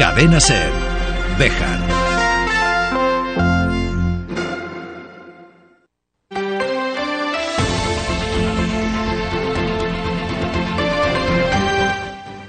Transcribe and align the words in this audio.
Cadena 0.00 0.40
Ser. 0.40 0.72
Bejar. 1.38 1.78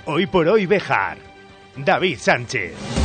Hoy 0.05 0.27
por 0.27 0.47
hoy 0.47 0.65
Bejar. 0.65 1.17
David 1.75 2.19
Sánchez. 2.19 3.00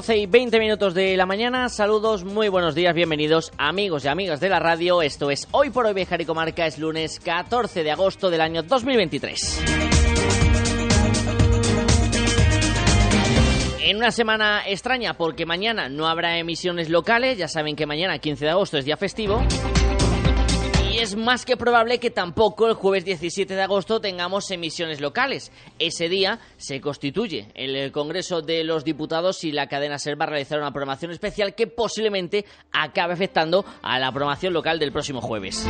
Doce 0.00 0.16
y 0.16 0.24
20 0.24 0.58
minutos 0.58 0.94
de 0.94 1.14
la 1.14 1.26
mañana, 1.26 1.68
saludos, 1.68 2.24
muy 2.24 2.48
buenos 2.48 2.74
días, 2.74 2.94
bienvenidos 2.94 3.52
amigos 3.58 4.02
y 4.06 4.08
amigas 4.08 4.40
de 4.40 4.48
la 4.48 4.58
radio, 4.58 5.02
esto 5.02 5.30
es 5.30 5.46
Hoy 5.50 5.68
por 5.68 5.84
Hoy 5.84 5.92
Bejar 5.92 6.22
y 6.22 6.24
Comarca, 6.24 6.64
es 6.64 6.78
lunes 6.78 7.20
14 7.20 7.84
de 7.84 7.90
agosto 7.90 8.30
del 8.30 8.40
año 8.40 8.62
2023. 8.62 9.62
En 13.82 13.98
una 13.98 14.10
semana 14.10 14.62
extraña 14.66 15.18
porque 15.18 15.44
mañana 15.44 15.90
no 15.90 16.08
habrá 16.08 16.38
emisiones 16.38 16.88
locales, 16.88 17.36
ya 17.36 17.48
saben 17.48 17.76
que 17.76 17.84
mañana 17.84 18.18
15 18.18 18.46
de 18.46 18.50
agosto 18.52 18.78
es 18.78 18.86
día 18.86 18.96
festivo. 18.96 19.42
Es 21.00 21.16
más 21.16 21.46
que 21.46 21.56
probable 21.56 21.98
que 21.98 22.10
tampoco 22.10 22.66
el 22.66 22.74
jueves 22.74 23.06
17 23.06 23.54
de 23.54 23.62
agosto 23.62 24.02
tengamos 24.02 24.50
emisiones 24.50 25.00
locales. 25.00 25.50
Ese 25.78 26.10
día 26.10 26.40
se 26.58 26.82
constituye 26.82 27.48
el 27.54 27.90
Congreso 27.90 28.42
de 28.42 28.64
los 28.64 28.84
Diputados 28.84 29.42
y 29.44 29.50
la 29.50 29.66
cadena 29.66 29.98
SER 29.98 30.20
va 30.20 30.26
a 30.26 30.28
realizar 30.28 30.58
una 30.58 30.72
programación 30.72 31.10
especial 31.10 31.54
que 31.54 31.66
posiblemente 31.66 32.44
acabe 32.70 33.14
afectando 33.14 33.64
a 33.80 33.98
la 33.98 34.12
programación 34.12 34.52
local 34.52 34.78
del 34.78 34.92
próximo 34.92 35.22
jueves. 35.22 35.66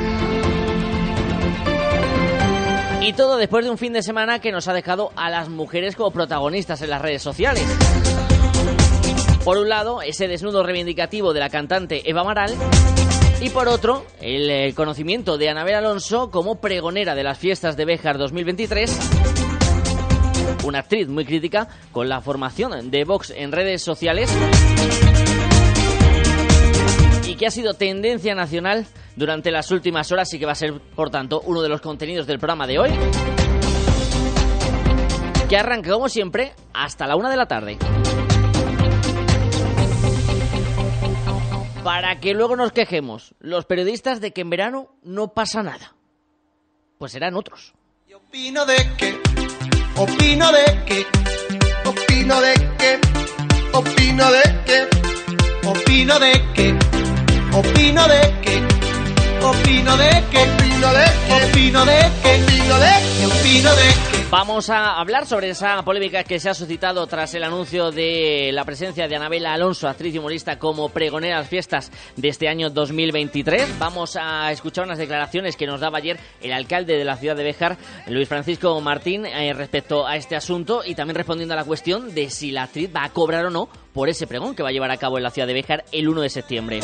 Y 3.00 3.12
todo 3.12 3.36
después 3.36 3.64
de 3.64 3.70
un 3.70 3.78
fin 3.78 3.92
de 3.92 4.02
semana 4.02 4.40
que 4.40 4.50
nos 4.50 4.66
ha 4.66 4.72
dejado 4.72 5.12
a 5.14 5.30
las 5.30 5.48
mujeres 5.48 5.94
como 5.94 6.10
protagonistas 6.10 6.82
en 6.82 6.90
las 6.90 7.00
redes 7.00 7.22
sociales. 7.22 7.64
Por 9.44 9.58
un 9.58 9.68
lado, 9.68 10.02
ese 10.02 10.26
desnudo 10.26 10.64
reivindicativo 10.64 11.32
de 11.32 11.38
la 11.38 11.50
cantante 11.50 12.10
Eva 12.10 12.24
Maral. 12.24 12.56
Y 13.42 13.48
por 13.48 13.68
otro, 13.68 14.04
el 14.20 14.74
conocimiento 14.74 15.38
de 15.38 15.48
Anabel 15.48 15.76
Alonso 15.76 16.30
como 16.30 16.60
pregonera 16.60 17.14
de 17.14 17.22
las 17.22 17.38
fiestas 17.38 17.74
de 17.74 17.86
Béjar 17.86 18.18
2023. 18.18 18.98
Una 20.64 20.80
actriz 20.80 21.08
muy 21.08 21.24
crítica 21.24 21.66
con 21.90 22.10
la 22.10 22.20
formación 22.20 22.90
de 22.90 23.04
Vox 23.04 23.30
en 23.30 23.50
redes 23.50 23.82
sociales. 23.82 24.30
Y 27.26 27.34
que 27.36 27.46
ha 27.46 27.50
sido 27.50 27.72
tendencia 27.72 28.34
nacional 28.34 28.86
durante 29.16 29.50
las 29.50 29.70
últimas 29.70 30.12
horas 30.12 30.32
y 30.34 30.38
que 30.38 30.44
va 30.44 30.52
a 30.52 30.56
ser, 30.56 30.78
por 30.94 31.08
tanto, 31.08 31.40
uno 31.46 31.62
de 31.62 31.70
los 31.70 31.80
contenidos 31.80 32.26
del 32.26 32.38
programa 32.38 32.66
de 32.66 32.78
hoy. 32.78 32.90
Que 35.48 35.56
arranca, 35.56 35.90
como 35.90 36.10
siempre, 36.10 36.52
hasta 36.74 37.06
la 37.06 37.16
una 37.16 37.30
de 37.30 37.36
la 37.38 37.46
tarde. 37.46 37.78
Para 41.84 42.20
que 42.20 42.34
luego 42.34 42.56
nos 42.56 42.72
quejemos, 42.72 43.34
los 43.40 43.64
periodistas, 43.64 44.20
de 44.20 44.32
que 44.32 44.42
en 44.42 44.50
verano 44.50 44.88
no 45.02 45.28
pasa 45.28 45.62
nada. 45.62 45.94
Pues 46.98 47.12
serán 47.12 47.34
otros. 47.36 47.72
Y 48.06 48.12
opino 48.12 48.66
de 48.66 48.76
que, 48.98 49.18
opino 49.96 50.52
de 50.52 50.84
que, 50.84 51.06
opino 51.88 52.40
de 52.42 52.54
que, 52.78 53.00
opino 53.72 54.30
de 54.30 54.42
que, 54.66 55.66
opino 55.66 56.18
de 56.18 56.32
que, 56.54 56.78
opino 57.56 58.08
de 58.08 58.28
que, 58.48 58.64
opino 59.42 59.96
de 59.96 59.96
que, 59.96 59.96
opino 59.96 59.96
de 59.96 60.24
que, 60.30 60.42
opino 61.34 61.84
de 61.84 62.00
que, 62.22 62.34
opino 62.44 62.78
de 62.78 62.92
que, 63.18 63.26
opino 63.26 63.70
de 63.74 63.94
que. 64.04 64.09
Vamos 64.30 64.70
a 64.70 65.00
hablar 65.00 65.26
sobre 65.26 65.50
esa 65.50 65.82
polémica 65.82 66.22
que 66.22 66.38
se 66.38 66.48
ha 66.48 66.54
suscitado 66.54 67.04
tras 67.08 67.34
el 67.34 67.42
anuncio 67.42 67.90
de 67.90 68.50
la 68.52 68.64
presencia 68.64 69.08
de 69.08 69.16
Anabela 69.16 69.52
Alonso, 69.52 69.88
actriz 69.88 70.14
y 70.14 70.18
humorista, 70.18 70.56
como 70.56 70.88
pregonera 70.90 71.34
a 71.34 71.40
las 71.40 71.48
fiestas 71.48 71.90
de 72.14 72.28
este 72.28 72.46
año 72.46 72.70
2023. 72.70 73.80
Vamos 73.80 74.16
a 74.16 74.52
escuchar 74.52 74.84
unas 74.84 74.98
declaraciones 74.98 75.56
que 75.56 75.66
nos 75.66 75.80
daba 75.80 75.98
ayer 75.98 76.20
el 76.40 76.52
alcalde 76.52 76.96
de 76.96 77.04
la 77.04 77.16
ciudad 77.16 77.34
de 77.34 77.42
Béjar, 77.42 77.76
Luis 78.06 78.28
Francisco 78.28 78.80
Martín, 78.80 79.26
eh, 79.26 79.52
respecto 79.52 80.06
a 80.06 80.14
este 80.14 80.36
asunto 80.36 80.82
y 80.86 80.94
también 80.94 81.16
respondiendo 81.16 81.54
a 81.54 81.56
la 81.56 81.64
cuestión 81.64 82.14
de 82.14 82.30
si 82.30 82.52
la 82.52 82.62
actriz 82.62 82.88
va 82.94 83.02
a 83.02 83.10
cobrar 83.10 83.46
o 83.46 83.50
no 83.50 83.68
por 83.92 84.08
ese 84.08 84.28
pregón 84.28 84.54
que 84.54 84.62
va 84.62 84.68
a 84.68 84.72
llevar 84.72 84.92
a 84.92 84.96
cabo 84.96 85.16
en 85.16 85.24
la 85.24 85.30
ciudad 85.30 85.48
de 85.48 85.54
Béjar 85.54 85.84
el 85.90 86.08
1 86.08 86.20
de 86.20 86.28
septiembre. 86.28 86.80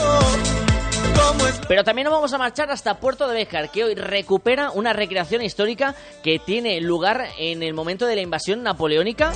Pero 1.68 1.84
también 1.84 2.04
nos 2.04 2.14
vamos 2.14 2.32
a 2.32 2.38
marchar 2.38 2.70
hasta 2.70 2.98
Puerto 2.98 3.28
de 3.28 3.34
Béjar, 3.34 3.70
que 3.70 3.84
hoy 3.84 3.94
recupera 3.94 4.70
una 4.70 4.92
recreación 4.92 5.42
histórica 5.42 5.94
que 6.22 6.38
tiene 6.38 6.80
lugar 6.80 7.28
en 7.38 7.62
el 7.62 7.74
momento 7.74 8.06
de 8.06 8.16
la 8.16 8.22
invasión 8.22 8.62
napoleónica 8.62 9.32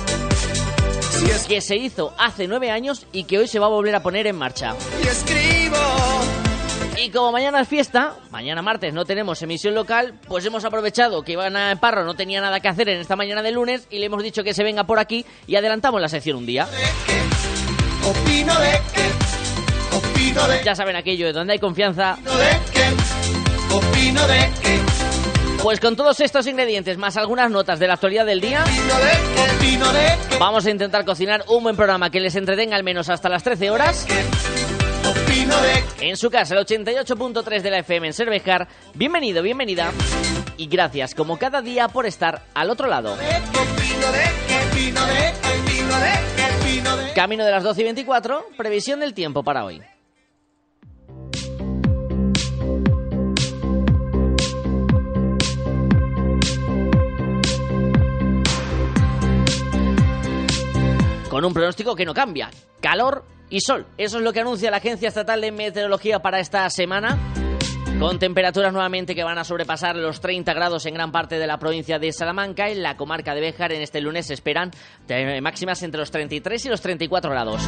que 1.47 1.61
se 1.61 1.75
hizo 1.75 2.13
hace 2.17 2.47
nueve 2.47 2.71
años 2.71 3.05
y 3.11 3.25
que 3.25 3.37
hoy 3.37 3.47
se 3.47 3.59
va 3.59 3.67
a 3.67 3.69
volver 3.69 3.95
a 3.95 4.01
poner 4.01 4.27
en 4.27 4.35
marcha. 4.37 4.75
Y 5.03 5.07
escribo. 5.07 5.77
Y 6.97 7.09
como 7.09 7.31
mañana 7.31 7.61
es 7.61 7.67
fiesta, 7.67 8.15
mañana 8.29 8.61
martes 8.61 8.93
no 8.93 9.05
tenemos 9.05 9.41
emisión 9.41 9.73
local, 9.73 10.19
pues 10.27 10.45
hemos 10.45 10.65
aprovechado 10.65 11.23
que 11.23 11.33
Ivana 11.33 11.77
Parro 11.79 12.05
no 12.05 12.15
tenía 12.15 12.41
nada 12.41 12.59
que 12.59 12.67
hacer 12.67 12.89
en 12.89 12.99
esta 12.99 13.15
mañana 13.15 13.41
de 13.41 13.51
lunes 13.51 13.87
y 13.89 13.99
le 13.99 14.05
hemos 14.05 14.23
dicho 14.23 14.43
que 14.43 14.53
se 14.53 14.63
venga 14.63 14.83
por 14.83 14.99
aquí 14.99 15.25
y 15.47 15.55
adelantamos 15.55 16.01
la 16.01 16.09
sección 16.09 16.37
un 16.37 16.45
día. 16.45 16.67
Opino 18.03 18.59
de 18.59 18.71
que, 18.93 19.20
opino 20.21 20.47
de 20.47 20.63
Ya 20.63 20.75
saben 20.75 20.95
aquello 20.95 21.25
de 21.25 21.33
donde 21.33 21.53
hay 21.53 21.59
confianza, 21.59 22.13
opino 22.13 22.37
de 22.37 22.59
que, 22.71 23.73
opino 23.73 24.27
de 24.27 24.51
que, 24.61 24.79
pues 25.63 25.79
con 25.79 25.95
todos 25.95 26.19
estos 26.19 26.45
ingredientes 26.47 26.97
más 26.97 27.17
algunas 27.17 27.49
notas 27.49 27.79
de 27.79 27.87
la 27.87 27.93
actualidad 27.93 28.25
del 28.25 28.39
día, 28.39 28.63
opino 28.63 29.91
de 29.91 30.37
vamos 30.39 30.65
a 30.65 30.71
intentar 30.71 31.05
cocinar 31.05 31.43
un 31.47 31.63
buen 31.63 31.75
programa 31.75 32.09
que 32.09 32.19
les 32.19 32.35
entretenga 32.35 32.75
al 32.75 32.83
menos 32.83 33.09
hasta 33.09 33.29
las 33.29 33.43
13 33.43 33.71
horas. 33.71 34.05
opino 35.09 35.59
de 35.61 35.83
que. 35.97 36.09
En 36.09 36.17
su 36.17 36.29
casa, 36.29 36.55
el 36.55 36.65
88.3 36.65 37.61
de 37.61 37.71
la 37.71 37.79
FM 37.79 38.07
en 38.07 38.13
Cervejar. 38.13 38.67
Bienvenido, 38.93 39.41
bienvenida. 39.41 39.91
Y 40.57 40.67
gracias, 40.67 41.15
como 41.15 41.37
cada 41.37 41.61
día, 41.61 41.87
por 41.87 42.05
estar 42.05 42.43
al 42.53 42.69
otro 42.69 42.87
lado. 42.87 43.17
Camino 47.15 47.45
de 47.45 47.51
las 47.51 47.63
12 47.63 47.81
y 47.81 47.83
24, 47.83 48.45
previsión 48.57 48.99
del 48.99 49.13
tiempo 49.13 49.43
para 49.43 49.65
hoy. 49.65 49.81
Con 61.31 61.45
un 61.45 61.53
pronóstico 61.53 61.95
que 61.95 62.03
no 62.03 62.13
cambia. 62.13 62.49
Calor 62.81 63.23
y 63.49 63.61
sol. 63.61 63.87
Eso 63.97 64.17
es 64.17 64.23
lo 64.23 64.33
que 64.33 64.41
anuncia 64.41 64.69
la 64.69 64.77
Agencia 64.77 65.07
Estatal 65.07 65.39
de 65.39 65.53
Meteorología 65.53 66.19
para 66.19 66.41
esta 66.41 66.69
semana. 66.69 67.17
Con 67.97 68.19
temperaturas 68.19 68.73
nuevamente 68.73 69.15
que 69.15 69.23
van 69.23 69.37
a 69.37 69.45
sobrepasar 69.45 69.95
los 69.95 70.19
30 70.19 70.53
grados 70.53 70.85
en 70.87 70.93
gran 70.93 71.13
parte 71.13 71.39
de 71.39 71.47
la 71.47 71.57
provincia 71.57 71.99
de 71.99 72.11
Salamanca. 72.11 72.67
En 72.67 72.83
la 72.83 72.97
comarca 72.97 73.33
de 73.33 73.39
Béjar 73.39 73.71
en 73.71 73.81
este 73.81 74.01
lunes 74.01 74.25
se 74.25 74.33
esperan 74.33 74.71
máximas 75.41 75.81
entre 75.83 75.99
los 75.99 76.11
33 76.11 76.65
y 76.65 76.67
los 76.67 76.81
34 76.81 77.31
grados. 77.31 77.61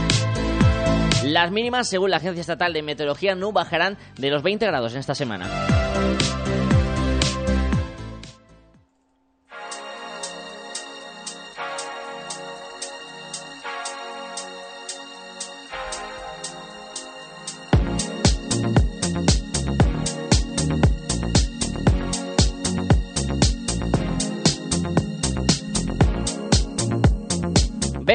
Las 1.23 1.49
mínimas, 1.49 1.87
según 1.87 2.11
la 2.11 2.17
Agencia 2.17 2.41
Estatal 2.41 2.73
de 2.73 2.81
Meteorología, 2.81 3.33
no 3.33 3.53
bajarán 3.53 3.97
de 4.17 4.29
los 4.29 4.43
20 4.43 4.65
grados 4.65 4.91
en 4.91 4.99
esta 4.99 5.15
semana. 5.15 5.49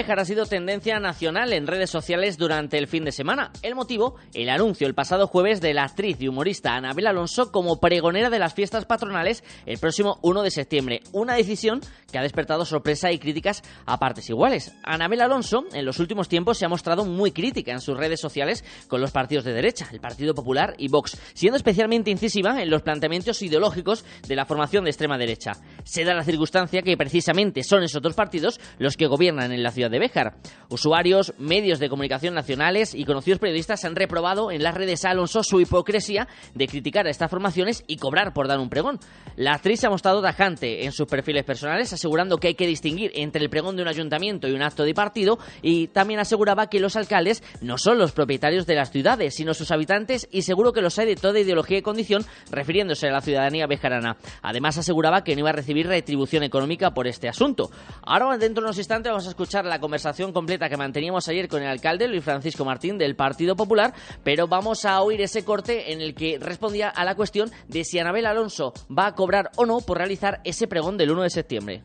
Béjar 0.09 0.21
ha 0.21 0.25
sido 0.25 0.47
tendencia 0.47 0.99
nacional 1.01 1.53
en 1.53 1.67
redes 1.67 1.91
sociales 1.91 2.39
durante 2.39 2.79
el 2.79 2.87
fin 2.87 3.05
de 3.05 3.13
semana. 3.13 3.53
El 3.61 3.75
motivo, 3.75 4.15
el 4.33 4.49
anuncio 4.49 4.87
el 4.87 4.95
pasado 4.95 5.27
jueves 5.27 5.61
de 5.61 5.75
la 5.75 5.85
actriz 5.85 6.17
y 6.19 6.29
humorista 6.29 6.75
Anabel 6.75 7.09
Alonso 7.09 7.53
como 7.53 7.79
pregonera 7.79 8.31
de 8.31 8.39
las 8.39 8.55
fiestas 8.55 8.87
patronales 8.87 9.45
el 9.67 9.77
próximo 9.77 10.19
1 10.23 10.43
de 10.43 10.51
septiembre. 10.51 11.01
Una 11.13 11.35
decisión 11.35 11.83
que 12.11 12.17
ha 12.17 12.23
despertado 12.23 12.65
sorpresa 12.65 13.13
y 13.13 13.19
críticas 13.19 13.63
a 13.85 13.99
partes 13.99 14.31
iguales. 14.31 14.73
Anabel 14.83 15.21
Alonso 15.21 15.65
en 15.75 15.85
los 15.85 15.99
últimos 15.99 16.27
tiempos 16.27 16.57
se 16.57 16.65
ha 16.65 16.71
mostrado 16.71 17.05
muy 17.05 17.33
crítica 17.33 17.73
en 17.73 17.83
sus 17.83 17.95
redes 17.95 18.19
sociales 18.19 18.65
con 18.89 19.03
los 19.03 19.11
partidos 19.11 19.45
de 19.45 19.53
derecha, 19.53 19.89
el 19.93 20.01
Partido 20.01 20.35
Popular 20.35 20.75
y 20.79 20.89
Vox, 20.89 21.19
siendo 21.35 21.59
especialmente 21.59 22.11
incisiva 22.11 22.63
en 22.63 22.71
los 22.71 22.81
planteamientos 22.81 23.43
ideológicos 23.43 24.07
de 24.27 24.37
la 24.37 24.47
formación 24.47 24.85
de 24.85 24.91
extrema 24.91 25.19
derecha. 25.19 25.53
se 25.85 26.05
da 26.05 26.15
la 26.15 26.25
circunstancia 26.25 26.81
que 26.81 26.97
precisamente 26.97 27.63
son 27.63 27.83
esos 27.83 28.01
dos 28.01 28.15
partidos 28.15 28.59
los 28.79 28.97
que 28.97 29.07
gobiernan 29.07 29.53
en 29.53 29.63
la 29.63 29.71
ciudad 29.71 29.91
de 29.91 29.98
Béjar. 29.99 30.37
Usuarios, 30.71 31.33
medios 31.39 31.79
de 31.79 31.89
comunicación 31.89 32.35
nacionales 32.35 32.95
y 32.95 33.05
conocidos 33.05 33.39
periodistas 33.39 33.85
han 33.85 33.97
reprobado 33.97 34.51
en 34.51 34.63
las 34.63 34.75
redes 34.75 35.05
a 35.05 35.11
Alonso 35.11 35.43
su 35.43 35.61
hipocresía 35.61 36.29
de 36.55 36.67
criticar 36.67 37.07
a 37.07 37.11
estas 37.11 37.31
formaciones 37.31 37.85
y 37.87 37.97
cobrar 37.97 38.33
por 38.35 38.49
dar 38.49 38.59
un 38.59 38.69
pregón. 38.69 38.99
La 39.37 39.55
actriz 39.55 39.81
se 39.81 39.87
ha 39.87 39.91
mostrado 39.91 40.21
tajante 40.21 40.85
en 40.85 40.93
sus 40.93 41.07
perfiles 41.07 41.45
personales, 41.45 41.93
asegurando 41.93 42.39
que 42.39 42.49
hay 42.49 42.55
que 42.55 42.67
distinguir 42.67 43.13
entre 43.15 43.43
el 43.43 43.51
pregón 43.51 43.77
de 43.77 43.83
un 43.83 43.89
ayuntamiento 43.89 44.49
y 44.49 44.53
un 44.53 44.63
acto 44.63 44.83
de 44.83 44.95
partido, 44.95 45.39
y 45.63 45.89
también 45.89 46.21
aseguraba 46.21 46.69
que 46.69 46.81
los 46.81 46.97
alcaldes 46.97 47.43
no 47.61 47.79
son 47.79 47.99
los 47.99 48.13
propietarios 48.13 48.67
de 48.67 48.75
las 48.75 48.91
ciudades, 48.91 49.35
sino 49.35 49.55
sus 49.55 49.71
habitantes, 49.71 50.29
y 50.31 50.43
seguro 50.43 50.73
que 50.73 50.83
los 50.83 50.99
hay 50.99 51.07
de 51.07 51.17
toda 51.17 51.41
ideología 51.41 51.79
y 51.79 51.83
condición, 51.83 52.25
refiriéndose 52.51 53.09
a 53.09 53.13
la 53.13 53.21
ciudadanía 53.21 53.67
bejarana. 53.67 54.17
Además, 54.43 54.77
aseguraba 54.77 55.25
que 55.25 55.35
no 55.35 55.41
iba 55.41 55.51
a 55.51 55.55
recibir 55.55 55.87
retribución 55.87 56.43
económica 56.43 56.91
por 56.91 57.07
este 57.07 57.29
asunto. 57.29 57.71
Ahora, 58.03 58.37
dentro 58.37 58.63
de 58.63 58.67
unos 58.67 58.79
instantes, 58.79 59.11
vamos 59.11 59.27
a 59.27 59.31
escuchar 59.31 59.65
la 59.65 59.79
conversación 59.89 60.35
completa 60.35 60.69
que 60.69 60.77
manteníamos 60.77 61.29
ayer 61.29 61.49
con 61.49 61.63
el 61.63 61.69
alcalde 61.69 62.09
Luis 62.09 62.23
Francisco 62.23 62.63
Martín 62.63 62.99
del 62.99 63.17
Partido 63.17 63.57
Popular, 63.57 63.95
pero 64.23 64.47
vamos 64.47 64.85
a 64.85 65.01
oír 65.01 65.23
ese 65.23 65.47
corte 65.47 65.95
en 65.95 66.03
el 66.03 66.15
que 66.15 66.39
respondía 66.39 66.91
a 66.91 67.07
la 67.07 67.15
cuestión 67.15 67.51
de 67.69 67.85
si 67.85 67.99
Anabel 67.99 68.27
Alonso 68.27 68.75
va 68.97 69.07
a 69.07 69.15
cobrar 69.15 69.51
o 69.57 69.65
no 69.65 69.81
por 69.81 69.97
realizar 69.97 70.43
ese 70.45 70.69
pregón 70.69 70.99
del 70.99 71.11
1 71.11 71.23
de 71.23 71.31
septiembre 71.31 71.83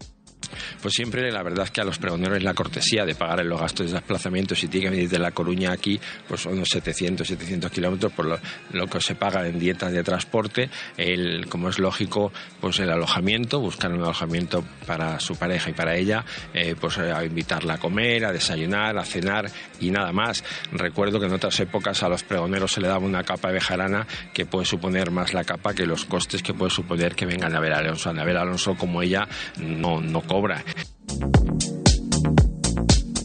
pues 0.82 0.94
siempre 0.94 1.32
la 1.32 1.44
verdad 1.44 1.66
es 1.66 1.72
que 1.72 1.82
a 1.82 1.84
los 1.84 1.98
pregoneros 1.98 2.42
la 2.44 2.54
cortesía 2.54 3.06
de 3.06 3.16
pagar 3.16 3.46
los 3.46 3.60
gastos 3.60 3.88
de 3.88 3.94
desplazamiento. 3.94 4.56
Si 4.56 4.68
tiene 4.68 4.86
que 4.86 4.92
venir 4.92 5.10
de 5.10 5.20
La 5.20 5.32
Coruña 5.32 5.72
aquí, 5.72 6.00
pues 6.28 6.42
son 6.42 6.54
unos 6.54 6.70
700, 6.70 7.28
700 7.28 7.72
kilómetros 7.72 8.12
por 8.14 8.26
lo, 8.26 8.88
que 8.88 9.02
se 9.02 9.16
paga 9.16 9.48
en 9.48 9.60
dietas 9.60 9.92
de 9.92 10.04
transporte. 10.04 10.70
El, 10.98 11.48
como 11.48 11.70
es 11.70 11.80
lógico, 11.80 12.32
pues 12.60 12.80
el 12.80 12.90
alojamiento, 12.90 13.60
buscar 13.60 13.92
un 13.92 14.02
alojamiento 14.02 14.64
para 14.86 15.20
su 15.20 15.36
pareja 15.36 15.70
y 15.70 15.74
para 15.74 15.96
ella, 15.96 16.26
eh, 16.54 16.76
pues 16.80 16.98
a 16.98 17.24
invitarla 17.24 17.76
a 17.76 17.78
comer, 17.78 18.26
a 18.26 18.32
desayunar, 18.32 18.98
a 18.98 19.06
cenar 19.06 19.50
y 19.80 19.92
nada 19.92 20.12
más. 20.12 20.44
Recuerdo 20.72 21.20
que 21.20 21.26
en 21.26 21.34
otras 21.34 21.60
épocas 21.60 22.04
a 22.04 22.10
los 22.10 22.24
pregoneros 22.24 22.72
se 22.72 22.82
le 22.82 22.88
daba 22.88 23.06
una 23.06 23.24
capa 23.24 23.50
de 23.50 23.56
bejarana 23.56 24.08
que 24.34 24.46
puede 24.46 24.66
suponer 24.66 25.12
más 25.12 25.34
la 25.34 25.44
capa 25.44 25.74
que 25.74 25.86
los 25.86 26.06
costes 26.06 26.42
que 26.44 26.54
puede 26.54 26.72
suponer 26.72 27.16
que 27.16 27.26
vengan 27.26 27.56
a 27.56 27.60
ver 27.60 27.74
a 27.74 27.80
Alonso. 27.80 28.10
A 28.10 28.24
ver 28.24 28.38
Alonso 28.38 28.76
como 28.76 29.02
ella 29.02 29.28
no, 29.58 30.02
no 30.02 30.22
cobra. 30.22 30.43
obra. 30.44 30.62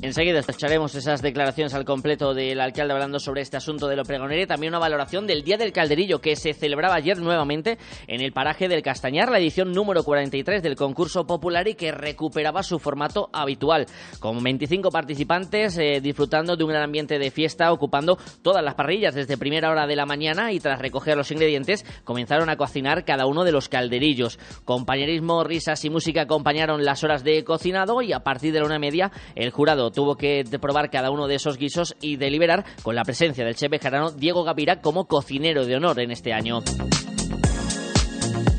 Enseguida 0.00 0.39
escucharemos 0.39 0.95
esas 0.95 1.23
declaraciones 1.23 1.75
al 1.75 1.85
completo 1.85 2.33
del 2.33 2.61
alcalde 2.61 2.93
hablando 2.93 3.19
sobre 3.19 3.43
este 3.43 3.56
asunto 3.56 3.89
de 3.89 3.97
lo 3.97 4.05
pregonero 4.05 4.41
y 4.41 4.47
también 4.47 4.71
una 4.71 4.79
valoración 4.79 5.27
del 5.27 5.43
Día 5.43 5.56
del 5.56 5.73
Calderillo 5.73 6.21
que 6.21 6.37
se 6.37 6.55
celebraba 6.55 6.95
ayer 6.95 7.19
nuevamente 7.19 7.79
en 8.06 8.21
el 8.21 8.33
paraje 8.33 8.69
del 8.69 8.83
Castañar, 8.83 9.29
la 9.29 9.41
edición 9.41 9.73
número 9.73 10.05
43 10.05 10.62
del 10.62 10.77
concurso 10.77 11.27
popular 11.27 11.67
y 11.67 11.75
que 11.75 11.91
recuperaba 11.91 12.62
su 12.62 12.79
formato 12.79 13.29
habitual, 13.33 13.87
con 14.21 14.41
25 14.41 14.93
participantes 14.93 15.77
eh, 15.79 16.01
disfrutando 16.01 16.56
de 16.56 16.62
un 16.62 16.71
gran 16.71 16.85
ambiente 16.85 17.19
de 17.19 17.33
fiesta, 17.33 17.73
ocupando 17.73 18.19
todas 18.43 18.62
las 18.62 18.75
parrillas 18.75 19.17
desde 19.17 19.37
primera 19.37 19.69
hora 19.69 19.89
de 19.89 19.97
la 19.97 20.06
mañana 20.06 20.53
y 20.53 20.61
tras 20.61 20.79
recoger 20.79 21.17
los 21.17 21.33
ingredientes 21.33 21.85
comenzaron 22.05 22.49
a 22.51 22.56
cocinar 22.56 23.05
cada 23.05 23.27
uno 23.27 23.43
de 23.43 23.51
los 23.51 23.69
calderillos. 23.69 24.39
Compañerismo, 24.65 25.43
risas 25.43 25.85
y 25.85 25.91
música 25.91 26.23
acompañaron 26.23 26.85
las 26.85 27.03
horas 27.03 27.25
de 27.25 27.43
cocinado 27.43 28.01
y 28.01 28.12
a 28.12 28.21
partir 28.21 28.53
de 28.53 28.61
la 28.61 28.67
una 28.67 28.79
media 28.79 29.11
el 29.35 29.51
jurado 29.51 29.88
tuvo 29.90 30.17
que 30.17 30.44
probar 30.61 30.90
cada 30.90 31.11
uno 31.11 31.26
de 31.26 31.37
esos 31.37 31.58
guisos 31.58 31.96
y 32.00 32.17
deliberar 32.17 32.64
con 32.82 32.94
la 32.94 33.05
presencia 33.05 33.44
del 33.44 33.56
chef 33.56 33.70
bejarano 33.70 34.11
Diego 34.11 34.44
Gavira 34.44 34.81
como 34.81 35.06
cocinero 35.06 35.67
de 35.67 35.76
honor 35.76 36.00
en 36.00 36.11
este 36.11 36.32
año. 36.32 36.62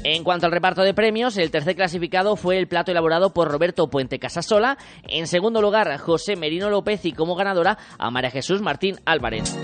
En 0.04 0.24
cuanto 0.24 0.46
al 0.46 0.52
reparto 0.52 0.82
de 0.82 0.94
premios, 0.94 1.38
el 1.38 1.52
tercer 1.52 1.76
clasificado 1.76 2.36
fue 2.36 2.58
el 2.58 2.68
plato 2.68 2.92
elaborado 2.92 3.34
por 3.34 3.52
Roberto 3.52 3.90
Puente 3.90 4.18
Casasola. 4.18 4.78
En 5.08 5.28
segundo 5.28 5.62
lugar, 5.62 5.98
José 5.98 6.36
Merino 6.36 6.70
López 6.70 7.06
y 7.06 7.12
como 7.12 7.36
ganadora 7.36 7.78
a 7.98 8.10
María 8.10 8.32
Jesús 8.32 8.62
Martín 8.62 8.96
Álvarez. 9.06 9.56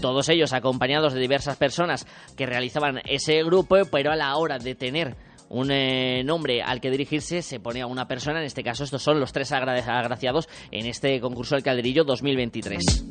Todos 0.00 0.28
ellos 0.28 0.52
acompañados 0.52 1.14
de 1.14 1.20
diversas 1.20 1.56
personas 1.56 2.06
que 2.36 2.44
realizaban 2.44 3.00
ese 3.06 3.42
grupo, 3.42 3.76
pero 3.90 4.12
a 4.12 4.16
la 4.16 4.36
hora 4.36 4.58
de 4.58 4.74
tener 4.74 5.16
un 5.54 5.70
eh, 5.70 6.24
nombre 6.24 6.62
al 6.62 6.80
que 6.80 6.90
dirigirse 6.90 7.40
se 7.40 7.60
pone 7.60 7.80
a 7.80 7.86
una 7.86 8.08
persona, 8.08 8.40
en 8.40 8.46
este 8.46 8.64
caso 8.64 8.82
estos 8.82 9.02
son 9.02 9.20
los 9.20 9.32
tres 9.32 9.52
agraciados 9.52 10.48
en 10.72 10.86
este 10.86 11.20
concurso 11.20 11.54
del 11.54 11.62
Calderillo 11.62 12.02
2023. 12.02 13.06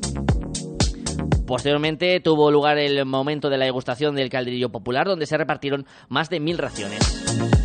Posteriormente 1.47 2.19
tuvo 2.19 2.51
lugar 2.51 2.77
el 2.79 3.05
momento 3.05 3.49
de 3.49 3.57
la 3.57 3.65
degustación 3.65 4.15
del 4.15 4.29
calderillo 4.29 4.69
popular, 4.69 5.07
donde 5.07 5.25
se 5.25 5.37
repartieron 5.37 5.85
más 6.09 6.29
de 6.29 6.39
mil 6.39 6.57
raciones. 6.57 7.62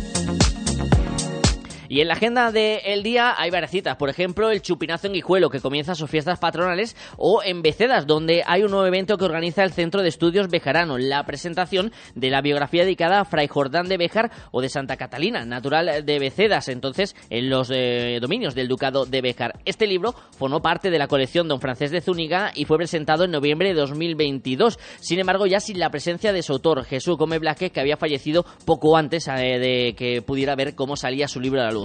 Y 1.89 2.01
en 2.01 2.07
la 2.07 2.13
agenda 2.13 2.51
del 2.51 3.01
día 3.01 3.33
hay 3.35 3.49
varias 3.49 3.71
citas, 3.71 3.95
por 3.95 4.09
ejemplo, 4.09 4.51
el 4.51 4.61
Chupinazo 4.61 5.07
en 5.07 5.13
Guijuelo, 5.13 5.49
que 5.49 5.59
comienza 5.59 5.95
sus 5.95 6.07
fiestas 6.07 6.37
patronales, 6.37 6.95
o 7.17 7.41
en 7.43 7.63
Becedas, 7.63 8.05
donde 8.05 8.43
hay 8.45 8.61
un 8.61 8.69
nuevo 8.69 8.85
evento 8.85 9.17
que 9.17 9.25
organiza 9.25 9.63
el 9.63 9.71
Centro 9.71 10.03
de 10.03 10.09
Estudios 10.09 10.49
Bejarano, 10.49 10.99
la 10.99 11.23
presentación 11.25 11.91
de 12.13 12.29
la 12.29 12.41
biografía 12.41 12.83
dedicada 12.83 13.21
a 13.21 13.25
Fray 13.25 13.47
Jordán 13.47 13.87
de 13.87 13.97
Bejar 13.97 14.29
o 14.51 14.61
de 14.61 14.69
Santa 14.69 14.97
Catalina, 14.97 15.45
natural 15.45 16.05
de 16.05 16.19
Becedas, 16.19 16.69
entonces 16.69 17.15
en 17.31 17.49
los 17.49 17.71
eh, 17.73 18.19
dominios 18.21 18.53
del 18.53 18.67
Ducado 18.67 19.07
de 19.07 19.21
Bejar. 19.21 19.59
Este 19.65 19.87
libro 19.87 20.13
formó 20.37 20.61
parte 20.61 20.91
de 20.91 20.99
la 20.99 21.07
colección 21.07 21.47
Don 21.47 21.59
Francés 21.59 21.89
de 21.89 22.01
Zúñiga 22.01 22.51
y 22.53 22.65
fue 22.65 22.77
presentado 22.77 23.23
en 23.23 23.31
noviembre 23.31 23.69
de 23.69 23.79
2022. 23.79 24.77
Sin 24.99 25.17
embargo, 25.17 25.47
ya 25.47 25.59
sin 25.59 25.79
la 25.79 25.89
presencia 25.89 26.33
de 26.33 26.43
su 26.43 26.53
autor, 26.53 26.83
Jesús 26.83 27.17
Gómez 27.17 27.39
Blaque, 27.39 27.71
que 27.71 27.79
había 27.79 27.97
fallecido 27.97 28.45
poco 28.65 28.95
antes 28.95 29.27
eh, 29.27 29.57
de 29.57 29.95
que 29.97 30.21
pudiera 30.21 30.55
ver 30.55 30.75
cómo 30.75 30.95
salía 30.95 31.27
su 31.27 31.39
libro 31.39 31.61
a 31.61 31.65
la 31.65 31.71
luz. 31.71 31.78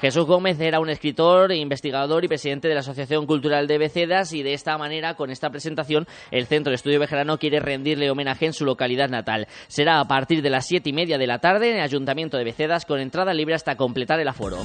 Jesús 0.00 0.24
Gómez 0.24 0.58
era 0.60 0.80
un 0.80 0.88
escritor, 0.88 1.52
investigador 1.52 2.24
y 2.24 2.28
presidente 2.28 2.68
de 2.68 2.74
la 2.74 2.80
Asociación 2.80 3.26
Cultural 3.26 3.66
de 3.66 3.76
Becedas 3.76 4.32
y 4.32 4.42
de 4.42 4.54
esta 4.54 4.78
manera, 4.78 5.14
con 5.14 5.30
esta 5.30 5.50
presentación, 5.50 6.06
el 6.30 6.46
Centro 6.46 6.70
de 6.70 6.76
Estudio 6.76 6.98
Bejarano 6.98 7.36
quiere 7.36 7.60
rendirle 7.60 8.10
homenaje 8.10 8.46
en 8.46 8.54
su 8.54 8.64
localidad 8.64 9.10
natal. 9.10 9.46
Será 9.68 10.00
a 10.00 10.08
partir 10.08 10.40
de 10.40 10.48
las 10.48 10.66
siete 10.66 10.88
y 10.88 10.94
media 10.94 11.18
de 11.18 11.26
la 11.26 11.38
tarde 11.38 11.70
en 11.70 11.76
el 11.76 11.82
Ayuntamiento 11.82 12.38
de 12.38 12.44
Becedas 12.44 12.86
con 12.86 12.98
entrada 12.98 13.34
libre 13.34 13.54
hasta 13.54 13.76
completar 13.76 14.18
el 14.20 14.28
aforo. 14.28 14.64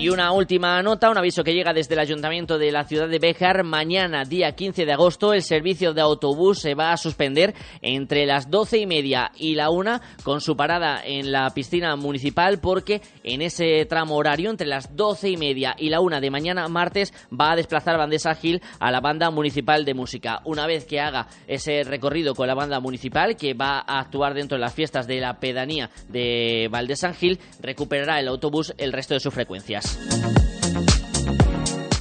Y 0.00 0.08
una 0.08 0.32
última 0.32 0.82
nota, 0.82 1.10
un 1.10 1.18
aviso 1.18 1.44
que 1.44 1.52
llega 1.52 1.74
desde 1.74 1.92
el 1.92 2.00
Ayuntamiento 2.00 2.56
de 2.56 2.72
la 2.72 2.84
ciudad 2.84 3.06
de 3.06 3.18
Béjar. 3.18 3.64
Mañana, 3.64 4.24
día 4.24 4.52
15 4.52 4.86
de 4.86 4.92
agosto, 4.94 5.34
el 5.34 5.42
servicio 5.42 5.92
de 5.92 6.00
autobús 6.00 6.58
se 6.58 6.74
va 6.74 6.90
a 6.90 6.96
suspender 6.96 7.54
entre 7.82 8.24
las 8.24 8.50
doce 8.50 8.78
y 8.78 8.86
media 8.86 9.30
y 9.36 9.56
la 9.56 9.68
una 9.68 10.00
con 10.22 10.40
su 10.40 10.56
parada 10.56 11.02
en 11.04 11.30
la 11.30 11.50
piscina 11.50 11.94
municipal 11.96 12.60
porque 12.60 13.02
en 13.22 13.42
ese 13.42 13.84
tramo 13.84 14.16
horario, 14.16 14.48
entre 14.48 14.66
las 14.66 14.96
doce 14.96 15.28
y 15.28 15.36
media 15.36 15.74
y 15.76 15.90
la 15.90 16.00
una 16.00 16.18
de 16.18 16.30
mañana 16.30 16.66
martes, 16.68 17.12
va 17.38 17.52
a 17.52 17.56
desplazar 17.56 17.98
Bandesa 17.98 18.34
Gil 18.34 18.62
a 18.78 18.90
la 18.90 19.00
banda 19.00 19.30
municipal 19.30 19.84
de 19.84 19.92
música. 19.92 20.40
Una 20.46 20.66
vez 20.66 20.86
que 20.86 20.98
haga 20.98 21.26
ese 21.46 21.84
recorrido 21.84 22.34
con 22.34 22.46
la 22.46 22.54
banda 22.54 22.80
municipal, 22.80 23.36
que 23.36 23.52
va 23.52 23.84
a 23.86 24.00
actuar 24.00 24.32
dentro 24.32 24.56
de 24.56 24.62
las 24.62 24.72
fiestas 24.72 25.06
de 25.06 25.20
la 25.20 25.38
pedanía 25.38 25.90
de 26.08 26.68
Valdesán 26.70 27.12
Gil, 27.12 27.38
recuperará 27.60 28.18
el 28.18 28.28
autobús 28.28 28.72
el 28.78 28.94
resto 28.94 29.12
de 29.12 29.20
sus 29.20 29.34
frecuencias. 29.34 29.89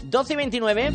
12 0.04 0.34
y 0.34 0.36
29. 0.36 0.90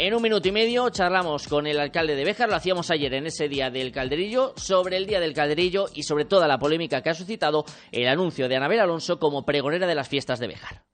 En 0.00 0.14
un 0.14 0.22
minuto 0.22 0.46
y 0.46 0.52
medio 0.52 0.88
charlamos 0.90 1.48
con 1.48 1.66
el 1.66 1.78
alcalde 1.80 2.14
de 2.14 2.24
Béjar, 2.24 2.48
lo 2.48 2.54
hacíamos 2.54 2.90
ayer 2.90 3.12
en 3.14 3.26
ese 3.26 3.48
día 3.48 3.68
del 3.68 3.90
Calderillo, 3.90 4.54
sobre 4.56 4.96
el 4.96 5.06
día 5.06 5.18
del 5.18 5.34
Calderillo 5.34 5.86
y 5.92 6.04
sobre 6.04 6.24
toda 6.24 6.46
la 6.46 6.58
polémica 6.58 7.02
que 7.02 7.10
ha 7.10 7.14
suscitado 7.14 7.64
el 7.90 8.06
anuncio 8.06 8.48
de 8.48 8.56
Anabel 8.56 8.80
Alonso 8.80 9.18
como 9.18 9.44
pregonera 9.44 9.88
de 9.88 9.96
las 9.96 10.08
fiestas 10.08 10.38
de 10.38 10.46
Béjar. 10.46 10.84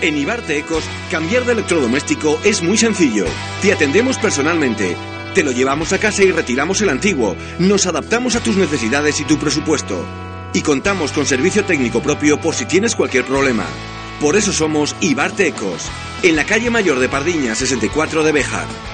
En 0.00 0.16
Ibarte 0.16 0.56
Ecos, 0.56 0.84
cambiar 1.10 1.44
de 1.44 1.52
electrodoméstico 1.52 2.38
es 2.44 2.62
muy 2.62 2.76
sencillo. 2.76 3.24
Te 3.60 3.72
atendemos 3.72 4.18
personalmente. 4.18 4.96
Te 5.34 5.42
lo 5.42 5.50
llevamos 5.50 5.92
a 5.92 5.98
casa 5.98 6.22
y 6.22 6.30
retiramos 6.30 6.80
el 6.80 6.90
antiguo. 6.90 7.34
Nos 7.58 7.86
adaptamos 7.86 8.36
a 8.36 8.42
tus 8.42 8.56
necesidades 8.56 9.20
y 9.20 9.24
tu 9.24 9.36
presupuesto 9.36 10.04
y 10.54 10.62
contamos 10.62 11.12
con 11.12 11.26
servicio 11.26 11.64
técnico 11.64 12.00
propio 12.00 12.40
por 12.40 12.54
si 12.54 12.64
tienes 12.64 12.94
cualquier 12.94 13.24
problema. 13.24 13.66
Por 14.20 14.36
eso 14.36 14.52
somos 14.52 14.96
Ibarte 15.00 15.48
Ecos, 15.48 15.90
en 16.22 16.36
la 16.36 16.46
calle 16.46 16.70
Mayor 16.70 17.00
de 17.00 17.08
Pardiña 17.10 17.54
64 17.54 18.22
de 18.22 18.32
Bejar. 18.32 18.93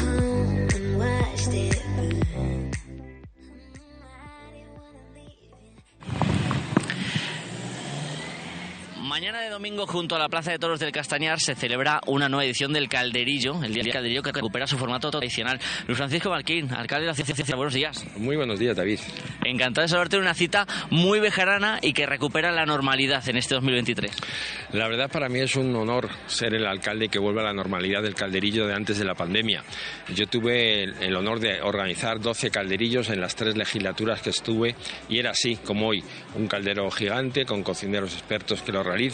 Mañana 9.21 9.41
de 9.41 9.49
domingo, 9.51 9.85
junto 9.85 10.15
a 10.15 10.17
la 10.17 10.29
Plaza 10.29 10.49
de 10.49 10.57
Toros 10.57 10.79
del 10.79 10.91
Castañar, 10.91 11.39
se 11.39 11.53
celebra 11.53 12.01
una 12.07 12.27
nueva 12.27 12.43
edición 12.43 12.73
del 12.73 12.89
Calderillo, 12.89 13.63
el 13.63 13.71
Día 13.71 13.83
del 13.83 13.93
Calderillo 13.93 14.23
que 14.23 14.31
recupera 14.31 14.65
su 14.65 14.79
formato 14.79 15.11
tradicional. 15.11 15.59
Luis 15.85 15.95
Francisco 15.95 16.31
Marquín, 16.31 16.73
alcalde 16.73 17.05
de 17.05 17.11
la 17.11 17.13
Ciencia, 17.13 17.55
buenos 17.55 17.75
días. 17.75 18.03
Muy 18.17 18.35
buenos 18.35 18.57
días, 18.57 18.75
David. 18.75 18.99
Encantado 19.45 19.83
de 19.83 19.89
saludarte 19.89 20.15
en 20.15 20.23
una 20.23 20.33
cita 20.33 20.65
muy 20.89 21.19
bejarana 21.19 21.77
y 21.83 21.93
que 21.93 22.07
recupera 22.07 22.51
la 22.51 22.65
normalidad 22.65 23.21
en 23.29 23.37
este 23.37 23.53
2023. 23.53 24.11
La 24.71 24.87
verdad, 24.87 25.07
para 25.11 25.29
mí 25.29 25.39
es 25.39 25.55
un 25.55 25.75
honor 25.75 26.09
ser 26.25 26.55
el 26.55 26.65
alcalde 26.65 27.07
que 27.09 27.19
vuelva 27.19 27.41
a 27.41 27.45
la 27.45 27.53
normalidad 27.53 28.01
del 28.01 28.15
Calderillo 28.15 28.65
de 28.65 28.73
antes 28.73 28.97
de 28.97 29.05
la 29.05 29.13
pandemia. 29.13 29.63
Yo 30.15 30.25
tuve 30.25 30.81
el 30.83 31.15
honor 31.15 31.39
de 31.39 31.61
organizar 31.61 32.19
12 32.19 32.49
calderillos 32.49 33.11
en 33.11 33.21
las 33.21 33.35
tres 33.35 33.55
legislaturas 33.55 34.19
que 34.23 34.31
estuve 34.31 34.75
y 35.09 35.19
era 35.19 35.29
así 35.29 35.57
como 35.57 35.89
hoy, 35.89 36.03
un 36.33 36.47
caldero 36.47 36.89
gigante 36.89 37.45
con 37.45 37.61
cocineros 37.61 38.13
expertos 38.13 38.63
que 38.63 38.71
lo 38.71 38.81
realizan, 38.81 39.10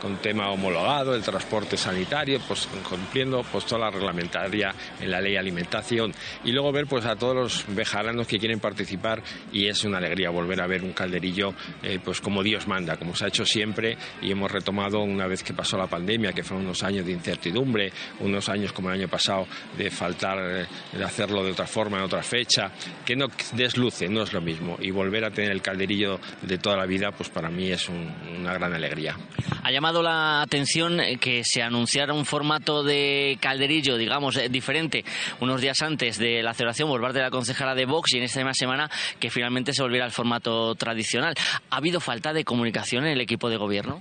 con 0.00 0.16
tema 0.18 0.50
homologado, 0.50 1.14
el 1.14 1.22
transporte 1.22 1.76
sanitario, 1.76 2.40
pues 2.46 2.68
cumpliendo 2.88 3.42
pues 3.50 3.64
toda 3.64 3.86
la 3.86 3.90
reglamentaria 3.90 4.74
en 5.00 5.10
la 5.10 5.20
ley 5.20 5.36
alimentación 5.36 6.12
y 6.44 6.52
luego 6.52 6.72
ver 6.72 6.86
pues 6.86 7.06
a 7.06 7.16
todos 7.16 7.34
los 7.34 7.64
bejaranos 7.74 8.26
que 8.26 8.38
quieren 8.38 8.60
participar 8.60 9.22
y 9.52 9.66
es 9.66 9.84
una 9.84 9.98
alegría 9.98 10.30
volver 10.30 10.60
a 10.60 10.66
ver 10.66 10.82
un 10.82 10.92
calderillo 10.92 11.54
eh, 11.82 11.98
pues 12.04 12.20
como 12.20 12.42
Dios 12.42 12.66
manda, 12.66 12.96
como 12.96 13.14
se 13.14 13.24
ha 13.24 13.28
hecho 13.28 13.44
siempre 13.44 13.96
y 14.20 14.30
hemos 14.30 14.50
retomado 14.50 15.00
una 15.00 15.26
vez 15.26 15.42
que 15.42 15.54
pasó 15.54 15.78
la 15.78 15.86
pandemia, 15.86 16.32
que 16.32 16.42
fueron 16.42 16.66
unos 16.66 16.82
años 16.82 17.06
de 17.06 17.12
incertidumbre, 17.12 17.92
unos 18.20 18.48
años 18.48 18.72
como 18.72 18.90
el 18.90 19.00
año 19.00 19.08
pasado 19.08 19.46
de 19.76 19.90
faltar, 19.90 20.38
eh, 20.38 20.66
de 20.92 21.04
hacerlo 21.04 21.42
de 21.42 21.52
otra 21.52 21.66
forma, 21.66 21.98
en 21.98 22.04
otra 22.04 22.22
fecha, 22.22 22.70
que 23.04 23.16
no 23.16 23.28
desluce, 23.52 24.08
no 24.08 24.22
es 24.22 24.32
lo 24.32 24.40
mismo 24.40 24.76
y 24.80 24.90
volver 24.90 25.24
a 25.24 25.30
tener 25.30 25.50
el 25.50 25.62
calderillo 25.62 26.20
de 26.42 26.58
toda 26.58 26.76
la 26.76 26.86
vida 26.86 27.10
pues 27.12 27.30
para 27.30 27.48
mí 27.48 27.70
es 27.70 27.88
un, 27.88 28.12
una 28.38 28.52
gran 28.54 28.74
alegría. 28.74 29.16
Ha 29.62 29.70
llamado 29.70 30.02
la 30.02 30.42
atención 30.42 31.00
que 31.20 31.44
se 31.44 31.62
anunciara 31.62 32.12
un 32.12 32.24
formato 32.24 32.82
de 32.82 33.38
calderillo, 33.40 33.96
digamos, 33.96 34.36
eh, 34.36 34.48
diferente, 34.48 35.04
unos 35.40 35.60
días 35.60 35.80
antes 35.82 36.18
de 36.18 36.42
la 36.42 36.54
celebración 36.54 36.88
por 36.88 37.00
parte 37.00 37.18
de 37.18 37.24
la 37.24 37.30
concejala 37.30 37.74
de 37.74 37.84
Vox 37.84 38.14
y 38.14 38.18
en 38.18 38.24
esta 38.24 38.40
misma 38.40 38.54
semana 38.54 38.90
que 39.18 39.30
finalmente 39.30 39.72
se 39.72 39.82
volviera 39.82 40.04
al 40.04 40.12
formato 40.12 40.74
tradicional. 40.74 41.34
¿Ha 41.70 41.76
habido 41.76 42.00
falta 42.00 42.32
de 42.32 42.44
comunicación 42.44 43.04
en 43.04 43.12
el 43.12 43.20
equipo 43.20 43.48
de 43.48 43.56
gobierno? 43.56 44.00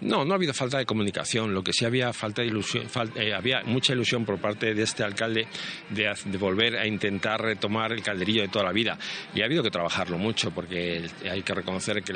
No, 0.00 0.24
no 0.24 0.32
ha 0.32 0.36
habido 0.36 0.54
falta 0.54 0.78
de 0.78 0.86
comunicación. 0.86 1.54
Lo 1.54 1.62
que 1.62 1.72
sí 1.72 1.84
había 1.84 2.12
falta 2.12 2.42
de 2.42 2.48
ilusión, 2.48 2.88
fal, 2.88 3.10
eh, 3.16 3.34
había 3.34 3.62
mucha 3.64 3.92
ilusión 3.92 4.24
por 4.24 4.38
parte 4.38 4.74
de 4.74 4.82
este 4.82 5.02
alcalde 5.02 5.46
de, 5.90 6.38
volver 6.38 6.76
a 6.76 6.86
intentar 6.86 7.40
retomar 7.40 7.92
el 7.92 8.02
calderillo 8.02 8.42
de 8.42 8.48
toda 8.48 8.64
la 8.64 8.72
vida. 8.72 8.98
Y 9.34 9.42
ha 9.42 9.46
habido 9.46 9.62
que 9.62 9.70
trabajarlo 9.70 10.18
mucho 10.18 10.50
porque 10.50 11.08
hay 11.28 11.42
que 11.42 11.54
reconocer 11.54 12.02
que 12.02 12.14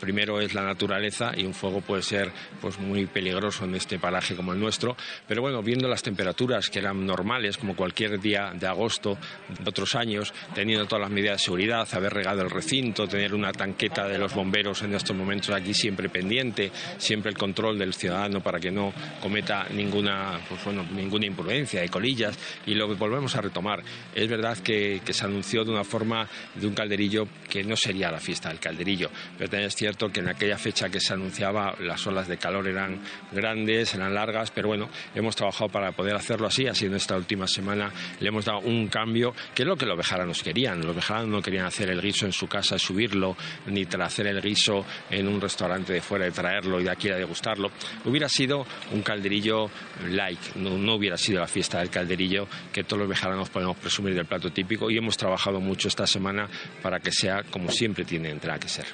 primero 0.00 0.40
es 0.40 0.54
la 0.54 0.62
naturaleza 0.62 1.32
y 1.36 1.44
un 1.44 1.54
fuego 1.54 1.80
puede 1.86 2.02
ser 2.02 2.32
pues 2.60 2.78
muy 2.78 3.06
peligroso 3.06 3.64
en 3.64 3.74
este 3.74 3.98
paraje 3.98 4.34
como 4.34 4.52
el 4.52 4.60
nuestro. 4.60 4.96
Pero 5.26 5.42
bueno, 5.42 5.62
viendo 5.62 5.88
las 5.88 6.02
temperaturas 6.02 6.70
que 6.70 6.78
eran 6.78 7.06
normales 7.06 7.56
como 7.56 7.76
cualquier 7.76 8.20
día 8.20 8.52
de 8.54 8.66
agosto 8.66 9.18
de 9.58 9.68
otros 9.68 9.94
años, 9.94 10.32
teniendo 10.54 10.86
todas 10.86 11.02
las 11.02 11.10
medidas 11.10 11.38
de 11.38 11.44
seguridad, 11.44 11.88
haber 11.92 12.12
regado 12.12 12.42
el 12.42 12.50
recinto, 12.50 13.06
tener 13.06 13.34
una 13.34 13.52
tanqueta 13.52 14.06
de 14.08 14.18
los 14.18 14.34
bomberos 14.34 14.82
en 14.82 14.94
estos 14.94 15.16
momentos 15.16 15.50
aquí 15.50 15.74
siempre 15.74 16.08
pendiente, 16.08 16.70
siempre 16.98 17.30
el 17.30 17.38
control 17.38 17.78
del 17.78 17.94
ciudadano 17.94 18.42
para 18.42 18.58
que 18.58 18.70
no 18.70 18.92
cometa 19.20 19.66
ninguna, 19.70 20.40
pues 20.48 20.64
bueno, 20.64 20.84
ninguna 20.94 21.26
imprudencia 21.26 21.80
de 21.80 21.88
colillas 21.88 22.38
y 22.66 22.74
lo 22.74 22.94
volvemos 22.96 23.34
a 23.36 23.40
retomar. 23.40 23.82
Es 24.14 24.28
verdad 24.28 24.58
que, 24.58 25.00
que, 25.04 25.12
se 25.12 25.24
anunció 25.24 25.64
de 25.64 25.70
una 25.70 25.84
forma 25.84 26.28
de 26.54 26.66
un 26.66 26.74
calderillo 26.74 27.26
que 27.48 27.64
no 27.64 27.76
sería 27.76 28.10
la 28.10 28.20
fiesta 28.20 28.48
del 28.48 28.58
calderillo, 28.58 29.10
pero 29.38 29.50
también 29.50 29.68
es 29.68 29.76
cierto 29.76 30.10
que 30.10 30.20
en 30.20 30.28
aquella 30.28 30.58
fecha 30.58 30.88
que 30.88 31.00
se 31.00 31.12
anunciaba 31.12 31.75
las 31.80 32.06
olas 32.06 32.28
de 32.28 32.38
calor 32.38 32.68
eran 32.68 33.00
grandes, 33.32 33.94
eran 33.94 34.14
largas, 34.14 34.50
pero 34.50 34.68
bueno, 34.68 34.88
hemos 35.14 35.36
trabajado 35.36 35.70
para 35.70 35.92
poder 35.92 36.14
hacerlo 36.14 36.46
así, 36.46 36.66
así 36.66 36.86
en 36.86 36.94
esta 36.94 37.16
última 37.16 37.46
semana 37.46 37.90
le 38.20 38.28
hemos 38.28 38.44
dado 38.44 38.60
un 38.60 38.88
cambio 38.88 39.34
que 39.54 39.62
es 39.62 39.68
lo 39.68 39.76
que 39.76 39.86
los 39.86 39.96
bejaranos 39.96 40.42
querían. 40.42 40.80
Los 40.84 40.94
bejaranos 40.94 41.28
no 41.28 41.42
querían 41.42 41.66
hacer 41.66 41.90
el 41.90 42.00
guiso 42.00 42.26
en 42.26 42.32
su 42.32 42.46
casa, 42.46 42.78
subirlo, 42.78 43.36
ni 43.66 43.84
hacer 44.04 44.26
el 44.26 44.40
guiso 44.40 44.84
en 45.10 45.28
un 45.28 45.40
restaurante 45.40 45.92
de 45.92 46.00
fuera, 46.00 46.24
de 46.24 46.30
traerlo 46.30 46.80
y 46.80 46.84
de 46.84 46.90
aquí 46.90 47.08
a 47.08 47.16
degustarlo. 47.16 47.70
Hubiera 48.04 48.28
sido 48.28 48.66
un 48.92 49.02
calderillo 49.02 49.70
light, 50.08 50.54
no, 50.56 50.76
no 50.76 50.94
hubiera 50.94 51.16
sido 51.16 51.40
la 51.40 51.46
fiesta 51.46 51.78
del 51.78 51.90
calderillo 51.90 52.46
que 52.72 52.84
todos 52.84 53.00
los 53.00 53.08
bejaranos 53.08 53.50
podemos 53.50 53.76
presumir 53.76 54.14
del 54.14 54.26
plato 54.26 54.50
típico 54.50 54.90
y 54.90 54.98
hemos 54.98 55.16
trabajado 55.16 55.60
mucho 55.60 55.88
esta 55.88 56.06
semana 56.06 56.48
para 56.82 57.00
que 57.00 57.10
sea 57.10 57.42
como 57.44 57.70
siempre 57.70 58.04
tiene 58.04 58.28
que 58.60 58.68
ser. 58.68 58.86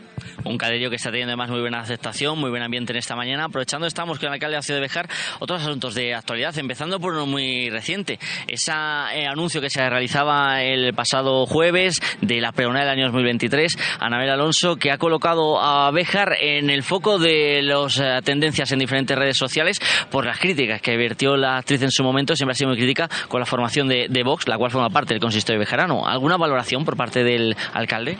Un 0.45 0.57
calderillo 0.57 0.91
que 0.91 0.97
está 0.97 1.11
teniendo 1.11 1.33
además 1.33 1.51
muy 1.51 1.61
buena 1.61 1.81
aceptación, 1.81 2.39
muy 2.39 2.51
buen 2.51 2.63
ambiente 2.73 2.95
en 2.95 2.99
esta 3.01 3.15
mañana. 3.15 3.45
Aprovechando 3.45 3.87
estamos 3.87 4.19
con 4.19 4.29
el 4.29 4.33
alcalde 4.33 4.55
de 4.55 4.59
la 4.59 4.63
ciudad 4.63 4.79
de 4.79 4.87
Bejar, 4.87 5.07
otros 5.41 5.61
asuntos 5.61 5.95
de 5.95 6.15
actualidad, 6.15 6.57
empezando 6.57 6.99
por 6.99 7.13
uno 7.13 7.27
muy 7.27 7.69
reciente. 7.69 8.19
Ese 8.49 8.73
eh, 8.73 9.27
anuncio 9.27 9.61
que 9.61 9.69
se 9.69 9.87
realizaba 9.91 10.63
el 10.63 10.95
pasado 10.95 11.45
jueves 11.45 12.01
de 12.23 12.41
la 12.41 12.53
pregonera 12.53 12.87
del 12.87 12.99
año 12.99 13.05
2023, 13.09 13.77
Anabel 14.01 14.31
Alonso, 14.31 14.77
que 14.77 14.91
ha 14.91 14.97
colocado 14.97 15.61
a 15.61 15.91
Bejar 15.91 16.39
en 16.41 16.71
el 16.71 16.83
foco 16.83 17.19
de 17.19 17.61
las 17.61 17.99
eh, 17.99 18.21
tendencias 18.25 18.73
en 18.73 18.79
diferentes 18.79 19.19
redes 19.19 19.37
sociales 19.37 19.79
por 20.11 20.25
las 20.25 20.39
críticas 20.39 20.81
que 20.81 20.97
vertió 20.97 21.37
la 21.37 21.59
actriz 21.59 21.83
en 21.83 21.91
su 21.91 22.03
momento, 22.03 22.35
siempre 22.35 22.53
ha 22.53 22.57
sido 22.57 22.71
muy 22.71 22.79
crítica 22.79 23.11
con 23.29 23.41
la 23.41 23.47
formación 23.47 23.87
de, 23.87 24.07
de 24.09 24.23
Vox, 24.23 24.49
la 24.49 24.57
cual 24.57 24.71
forma 24.71 24.89
parte 24.89 25.13
del 25.13 25.21
consistorio 25.21 25.61
bejarano. 25.61 26.07
¿Alguna 26.07 26.39
valoración 26.39 26.87
por 26.87 26.97
parte 26.97 27.23
del 27.23 27.55
alcalde? 27.75 28.17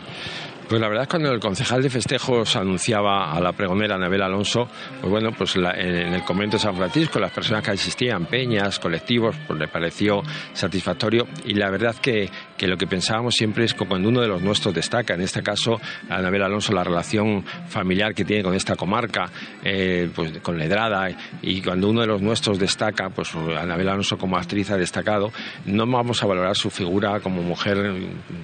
Pues 0.73 0.81
la 0.81 0.87
verdad 0.87 1.03
es 1.03 1.09
cuando 1.09 1.31
el 1.31 1.39
concejal 1.39 1.83
de 1.83 1.89
festejos 1.91 2.55
anunciaba 2.55 3.31
a 3.31 3.39
la 3.39 3.51
pregonera 3.51 3.93
Anabel 3.93 4.23
Alonso, 4.23 4.67
pues 4.99 5.11
bueno, 5.11 5.29
pues 5.31 5.55
la, 5.55 5.69
en 5.69 6.15
el 6.15 6.23
convento 6.23 6.57
de 6.57 6.63
San 6.63 6.75
Francisco, 6.75 7.19
las 7.19 7.31
personas 7.31 7.63
que 7.63 7.69
asistían, 7.69 8.25
peñas, 8.25 8.79
colectivos, 8.79 9.35
pues 9.45 9.59
le 9.59 9.67
pareció 9.67 10.23
satisfactorio. 10.53 11.27
Y 11.45 11.53
la 11.53 11.69
verdad 11.69 11.95
que, 11.97 12.27
que 12.57 12.65
lo 12.65 12.75
que 12.75 12.87
pensábamos 12.87 13.35
siempre 13.35 13.65
es 13.65 13.75
que 13.75 13.85
cuando 13.85 14.09
uno 14.09 14.21
de 14.21 14.27
los 14.27 14.41
nuestros 14.41 14.73
destaca, 14.73 15.13
en 15.13 15.21
este 15.21 15.43
caso 15.43 15.79
Anabel 16.09 16.41
Alonso, 16.41 16.73
la 16.73 16.83
relación 16.83 17.45
familiar 17.67 18.15
que 18.15 18.25
tiene 18.25 18.41
con 18.41 18.55
esta 18.55 18.75
comarca, 18.75 19.29
eh, 19.63 20.09
pues 20.15 20.39
con 20.39 20.57
Ledrada, 20.57 21.07
y 21.43 21.61
cuando 21.61 21.87
uno 21.87 22.01
de 22.01 22.07
los 22.07 22.23
nuestros 22.23 22.57
destaca, 22.57 23.11
pues 23.11 23.35
Anabel 23.35 23.89
Alonso 23.89 24.17
como 24.17 24.37
actriz 24.37 24.71
ha 24.71 24.77
destacado, 24.77 25.31
no 25.67 25.85
vamos 25.85 26.23
a 26.23 26.25
valorar 26.25 26.55
su 26.55 26.71
figura 26.71 27.19
como 27.19 27.43
mujer 27.43 27.93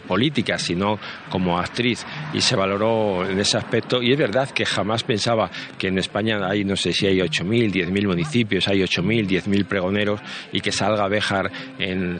política, 0.07 0.59
sino 0.59 0.99
como 1.31 1.57
actriz 1.57 2.05
y 2.33 2.41
se 2.41 2.55
valoró 2.55 3.27
en 3.29 3.39
ese 3.39 3.57
aspecto. 3.57 4.01
Y 4.01 4.11
es 4.11 4.17
verdad 4.17 4.49
que 4.49 4.65
jamás 4.65 5.03
pensaba 5.03 5.49
que 5.77 5.87
en 5.87 5.97
España 5.97 6.39
hay, 6.47 6.63
no 6.63 6.75
sé 6.75 6.93
si 6.93 7.07
hay 7.07 7.17
8.000, 7.17 7.71
10.000 7.71 8.07
municipios, 8.07 8.67
hay 8.67 8.81
8.000, 8.81 9.27
10.000 9.27 9.65
pregoneros 9.65 10.21
y 10.51 10.61
que 10.61 10.71
salga 10.71 11.07
Béjar 11.07 11.51
en 11.79 12.19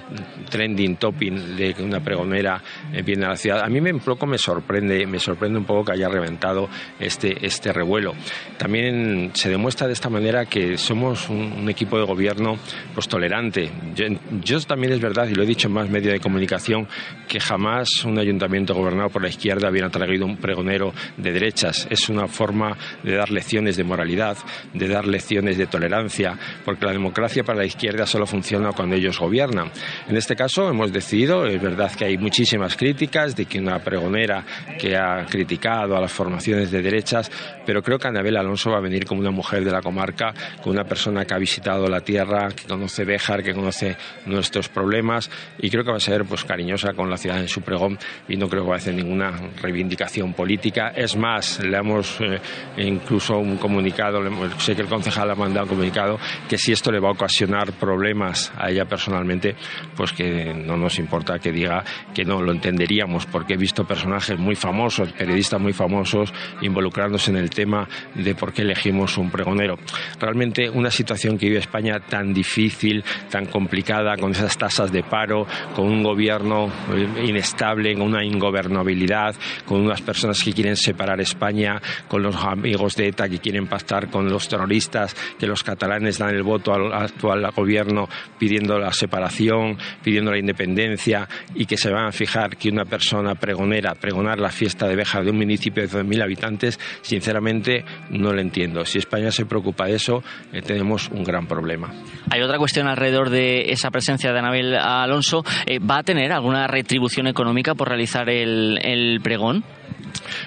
trending 0.50 0.96
topping 0.98 1.56
de 1.56 1.76
una 1.80 2.00
pregonera 2.00 2.62
viene 3.04 3.26
a 3.26 3.30
la 3.30 3.36
ciudad. 3.36 3.64
A 3.64 3.68
mí 3.68 3.82
me, 3.82 3.94
un 3.94 4.00
poco 4.00 4.26
me 4.26 4.38
sorprende, 4.38 5.06
me 5.06 5.20
sorprende 5.20 5.60
un 5.60 5.66
poco 5.66 5.86
que 5.86 5.92
haya 5.94 6.10
reventado 6.10 6.70
este, 7.00 7.46
este 7.46 7.72
revuelo. 7.72 8.14
También 8.58 9.32
se 9.34 9.50
demuestra 9.50 9.88
de 9.88 9.94
esta 9.94 10.10
manera 10.10 10.46
que 10.46 10.78
somos 10.78 11.30
un, 11.30 11.70
equipo 11.70 12.00
de 12.00 12.06
gobierno 12.06 12.58
pues 12.96 13.08
tolerante. 13.08 13.70
Yo, 13.96 14.06
yo 14.44 14.60
también 14.62 14.94
es 14.94 15.00
verdad, 15.00 15.28
y 15.28 15.36
lo 15.36 15.44
he 15.44 15.46
dicho 15.46 15.68
en 15.68 15.74
más 15.74 15.90
medios 15.90 16.14
de 16.14 16.20
comunicación, 16.20 16.88
que 17.28 17.40
jamás 17.40 18.04
un 18.06 18.18
ayuntamiento 18.18 18.74
gobernado 18.74 19.10
por 19.10 19.22
la 19.22 19.30
izquierda 19.30 19.70
hubiera 19.98 20.06
traído 20.06 20.26
un 20.26 20.38
pregonero 20.38 20.94
de 21.18 21.32
derechas. 21.32 21.88
Es 21.90 22.10
una 22.10 22.28
forma 22.28 22.78
de 23.04 23.16
dar 23.16 23.30
lecciones 23.30 23.78
de 23.78 23.84
moralidad, 23.84 24.38
de 24.74 24.88
dar 24.88 25.06
lecciones 25.06 25.58
de 25.58 25.68
tolerancia, 25.68 26.38
porque 26.64 26.86
la 26.86 26.94
democracia 26.94 27.44
para 27.44 27.60
la 27.60 27.66
izquierda 27.66 28.06
solo 28.06 28.26
funciona 28.26 28.72
cuando 28.72 28.96
ellos 28.96 29.20
gobiernan. 29.20 29.72
En 30.08 30.16
este 30.16 30.36
caso 30.36 30.70
hemos 30.70 30.92
decidido, 30.92 31.46
es 31.46 31.62
verdad 31.62 31.92
que 31.92 32.06
hay 32.06 32.18
muchísimas 32.18 32.76
críticas 32.76 33.36
de 33.36 33.46
que 33.46 33.60
una 33.60 33.80
pregonera 33.80 34.46
que 34.80 34.96
ha 34.96 35.26
criticado 35.26 35.96
a 35.96 36.02
las 36.02 36.12
formaciones 36.12 36.72
de 36.72 36.82
derechas, 36.82 37.32
pero 37.66 37.82
creo 37.82 37.98
que 37.98 38.08
Anabel 38.08 38.38
Alonso 38.38 38.72
va 38.72 38.78
a 38.78 38.82
venir 38.82 39.06
como 39.06 39.22
una 39.22 39.32
mujer 39.32 39.64
de 39.64 39.72
la 39.72 39.82
comarca, 39.82 40.34
como 40.62 40.72
una 40.72 40.84
persona 40.84 41.26
que 41.26 41.34
ha 41.34 41.38
visitado 41.38 41.88
la 41.88 42.02
tierra, 42.02 42.50
que 42.50 42.68
conoce 42.68 43.06
Béjar, 43.06 43.44
que 43.44 43.54
conoce 43.54 43.98
nuestros 44.26 44.70
problemas 44.70 45.30
y 45.60 45.70
creo 45.70 45.84
que 45.84 45.92
va 45.92 45.98
a 45.98 46.02
ser 46.02 46.26
pues 46.26 46.44
cariñosa 46.44 46.94
con 46.94 47.10
la 47.10 47.18
ciudad 47.18 47.40
en 47.40 47.48
su 47.48 47.62
pregón 47.62 47.98
y 48.28 48.38
no 48.38 48.48
creo 48.48 48.64
que 48.64 48.70
va 48.70 48.76
a 48.76 48.78
hacer 48.78 48.94
ninguna 48.94 49.32
reivindicación 49.70 50.34
política. 50.34 50.90
Es 50.96 51.16
más, 51.16 51.60
le 51.64 51.78
hemos 51.78 52.20
eh, 52.22 52.40
incluso 52.78 53.38
un 53.38 53.58
comunicado, 53.58 54.20
sé 54.58 54.76
que 54.76 54.82
el 54.82 54.88
concejal 54.88 55.30
ha 55.32 55.36
mandado 55.36 55.66
un 55.66 55.70
comunicado 55.70 56.20
que 56.48 56.58
si 56.58 56.72
esto 56.72 56.92
le 56.92 57.00
va 57.00 57.10
a 57.10 57.12
ocasionar 57.12 57.72
problemas 57.74 58.52
a 58.58 58.70
ella 58.70 58.86
personalmente, 58.86 59.56
pues 59.96 60.12
que 60.12 60.54
no 60.54 60.76
nos 60.78 60.98
importa 61.00 61.40
que 61.40 61.52
diga 61.52 61.84
que 62.14 62.26
no, 62.26 62.42
lo 62.42 62.52
entenderíamos, 62.52 63.26
porque 63.26 63.54
he 63.54 63.58
visto 63.58 63.86
personajes 63.86 64.38
muy 64.38 64.56
famosos, 64.56 65.12
periodistas 65.14 65.62
muy 65.62 65.74
famosos, 65.74 66.34
involucrándose 66.62 67.32
en 67.32 67.38
el 67.38 67.50
tema 67.50 67.88
de 68.16 68.34
por 68.36 68.54
qué 68.54 68.64
elegimos 68.64 69.18
un 69.18 69.30
pregonero. 69.30 69.78
Realmente 70.20 70.70
una 70.70 70.90
situación 70.90 71.38
que 71.38 71.48
vive 71.48 71.60
España 71.60 72.00
tan 72.00 72.34
difícil, 72.34 73.04
tan 73.30 73.46
complicada, 73.46 74.18
con 74.18 74.32
esas 74.32 74.58
tasas 74.58 74.92
de 74.92 75.04
paro, 75.04 75.46
con 75.76 75.88
un 75.88 76.04
gobierno 76.04 76.72
eh, 76.94 77.26
inestable, 77.28 77.94
con 77.94 78.04
una 78.04 78.24
ingobernabilidad, 78.24 79.36
con 79.66 79.82
unas 79.82 80.02
personas 80.02 80.44
que 80.44 80.54
quieren 80.54 80.76
separar 80.76 81.20
España, 81.22 81.82
con 82.08 82.24
los 82.24 82.36
amigos 82.36 82.96
de 82.96 83.08
ETA 83.08 83.30
que 83.30 83.40
quieren 83.40 83.68
pactar 83.68 84.10
con 84.10 84.30
los 84.30 84.48
terroristas, 84.48 85.16
que 85.38 85.48
los 85.48 85.64
catalanes 85.64 86.18
dan 86.18 86.36
el 86.36 86.44
voto 86.44 86.74
al 86.74 86.94
actual 86.94 87.50
gobierno 87.56 88.08
pidiendo 88.38 88.78
la 88.78 88.92
separación, 88.92 89.78
pidiendo 90.04 90.32
la 90.32 90.40
independencia 90.40 91.28
y 91.56 91.66
que 91.66 91.78
se 91.78 91.92
van 91.92 92.08
a 92.08 92.12
fijar 92.12 92.58
que 92.58 92.70
una 92.70 92.86
persona 92.86 93.36
pregonera, 93.36 93.96
pregonar 93.96 94.40
la 94.40 94.50
fiesta 94.50 94.88
de 94.88 94.96
Béjar 94.96 95.24
de 95.24 95.32
un 95.32 95.38
municipio 95.38 95.84
de 95.84 95.90
12.000 95.90 96.24
habitantes, 96.24 96.80
sinceramente 97.02 97.84
no 98.12 98.34
lo 98.34 98.42
entiendo. 98.42 98.86
Si 98.86 98.98
España 98.98 99.32
se 99.32 99.46
preocupa 99.46 99.86
de 99.86 99.96
eso, 99.96 100.24
eh, 100.52 100.62
tenemos 100.62 101.10
un 101.10 101.24
gran 101.24 101.48
problema. 101.48 101.92
Hay 102.30 102.42
otra 102.42 102.58
cuestión 102.58 102.88
alrededor 102.88 103.30
de 103.30 103.72
esa 103.72 103.92
presencia 103.92 104.32
de 104.32 104.40
Anabel 104.40 104.76
Alonso. 104.76 105.44
Eh, 105.66 105.80
¿Va 105.80 106.00
a 106.00 106.04
tener 106.04 106.32
alguna 106.32 106.68
retribución 106.68 107.28
económica 107.28 107.76
por 107.76 107.90
realizar 107.90 108.30
el 108.30 109.20
pregón? 109.24 109.49
on 109.50 109.64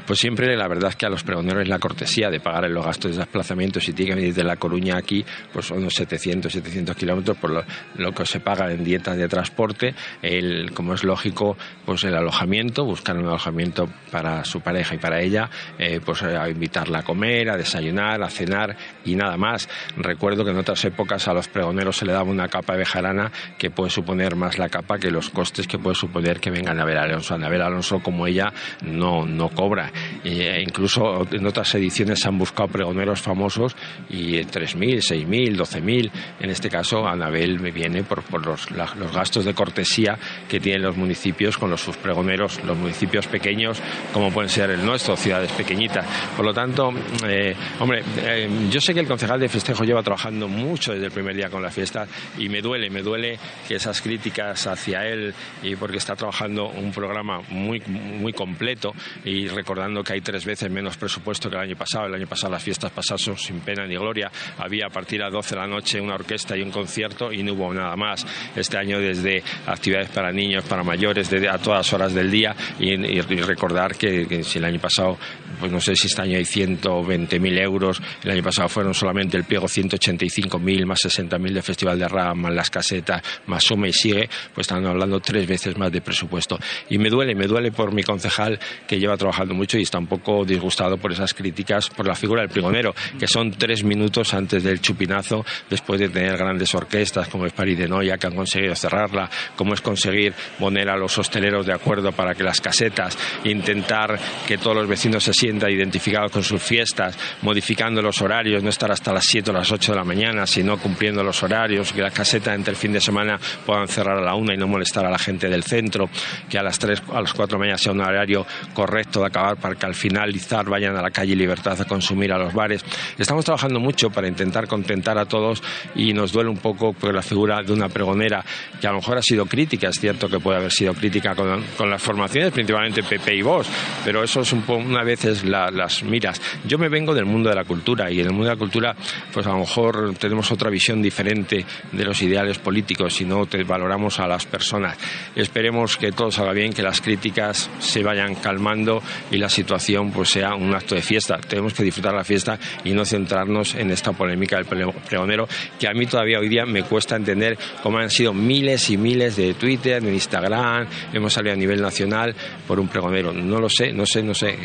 Pues 0.06 0.18
siempre 0.18 0.56
la 0.56 0.68
verdad 0.68 0.90
es 0.90 0.96
que 0.96 1.06
a 1.06 1.10
los 1.10 1.22
pregoneros 1.22 1.66
la 1.68 1.78
cortesía 1.78 2.30
de 2.30 2.40
pagar 2.40 2.68
los 2.70 2.84
gastos 2.84 3.12
de 3.12 3.18
desplazamiento. 3.18 3.80
Si 3.80 3.92
tiene 3.92 4.10
que 4.10 4.16
venir 4.16 4.34
de 4.34 4.44
La 4.44 4.56
Coruña 4.56 4.96
aquí, 4.96 5.24
pues 5.52 5.66
son 5.66 5.78
unos 5.78 5.94
700, 5.94 6.52
700 6.52 6.96
kilómetros 6.96 7.36
por 7.38 7.50
lo, 7.50 8.12
que 8.12 8.26
se 8.26 8.40
paga 8.40 8.70
en 8.70 8.84
dietas 8.84 9.16
de 9.16 9.28
transporte. 9.28 9.94
El, 10.22 10.72
como 10.72 10.94
es 10.94 11.04
lógico, 11.04 11.56
pues 11.84 12.04
el 12.04 12.14
alojamiento, 12.14 12.84
buscar 12.84 13.16
un 13.16 13.26
alojamiento 13.26 13.88
para 14.10 14.44
su 14.44 14.60
pareja 14.60 14.94
y 14.94 14.98
para 14.98 15.20
ella, 15.20 15.48
eh, 15.78 16.00
pues 16.04 16.22
a 16.22 16.48
invitarla 16.48 17.00
a 17.00 17.02
comer, 17.02 17.50
a 17.50 17.56
desayunar, 17.56 18.22
a 18.22 18.28
cenar 18.28 18.76
y 19.04 19.14
nada 19.14 19.36
más. 19.36 19.68
Recuerdo 19.96 20.44
que 20.44 20.50
en 20.50 20.58
otras 20.58 20.84
épocas 20.84 21.26
a 21.28 21.34
los 21.34 21.48
pregoneros 21.48 21.96
se 21.96 22.06
le 22.06 22.12
daba 22.12 22.30
una 22.30 22.48
capa 22.48 22.74
de 22.74 22.80
bejarana 22.80 23.32
que 23.58 23.70
puede 23.70 23.90
suponer 23.90 24.36
más 24.36 24.58
la 24.58 24.68
capa 24.68 24.98
que 24.98 25.10
los 25.10 25.30
costes 25.30 25.66
que 25.66 25.78
puede 25.78 25.94
suponer 25.94 26.40
que 26.40 26.50
vengan 26.50 26.78
a 26.80 26.84
ver 26.84 26.98
a 26.98 27.02
Alonso. 27.02 27.34
A 27.34 27.48
ver 27.48 27.62
Alonso 27.62 28.00
como 28.00 28.26
ella 28.26 28.52
no, 28.82 29.26
no 29.26 29.48
cobra. 29.48 29.81
E 30.24 30.62
incluso 30.62 31.26
en 31.30 31.46
otras 31.46 31.74
ediciones 31.74 32.20
se 32.20 32.28
han 32.28 32.38
buscado 32.38 32.68
pregoneros 32.68 33.20
famosos 33.20 33.76
y 34.08 34.36
3.000, 34.38 35.26
6.000, 35.26 35.56
12.000. 35.56 36.10
En 36.40 36.50
este 36.50 36.68
caso, 36.68 37.06
Anabel 37.06 37.60
me 37.60 37.70
viene 37.70 38.02
por, 38.02 38.22
los, 38.44 38.66
gastos 39.12 39.44
de 39.44 39.54
cortesía 39.54 40.18
que 40.48 40.60
tienen 40.60 40.82
los 40.82 40.96
municipios 40.96 41.58
con 41.58 41.70
los 41.70 41.80
sus 41.80 41.96
pregoneros, 41.96 42.62
los 42.64 42.76
municipios 42.76 43.26
pequeños, 43.26 43.82
como 44.12 44.30
pueden 44.30 44.48
ser 44.48 44.70
el 44.70 44.84
nuestro, 44.84 45.16
ciudades 45.16 45.50
pequeñitas. 45.52 46.06
Por 46.36 46.46
lo 46.46 46.54
tanto, 46.54 46.90
eh, 47.26 47.54
hombre, 47.80 48.02
eh, 48.18 48.48
yo 48.70 48.80
sé 48.80 48.94
que 48.94 49.00
el 49.00 49.06
concejal 49.06 49.40
de 49.40 49.48
festejo 49.48 49.84
lleva 49.84 50.02
trabajando 50.02 50.48
mucho 50.48 50.92
desde 50.92 51.06
el 51.06 51.12
primer 51.12 51.34
día 51.34 51.50
con 51.50 51.62
la 51.62 51.70
fiesta 51.70 52.06
y 52.38 52.48
me 52.48 52.60
duele, 52.60 52.88
me 52.90 53.02
duele 53.02 53.38
que 53.66 53.76
esas 53.76 54.00
críticas 54.00 54.66
hacia 54.66 55.06
él 55.06 55.34
y 55.62 55.74
porque 55.76 55.96
está 55.96 56.14
trabajando 56.14 56.68
un 56.68 56.92
programa 56.92 57.40
muy, 57.50 57.80
muy 57.80 58.32
completo 58.32 58.94
y 59.24 59.48
recordando 59.48 59.71
que 60.04 60.12
hay 60.14 60.20
tres 60.20 60.44
veces 60.44 60.70
menos 60.70 60.96
presupuesto 60.96 61.48
que 61.48 61.56
el 61.56 61.62
año 61.62 61.76
pasado. 61.76 62.06
El 62.06 62.14
año 62.14 62.26
pasado 62.26 62.52
las 62.52 62.62
fiestas 62.62 62.90
pasaron 62.90 63.36
sin 63.36 63.60
pena 63.60 63.86
ni 63.86 63.96
gloria. 63.96 64.30
Había 64.58 64.86
a 64.86 64.90
partir 64.90 65.18
de 65.18 65.24
las 65.24 65.32
12 65.32 65.54
de 65.54 65.60
la 65.60 65.66
noche 65.66 66.00
una 66.00 66.14
orquesta 66.14 66.56
y 66.56 66.62
un 66.62 66.70
concierto 66.70 67.32
y 67.32 67.42
no 67.42 67.54
hubo 67.54 67.72
nada 67.72 67.96
más. 67.96 68.26
Este 68.54 68.76
año 68.76 68.98
desde 68.98 69.42
actividades 69.66 70.10
para 70.10 70.32
niños, 70.32 70.64
para 70.64 70.82
mayores, 70.82 71.30
desde 71.30 71.48
a 71.48 71.58
todas 71.58 71.92
horas 71.92 72.14
del 72.14 72.30
día 72.30 72.54
y, 72.78 73.20
recordar 73.42 73.96
que, 73.96 74.44
si 74.44 74.58
el 74.58 74.64
año 74.64 74.80
pasado, 74.80 75.18
pues 75.58 75.72
no 75.72 75.80
sé 75.80 75.96
si 75.96 76.06
este 76.06 76.22
año 76.22 76.36
hay 76.36 76.44
120.000 76.44 77.62
euros, 77.62 78.00
el 78.22 78.30
año 78.30 78.42
pasado 78.42 78.68
fueron 78.68 78.94
solamente 78.94 79.36
el 79.36 79.44
pliego 79.44 79.66
185.000 79.66 80.86
más 80.86 81.00
60.000 81.04 81.52
de 81.52 81.62
Festival 81.62 81.98
de 81.98 82.08
RAM, 82.08 82.38
más 82.38 82.54
las 82.54 82.70
casetas, 82.70 83.22
más 83.46 83.64
suma 83.64 83.88
y 83.88 83.92
sigue, 83.92 84.28
pues 84.54 84.66
están 84.66 84.84
hablando 84.86 85.20
tres 85.20 85.46
veces 85.46 85.76
más 85.76 85.90
de 85.90 86.00
presupuesto. 86.00 86.58
Y 86.88 86.98
me 86.98 87.08
duele, 87.08 87.34
me 87.34 87.46
duele 87.46 87.72
por 87.72 87.92
mi 87.92 88.02
concejal 88.02 88.58
que 88.86 88.98
lleva 88.98 89.16
trabajando 89.16 89.54
mucho 89.54 89.61
y 89.62 89.82
está 89.82 89.98
un 89.98 90.06
poco 90.06 90.44
disgustado 90.44 90.96
por 90.96 91.12
esas 91.12 91.34
críticas 91.34 91.88
por 91.88 92.06
la 92.06 92.14
figura 92.14 92.42
del 92.42 92.50
prigonero, 92.50 92.94
que 93.18 93.26
son 93.26 93.52
tres 93.52 93.84
minutos 93.84 94.34
antes 94.34 94.62
del 94.62 94.80
chupinazo, 94.80 95.44
después 95.70 96.00
de 96.00 96.08
tener 96.08 96.36
grandes 96.36 96.74
orquestas 96.74 97.28
como 97.28 97.46
es 97.46 97.52
París 97.52 97.78
de 97.78 97.88
Noia, 97.88 98.18
que 98.18 98.26
han 98.26 98.34
conseguido 98.34 98.74
cerrarla, 98.74 99.30
como 99.56 99.74
es 99.74 99.80
conseguir 99.80 100.34
poner 100.58 100.88
a 100.88 100.96
los 100.96 101.16
hosteleros 101.16 101.66
de 101.66 101.72
acuerdo 101.72 102.12
para 102.12 102.34
que 102.34 102.42
las 102.42 102.60
casetas, 102.60 103.16
intentar 103.44 104.18
que 104.46 104.58
todos 104.58 104.76
los 104.76 104.88
vecinos 104.88 105.24
se 105.24 105.32
sientan 105.32 105.70
identificados 105.70 106.32
con 106.32 106.42
sus 106.42 106.62
fiestas, 106.62 107.16
modificando 107.42 108.02
los 108.02 108.20
horarios, 108.20 108.62
no 108.62 108.70
estar 108.70 108.90
hasta 108.90 109.12
las 109.12 109.24
7 109.26 109.50
o 109.50 109.54
las 109.54 109.70
8 109.70 109.92
de 109.92 109.98
la 109.98 110.04
mañana, 110.04 110.46
sino 110.46 110.78
cumpliendo 110.78 111.22
los 111.22 111.42
horarios, 111.42 111.92
que 111.92 112.02
las 112.02 112.12
casetas 112.12 112.54
entre 112.54 112.72
el 112.72 112.76
fin 112.76 112.92
de 112.92 113.00
semana 113.00 113.38
puedan 113.64 113.88
cerrar 113.88 114.18
a 114.18 114.22
la 114.22 114.34
una 114.34 114.54
y 114.54 114.56
no 114.56 114.66
molestar 114.66 115.06
a 115.06 115.10
la 115.10 115.18
gente 115.18 115.48
del 115.48 115.62
centro, 115.62 116.08
que 116.48 116.58
a 116.58 116.62
las 116.62 116.78
3, 116.78 117.02
a 117.12 117.20
las 117.20 117.32
4 117.32 117.46
de 117.46 117.52
la 117.52 117.58
mañana 117.58 117.78
sea 117.78 117.92
un 117.92 118.00
horario 118.00 118.46
correcto 118.74 119.20
de 119.20 119.26
acabar 119.26 119.51
para 119.56 119.74
que 119.74 119.86
al 119.86 119.94
finalizar 119.94 120.68
vayan 120.68 120.96
a 120.96 121.02
la 121.02 121.10
calle 121.10 121.36
Libertad 121.36 121.80
a 121.80 121.84
consumir 121.84 122.32
a 122.32 122.38
los 122.38 122.52
bares. 122.52 122.84
Estamos 123.18 123.44
trabajando 123.44 123.80
mucho 123.80 124.10
para 124.10 124.28
intentar 124.28 124.66
contentar 124.66 125.18
a 125.18 125.26
todos 125.26 125.62
y 125.94 126.12
nos 126.12 126.32
duele 126.32 126.50
un 126.50 126.58
poco 126.58 126.92
por 126.92 127.14
la 127.14 127.22
figura 127.22 127.62
de 127.62 127.72
una 127.72 127.88
pregonera 127.88 128.44
que 128.80 128.86
a 128.86 128.90
lo 128.90 128.98
mejor 128.98 129.18
ha 129.18 129.22
sido 129.22 129.46
crítica, 129.46 129.88
es 129.88 130.00
cierto 130.00 130.28
que 130.28 130.40
puede 130.40 130.58
haber 130.58 130.72
sido 130.72 130.94
crítica 130.94 131.34
con, 131.34 131.62
con 131.76 131.90
las 131.90 132.02
formaciones, 132.02 132.52
principalmente 132.52 133.02
Pepe 133.02 133.34
y 133.34 133.42
vos, 133.42 133.66
pero 134.04 134.22
eso 134.22 134.40
es 134.40 134.52
un 134.52 134.62
poco, 134.62 134.80
una 134.80 135.02
vez 135.02 135.24
es 135.24 135.44
las 135.44 136.02
miras. 136.02 136.40
Yo 136.66 136.78
me 136.78 136.88
vengo 136.88 137.14
del 137.14 137.24
mundo 137.24 137.48
de 137.48 137.56
la 137.56 137.64
cultura 137.64 138.10
y 138.10 138.20
en 138.20 138.26
el 138.26 138.32
mundo 138.32 138.48
de 138.48 138.54
la 138.54 138.58
cultura 138.58 138.96
pues 139.32 139.46
a 139.46 139.50
lo 139.50 139.58
mejor 139.58 140.14
tenemos 140.18 140.50
otra 140.50 140.70
visión 140.70 141.02
diferente 141.02 141.64
de 141.92 142.04
los 142.04 142.20
ideales 142.22 142.58
políticos 142.58 143.14
si 143.14 143.24
no 143.24 143.46
te 143.46 143.62
valoramos 143.64 144.20
a 144.20 144.26
las 144.26 144.46
personas. 144.46 144.96
Esperemos 145.34 145.96
que 145.96 146.12
todo 146.12 146.30
salga 146.30 146.52
bien, 146.52 146.72
que 146.72 146.82
las 146.82 147.00
críticas 147.00 147.70
se 147.78 148.02
vayan 148.02 148.34
calmando 148.36 149.02
y 149.30 149.38
la 149.42 149.48
situación 149.48 150.12
pues 150.12 150.30
sea 150.30 150.54
un 150.54 150.72
acto 150.74 150.94
de 150.94 151.02
fiesta. 151.02 151.38
Tenemos 151.38 151.74
que 151.74 151.82
disfrutar 151.82 152.14
la 152.14 152.24
fiesta 152.24 152.58
y 152.84 152.92
no 152.92 153.04
centrarnos 153.04 153.74
en 153.74 153.90
esta 153.90 154.12
polémica 154.12 154.56
del 154.56 154.66
pregonero 154.66 155.48
que 155.78 155.88
a 155.88 155.92
mí 155.92 156.06
todavía 156.06 156.38
hoy 156.38 156.48
día 156.48 156.64
me 156.64 156.84
cuesta 156.84 157.16
entender 157.16 157.58
cómo 157.82 157.98
han 157.98 158.08
sido 158.08 158.32
miles 158.32 158.88
y 158.90 158.96
miles 158.96 159.36
de 159.36 159.54
Twitter, 159.54 160.00
de 160.02 160.12
Instagram, 160.12 160.86
hemos 161.12 161.32
salido 161.32 161.54
a 161.54 161.56
nivel 161.56 161.82
nacional 161.82 162.34
por 162.66 162.78
un 162.78 162.88
pregonero. 162.88 163.32
No 163.32 163.58
lo 163.58 163.68
sé, 163.68 163.92
no 163.92 164.06
sé, 164.06 164.22
no 164.22 164.32
sé, 164.34 164.56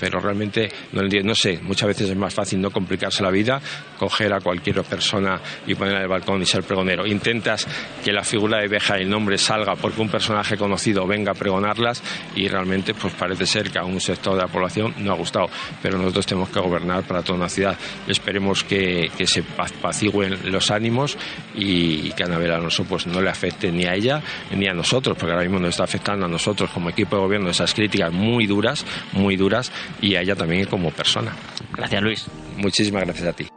pero 0.00 0.18
realmente 0.18 0.68
no, 0.92 1.02
no 1.02 1.34
sé, 1.34 1.60
muchas 1.62 1.88
veces 1.88 2.10
es 2.10 2.16
más 2.16 2.34
fácil 2.34 2.60
no 2.60 2.70
complicarse 2.70 3.22
la 3.22 3.30
vida, 3.30 3.60
coger 3.98 4.32
a 4.32 4.40
cualquier 4.40 4.82
persona 4.82 5.40
y 5.66 5.74
ponerla 5.76 5.98
en 5.98 6.04
el 6.04 6.08
balcón 6.08 6.42
y 6.42 6.46
ser 6.46 6.64
pregonero. 6.64 7.06
Intentas 7.06 7.66
que 8.04 8.12
la 8.12 8.24
figura 8.24 8.58
de 8.58 8.66
Beja 8.66 8.98
y 8.98 9.02
el 9.02 9.10
nombre 9.10 9.38
salga 9.38 9.76
porque 9.76 10.00
un 10.00 10.08
personaje 10.08 10.56
conocido 10.56 11.06
venga 11.06 11.30
a 11.30 11.34
pregonarlas 11.34 12.02
y 12.34 12.48
realmente 12.48 12.94
pues 12.94 13.14
parece 13.14 13.46
ser 13.46 13.70
que 13.70 13.78
a 13.78 13.84
un 13.84 14.00
sector 14.14 14.34
de 14.34 14.42
la 14.42 14.48
población 14.48 14.94
no 14.98 15.12
ha 15.12 15.16
gustado, 15.16 15.48
pero 15.82 15.98
nosotros 15.98 16.26
tenemos 16.26 16.48
que 16.50 16.60
gobernar 16.60 17.04
para 17.04 17.22
toda 17.22 17.38
una 17.38 17.48
ciudad. 17.48 17.76
Esperemos 18.06 18.64
que, 18.64 19.10
se 19.24 19.42
apacigüen 19.58 20.52
los 20.52 20.70
ánimos 20.70 21.16
y, 21.54 22.10
que 22.12 22.22
a 22.22 22.26
Anabel 22.26 22.52
Alonso 22.52 22.84
pues 22.84 23.06
no 23.06 23.20
le 23.20 23.30
afecte 23.30 23.72
ni 23.72 23.84
a 23.84 23.94
ella 23.94 24.22
ni 24.54 24.68
a 24.68 24.74
nosotros, 24.74 25.16
porque 25.18 25.32
ahora 25.32 25.44
mismo 25.44 25.58
nos 25.58 25.70
está 25.70 25.84
afectando 25.84 26.26
a 26.26 26.28
nosotros 26.28 26.70
como 26.70 26.90
equipo 26.90 27.16
de 27.16 27.22
gobierno 27.22 27.50
esas 27.50 27.74
críticas 27.74 28.12
muy 28.12 28.46
duras, 28.46 28.84
muy 29.12 29.36
duras, 29.36 29.72
y 30.00 30.14
a 30.14 30.20
ella 30.20 30.36
también 30.36 30.66
como 30.66 30.90
persona. 30.90 31.34
Gracias, 31.72 32.02
Luis. 32.02 32.26
Muchísimas 32.56 33.04
gracias 33.04 33.28
a 33.28 33.32
ti. 33.32 33.48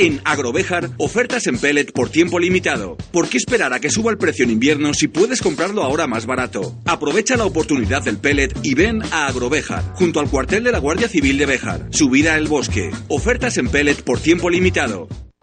En 0.00 0.20
Agrovejar, 0.24 0.90
ofertas 0.96 1.48
en 1.48 1.58
pellet 1.58 1.92
por 1.92 2.08
tiempo 2.08 2.38
limitado. 2.38 2.96
¿Por 3.10 3.28
qué 3.28 3.36
esperar 3.36 3.72
a 3.72 3.80
que 3.80 3.90
suba 3.90 4.12
el 4.12 4.16
precio 4.16 4.44
en 4.44 4.52
invierno 4.52 4.94
si 4.94 5.08
puedes 5.08 5.42
comprarlo 5.42 5.82
ahora 5.82 6.06
más 6.06 6.24
barato? 6.24 6.76
Aprovecha 6.84 7.36
la 7.36 7.44
oportunidad 7.44 8.02
del 8.04 8.18
pellet 8.18 8.56
y 8.62 8.74
ven 8.74 9.02
a 9.10 9.26
Agrovejar, 9.26 9.82
junto 9.94 10.20
al 10.20 10.30
cuartel 10.30 10.62
de 10.62 10.70
la 10.70 10.78
Guardia 10.78 11.08
Civil 11.08 11.36
de 11.36 11.46
Bejar. 11.46 11.88
Subida 11.90 12.34
al 12.34 12.46
bosque. 12.46 12.92
Ofertas 13.08 13.58
en 13.58 13.70
pellet 13.70 14.00
por 14.04 14.20
tiempo 14.20 14.48
limitado. 14.50 15.08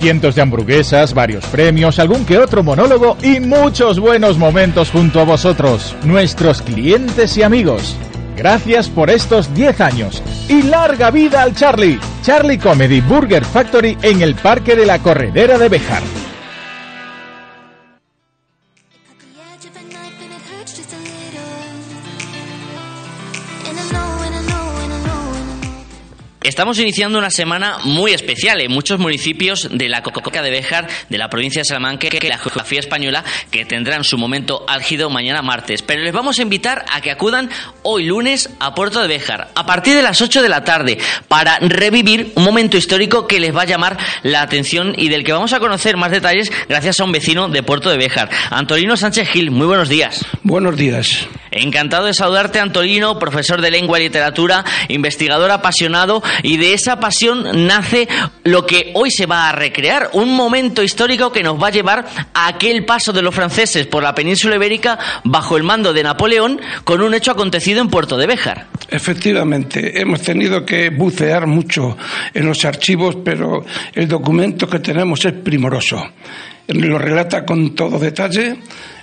Cientos 0.00 0.36
de 0.36 0.42
hamburguesas, 0.42 1.12
varios 1.12 1.44
premios, 1.46 1.98
algún 1.98 2.24
que 2.24 2.38
otro 2.38 2.62
monólogo 2.62 3.16
y 3.22 3.40
muchos 3.40 3.98
buenos 3.98 4.38
momentos 4.38 4.90
junto 4.90 5.20
a 5.20 5.24
vosotros, 5.24 5.96
nuestros 6.04 6.62
clientes 6.62 7.36
y 7.36 7.42
amigos. 7.42 7.96
Gracias 8.36 8.88
por 8.88 9.10
estos 9.10 9.52
10 9.54 9.80
años 9.80 10.22
y 10.48 10.62
larga 10.62 11.10
vida 11.10 11.42
al 11.42 11.56
Charlie. 11.56 11.98
Charlie 12.22 12.58
Comedy 12.58 13.00
Burger 13.00 13.44
Factory 13.44 13.98
en 14.02 14.22
el 14.22 14.36
Parque 14.36 14.76
de 14.76 14.86
la 14.86 15.00
Corredera 15.00 15.58
de 15.58 15.68
Bejar. 15.68 16.27
Estamos 26.42 26.78
iniciando 26.78 27.18
una 27.18 27.30
semana 27.30 27.78
muy 27.82 28.12
especial 28.12 28.60
en 28.60 28.70
muchos 28.70 29.00
municipios 29.00 29.68
de 29.72 29.88
la 29.88 30.02
Coca 30.02 30.40
de 30.40 30.50
Béjar, 30.50 30.86
de 31.08 31.18
la 31.18 31.28
provincia 31.28 31.62
de 31.62 31.64
Salamanca, 31.64 32.08
que 32.08 32.28
la 32.28 32.38
geografía 32.38 32.78
española, 32.78 33.24
que 33.50 33.64
tendrán 33.64 34.04
su 34.04 34.16
momento 34.16 34.64
álgido 34.68 35.10
mañana 35.10 35.42
martes. 35.42 35.82
Pero 35.82 36.02
les 36.02 36.12
vamos 36.12 36.38
a 36.38 36.42
invitar 36.42 36.84
a 36.92 37.00
que 37.00 37.10
acudan 37.10 37.50
hoy 37.82 38.04
lunes 38.04 38.50
a 38.60 38.72
Puerto 38.74 39.02
de 39.02 39.08
Béjar, 39.08 39.48
a 39.54 39.66
partir 39.66 39.96
de 39.96 40.02
las 40.02 40.22
8 40.22 40.40
de 40.40 40.48
la 40.48 40.62
tarde, 40.62 40.98
para 41.26 41.58
revivir 41.58 42.32
un 42.36 42.44
momento 42.44 42.76
histórico 42.76 43.26
que 43.26 43.40
les 43.40 43.54
va 43.54 43.62
a 43.62 43.66
llamar 43.66 43.98
la 44.22 44.42
atención 44.42 44.94
y 44.96 45.08
del 45.08 45.24
que 45.24 45.32
vamos 45.32 45.52
a 45.52 45.58
conocer 45.58 45.96
más 45.96 46.12
detalles 46.12 46.52
gracias 46.68 47.00
a 47.00 47.04
un 47.04 47.10
vecino 47.10 47.48
de 47.48 47.64
Puerto 47.64 47.90
de 47.90 47.96
Béjar, 47.96 48.30
Antolino 48.50 48.96
Sánchez 48.96 49.28
Gil. 49.28 49.50
Muy 49.50 49.66
buenos 49.66 49.88
días. 49.88 50.24
Buenos 50.44 50.76
días. 50.76 51.28
Encantado 51.50 52.06
de 52.06 52.14
saludarte, 52.14 52.60
Antolino, 52.60 53.18
profesor 53.18 53.60
de 53.60 53.70
lengua 53.70 53.98
y 53.98 54.04
literatura, 54.04 54.64
investigador 54.88 55.50
apasionado, 55.50 56.22
y 56.42 56.56
de 56.56 56.74
esa 56.74 57.00
pasión 57.00 57.66
nace 57.66 58.08
lo 58.44 58.66
que 58.66 58.92
hoy 58.94 59.10
se 59.10 59.26
va 59.26 59.48
a 59.48 59.52
recrear, 59.52 60.10
un 60.12 60.34
momento 60.34 60.82
histórico 60.82 61.32
que 61.32 61.42
nos 61.42 61.60
va 61.62 61.68
a 61.68 61.72
llevar 61.72 62.06
a 62.34 62.48
aquel 62.48 62.84
paso 62.84 63.12
de 63.12 63.22
los 63.22 63.34
franceses 63.34 63.86
por 63.86 64.02
la 64.02 64.14
península 64.14 64.56
ibérica 64.56 64.98
bajo 65.24 65.56
el 65.56 65.62
mando 65.62 65.92
de 65.92 66.02
Napoleón 66.02 66.60
con 66.84 67.00
un 67.02 67.14
hecho 67.14 67.32
acontecido 67.32 67.80
en 67.80 67.88
Puerto 67.88 68.16
de 68.16 68.26
Béjar. 68.26 68.66
Efectivamente, 68.90 70.00
hemos 70.00 70.22
tenido 70.22 70.64
que 70.64 70.90
bucear 70.90 71.46
mucho 71.46 71.96
en 72.32 72.46
los 72.46 72.64
archivos, 72.64 73.16
pero 73.24 73.64
el 73.94 74.08
documento 74.08 74.68
que 74.68 74.78
tenemos 74.80 75.24
es 75.24 75.32
primoroso. 75.32 76.02
Lo 76.68 76.98
relata 76.98 77.44
con 77.44 77.74
todo 77.74 77.98
detalle 77.98 78.58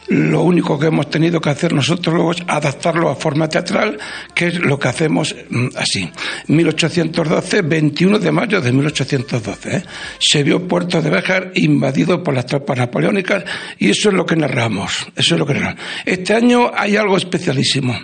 lo 0.07 0.43
único 0.43 0.77
que 0.77 0.87
hemos 0.87 1.09
tenido 1.09 1.41
que 1.41 1.49
hacer 1.49 1.73
nosotros 1.73 2.13
luego 2.13 2.31
es 2.31 2.43
adaptarlo 2.47 3.09
a 3.09 3.15
forma 3.15 3.47
teatral, 3.47 3.97
que 4.33 4.47
es 4.47 4.59
lo 4.59 4.77
que 4.77 4.87
hacemos 4.87 5.35
mm, 5.49 5.67
así. 5.75 6.09
1812, 6.47 7.61
21 7.63 8.19
de 8.19 8.31
mayo 8.31 8.61
de 8.61 8.71
1812. 8.71 9.77
¿eh? 9.77 9.83
Se 10.19 10.43
vio 10.43 10.67
Puerto 10.67 11.01
de 11.01 11.09
Béjar 11.09 11.51
invadido 11.55 12.23
por 12.23 12.33
las 12.33 12.45
tropas 12.45 12.77
napoleónicas 12.77 13.43
y 13.79 13.89
eso 13.89 14.09
es 14.09 14.15
lo 14.15 14.25
que 14.25 14.35
narramos. 14.35 15.07
Eso 15.15 15.35
es 15.35 15.39
lo 15.39 15.45
que 15.45 15.55
narramos. 15.55 15.81
Este 16.05 16.33
año 16.33 16.71
hay 16.75 16.95
algo 16.97 17.17
especialísimo. 17.17 17.97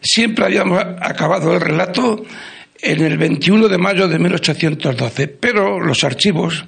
Siempre 0.00 0.46
habíamos 0.46 0.82
acabado 1.00 1.54
el 1.54 1.60
relato 1.60 2.24
en 2.80 3.00
el 3.02 3.16
21 3.18 3.68
de 3.68 3.78
mayo 3.78 4.08
de 4.08 4.18
1812, 4.18 5.28
pero 5.28 5.80
los 5.80 6.04
archivos 6.04 6.64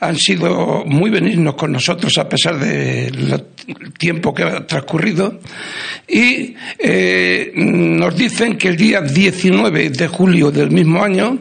han 0.00 0.16
sido 0.16 0.84
muy 0.86 1.10
benignos 1.10 1.54
con 1.54 1.72
nosotros 1.72 2.16
a 2.16 2.28
pesar 2.28 2.58
del 2.58 3.44
tiempo 3.98 4.34
que 4.34 4.42
ha 4.44 4.66
transcurrido 4.66 5.40
y 6.08 6.54
eh, 6.78 7.52
nos 7.54 8.16
dicen 8.16 8.56
que 8.56 8.68
el 8.68 8.76
día 8.76 9.02
19 9.02 9.90
de 9.90 10.08
julio 10.08 10.50
del 10.50 10.70
mismo 10.70 11.04
año 11.04 11.38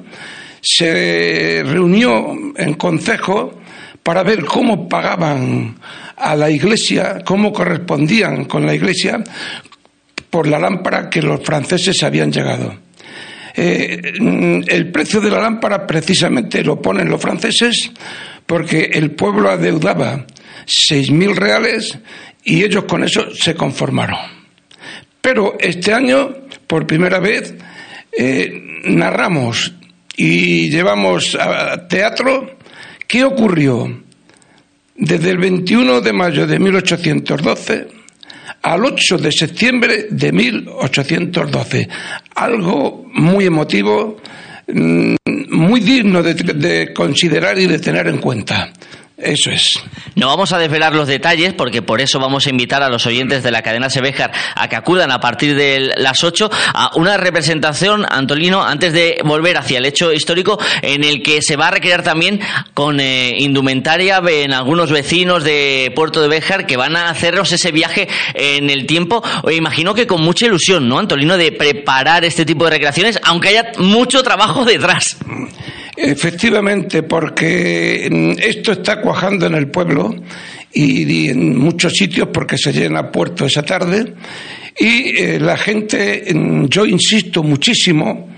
se 0.62 1.64
reunió 1.66 2.36
en 2.58 2.74
consejo 2.74 3.62
para 4.04 4.24
ver 4.24 4.44
cómo 4.44 4.90
pagaban 4.90 5.78
a 6.18 6.36
la 6.36 6.50
iglesia, 6.50 7.20
cómo 7.26 7.54
correspondían 7.54 8.44
con 8.44 8.66
la 8.66 8.76
iglesia 8.76 9.24
por 10.30 10.48
la 10.48 10.60
lámpara 10.60 11.10
que 11.10 11.22
los 11.22 11.42
franceses 11.42 12.04
habían 12.04 12.32
llegado. 12.32 12.76
Eh, 13.56 14.14
el 14.68 14.92
precio 14.92 15.22
de 15.22 15.32
la 15.32 15.40
lámpara 15.40 15.88
precisamente 15.88 16.64
lo 16.64 16.82
ponen 16.82 17.10
los 17.10 17.22
franceses 17.22 17.92
porque 18.50 18.90
el 18.94 19.12
pueblo 19.12 19.52
adeudaba 19.52 20.26
seis 20.66 21.12
mil 21.12 21.36
reales 21.36 21.96
y 22.44 22.64
ellos 22.64 22.86
con 22.86 23.04
eso 23.04 23.30
se 23.32 23.54
conformaron. 23.54 24.18
Pero 25.22 25.56
este 25.60 25.94
año, 25.94 26.36
por 26.66 26.88
primera 26.88 27.20
vez, 27.20 27.54
eh, 28.12 28.82
narramos 28.86 29.72
y 30.18 30.68
llevamos 30.72 31.38
a 31.40 31.88
teatro 31.88 32.58
qué 33.08 33.24
ocurrió 33.24 34.02
desde 34.96 35.30
el 35.30 35.38
21 35.38 36.02
de 36.02 36.14
mayo 36.14 36.48
de 36.48 36.58
1812 36.58 37.88
al 38.64 38.84
8 38.84 39.18
de 39.20 39.32
septiembre 39.32 40.08
de 40.10 40.32
1812. 40.32 41.88
Algo 42.34 43.06
muy 43.14 43.46
emotivo 43.46 44.18
muy 44.74 45.80
digno 45.80 46.22
de, 46.24 46.94
considerar 46.94 47.58
y 47.58 47.68
de 47.68 47.80
tener 47.80 48.08
en 48.08 48.18
cuenta. 48.18 48.72
Eso 49.22 49.52
es. 49.52 49.80
No 50.16 50.28
vamos 50.28 50.54
a 50.54 50.58
desvelar 50.58 50.96
los 50.96 51.08
detalles 51.08 51.54
porque 51.54 51.82
por 51.82 52.00
eso 52.00 52.20
vamos 52.20 52.48
a 52.48 52.50
invitar 52.50 52.82
a 52.84 52.90
los 52.90 53.06
oyentes 53.06 53.44
de 53.44 53.52
la 53.52 53.62
cadena 53.62 53.90
Sebejar 53.90 54.32
a 54.56 54.70
que 54.70 54.78
acudan 54.78 55.12
a 55.12 55.20
partir 55.20 55.56
de 55.56 55.94
las 55.98 56.24
8 56.24 56.50
a 56.74 56.92
una 56.96 57.18
representación, 57.18 58.06
Antolino, 58.10 58.64
antes 58.64 58.94
de 58.94 59.20
volver 59.26 59.58
hacia 59.58 59.80
el 59.80 59.86
hecho 59.86 60.14
histórico 60.14 60.58
en 60.82 61.04
el 61.04 61.22
que 61.22 61.42
se 61.42 61.58
va 61.58 61.68
a 61.68 61.72
recrear 61.72 62.02
también 62.02 62.40
con 62.74 63.02
eh, 63.02 63.36
indumentaria 63.40 64.22
en 64.26 64.54
algunos 64.54 64.90
vecinos 64.90 65.44
de 65.44 65.92
Puerto 65.96 66.22
de 66.22 66.30
Béjar 66.30 66.66
que 66.66 66.78
van 66.78 66.96
a 66.96 67.10
hacernos 67.10 67.52
ese 67.52 67.72
viaje 67.72 68.08
en 68.34 68.70
el 68.70 68.86
tiempo. 68.86 69.22
Imagino 69.52 69.94
que 69.94 70.08
con 70.08 70.22
mucha 70.22 70.46
ilusión, 70.46 70.88
¿no, 70.88 70.98
Antolino, 70.98 71.38
de 71.38 71.52
preparar 71.52 72.24
este 72.24 72.46
tipo 72.46 72.64
de 72.66 72.72
recreaciones, 72.72 73.20
aunque 73.24 73.50
haya 73.50 73.72
mucho 73.78 74.24
trabajo 74.24 74.64
detrás. 74.64 75.18
Efectivamente, 76.02 77.04
porque 77.04 78.08
mm, 78.10 78.40
esto 78.42 78.72
está 78.72 79.02
cuajando 79.02 79.48
en 79.48 79.56
el 79.56 79.68
pueblo 79.68 80.16
y, 80.72 81.30
en 81.30 81.58
muchos 81.58 81.92
sitios 81.92 82.30
porque 82.30 82.58
se 82.58 82.72
llena 82.72 83.12
puerto 83.12 83.46
esa 83.46 83.64
tarde 83.64 84.14
y 84.80 85.18
eh, 85.18 85.40
la 85.42 85.58
gente, 85.58 86.24
mm, 86.34 86.68
yo 86.68 86.86
insisto 86.86 87.44
muchísimo 87.44 88.30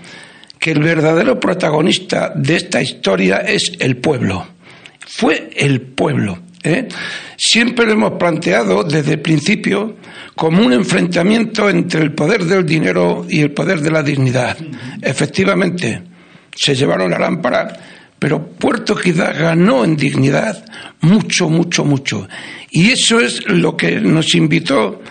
que 0.57 0.71
el 0.71 0.79
verdadero 0.79 1.39
protagonista 1.39 2.33
de 2.35 2.55
esta 2.55 2.81
historia 2.81 3.37
es 3.37 3.73
el 3.79 3.97
pueblo. 3.97 4.47
Fue 5.07 5.51
el 5.55 5.81
pueblo. 5.81 6.39
¿eh? 6.63 6.87
Siempre 7.37 7.85
lo 7.85 7.91
hemos 7.91 8.13
planteado 8.13 8.83
desde 8.83 9.13
el 9.13 9.21
principio 9.21 9.97
como 10.35 10.65
un 10.65 10.73
enfrentamiento 10.73 11.69
entre 11.69 12.01
el 12.01 12.13
poder 12.13 12.43
del 12.45 12.65
dinero 12.65 13.23
y 13.29 13.41
el 13.41 13.51
poder 13.51 13.81
de 13.81 13.91
la 13.91 14.01
dignidad. 14.01 14.57
Efectivamente, 15.01 16.10
se 16.55 16.75
llevaron 16.75 17.11
la 17.11 17.19
lámpara, 17.19 17.77
pero 18.19 18.45
Puerto 18.45 18.95
Quizá 18.95 19.31
ganó 19.33 19.83
en 19.83 19.95
dignidad 19.95 20.63
mucho, 21.01 21.49
mucho, 21.49 21.83
mucho. 21.83 22.27
Y 22.69 22.91
eso 22.91 23.19
es 23.19 23.45
lo 23.47 23.75
que 23.75 23.99
nos 23.99 24.35
invitó 24.35 25.01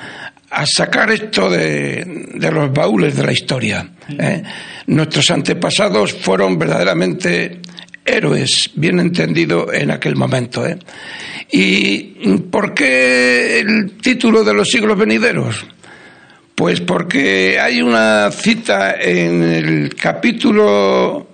a 0.50 0.66
sacar 0.66 1.10
esto 1.10 1.48
de, 1.48 2.28
los 2.52 2.72
baúles 2.72 3.16
de 3.16 3.24
la 3.24 3.32
historia. 3.32 3.88
¿eh? 4.08 4.42
Nuestros 4.86 5.30
antepasados 5.30 6.12
fueron 6.12 6.58
verdaderamente 6.58 7.60
héroes, 8.04 8.70
bien 8.74 8.98
entendido 8.98 9.72
en 9.72 9.90
aquel 9.90 10.16
momento. 10.16 10.66
¿eh? 10.66 10.78
¿Y 11.50 12.38
por 12.50 12.74
qué 12.74 13.60
el 13.60 13.92
título 14.00 14.42
de 14.44 14.54
los 14.54 14.68
siglos 14.68 14.98
venideros? 14.98 15.66
Pues 16.54 16.80
porque 16.80 17.58
hay 17.58 17.80
una 17.80 18.30
cita 18.30 18.94
en 19.00 19.42
el 19.42 19.94
capítulo 19.94 21.29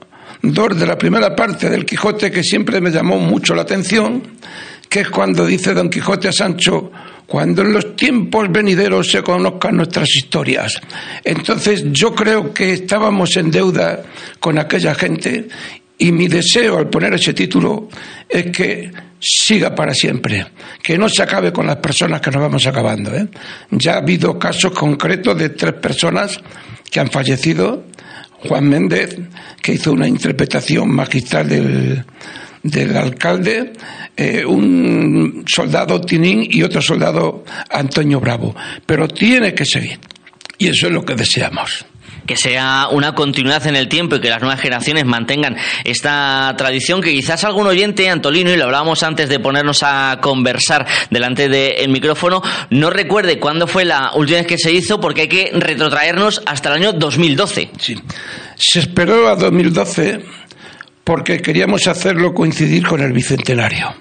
de 0.53 0.87
la 0.87 0.97
primera 0.97 1.35
parte 1.35 1.69
del 1.69 1.85
Quijote 1.85 2.31
que 2.31 2.43
siempre 2.43 2.81
me 2.81 2.91
llamó 2.91 3.19
mucho 3.19 3.55
la 3.55 3.63
atención, 3.63 4.23
que 4.89 5.01
es 5.01 5.11
cuando 5.11 5.45
dice 5.45 5.75
Don 5.75 5.91
Quijote 5.91 6.29
a 6.29 6.33
Sancho, 6.33 6.93
cuando 7.27 7.63
en 7.63 7.73
los 7.73 7.97
tiempos 7.97 8.51
venideros 8.51 9.11
se 9.11 9.23
conozcan 9.23 9.77
nuestras 9.77 10.15
historias. 10.15 10.81
Entonces 11.25 11.85
yo 11.91 12.15
creo 12.15 12.55
que 12.55 12.73
estábamos 12.75 13.37
en 13.37 13.51
deuda 13.51 14.03
con 14.39 14.59
aquella 14.59 14.95
gente 14.95 15.49
Y 15.99 16.13
mi 16.13 16.29
deseo 16.29 16.77
al 16.77 16.91
poner 16.91 17.15
ese 17.15 17.33
título 17.33 17.89
es 18.29 18.51
que 18.51 18.93
siga 19.19 19.75
para 19.75 19.95
siempre, 19.95 20.47
que 20.83 20.99
no 20.99 21.09
se 21.09 21.23
acabe 21.23 21.53
con 21.53 21.67
las 21.67 21.77
personas 21.77 22.21
que 22.21 22.31
nos 22.31 22.43
vamos 22.43 22.67
acabando. 22.67 23.15
¿eh? 23.15 23.27
Ya 23.71 23.95
ha 23.95 23.99
habido 23.99 24.39
casos 24.39 24.73
concretos 24.73 25.39
de 25.39 25.49
tres 25.51 25.73
personas 25.73 26.39
que 26.91 27.01
han 27.01 27.11
fallecido. 27.11 27.85
Juan 28.47 28.69
Méndez, 28.69 29.19
que 29.63 29.75
hizo 29.75 29.93
una 29.93 30.09
interpretación 30.09 30.91
magistral 30.91 31.49
del, 31.49 32.05
del 32.63 32.97
alcalde, 32.97 33.73
eh, 34.17 34.45
un 34.45 35.45
soldado 35.47 36.01
Tinín 36.01 36.47
y 36.51 36.63
otro 36.63 36.81
soldado 36.81 37.45
Antonio 37.71 38.21
Bravo. 38.21 38.55
Pero 38.85 39.09
tiene 39.09 39.55
que 39.55 39.65
seguir. 39.65 39.99
Y 40.59 40.69
eso 40.69 40.87
es 40.87 40.93
lo 40.93 41.05
que 41.05 41.15
deseamos 41.15 41.85
que 42.27 42.37
sea 42.37 42.89
una 42.91 43.15
continuidad 43.15 43.67
en 43.67 43.77
el 43.77 43.89
tiempo 43.89 44.17
y 44.17 44.21
que 44.21 44.31
las 44.31 44.41
nuevas 44.41 44.61
generaciones 44.61 45.05
mantengan 45.05 45.57
esta 45.85 46.55
tradición 46.57 47.01
que 47.01 47.13
quizás 47.13 47.45
algún 47.45 47.67
oyente, 47.67 48.09
Antolino, 48.11 48.51
y 48.51 48.57
lo 48.57 48.65
hablábamos 48.65 49.03
antes 49.03 49.29
de 49.29 49.39
ponernos 49.39 49.83
a 49.83 50.19
conversar 50.21 50.87
delante 51.11 51.49
del 51.49 51.89
micrófono, 51.89 52.43
no 52.71 52.91
recuerde 52.91 53.39
cuándo 53.39 53.67
fue 53.67 53.85
la 53.85 54.13
última 54.15 54.39
vez 54.39 54.47
que 54.47 54.59
se 54.59 54.73
hizo 54.73 55.01
porque 55.01 55.23
hay 55.23 55.29
que 55.29 55.51
retrotraernos 55.55 56.43
hasta 56.47 56.71
el 56.71 56.83
año 56.83 56.93
2012. 56.93 57.71
Sí. 57.79 57.97
Se 58.57 58.81
esperó 58.81 59.29
a 59.29 59.37
2012 59.37 60.21
porque 61.05 61.41
queríamos 61.41 61.87
hacerlo 61.87 62.35
coincidir 62.35 62.87
con 62.87 63.01
el 63.01 63.13
bicentenario. 63.13 63.95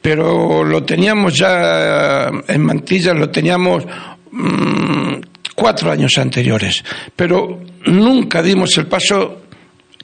Pero 0.00 0.64
lo 0.64 0.82
teníamos 0.82 1.36
ya 1.36 2.30
en 2.48 2.60
mantillas, 2.62 3.16
lo 3.16 3.30
teníamos 3.30 3.84
mm, 4.30 5.14
cuatro 5.62 5.92
años 5.92 6.18
anteriores, 6.18 6.82
pero 7.14 7.60
nunca 7.86 8.42
dimos 8.42 8.76
el 8.78 8.88
paso 8.88 9.42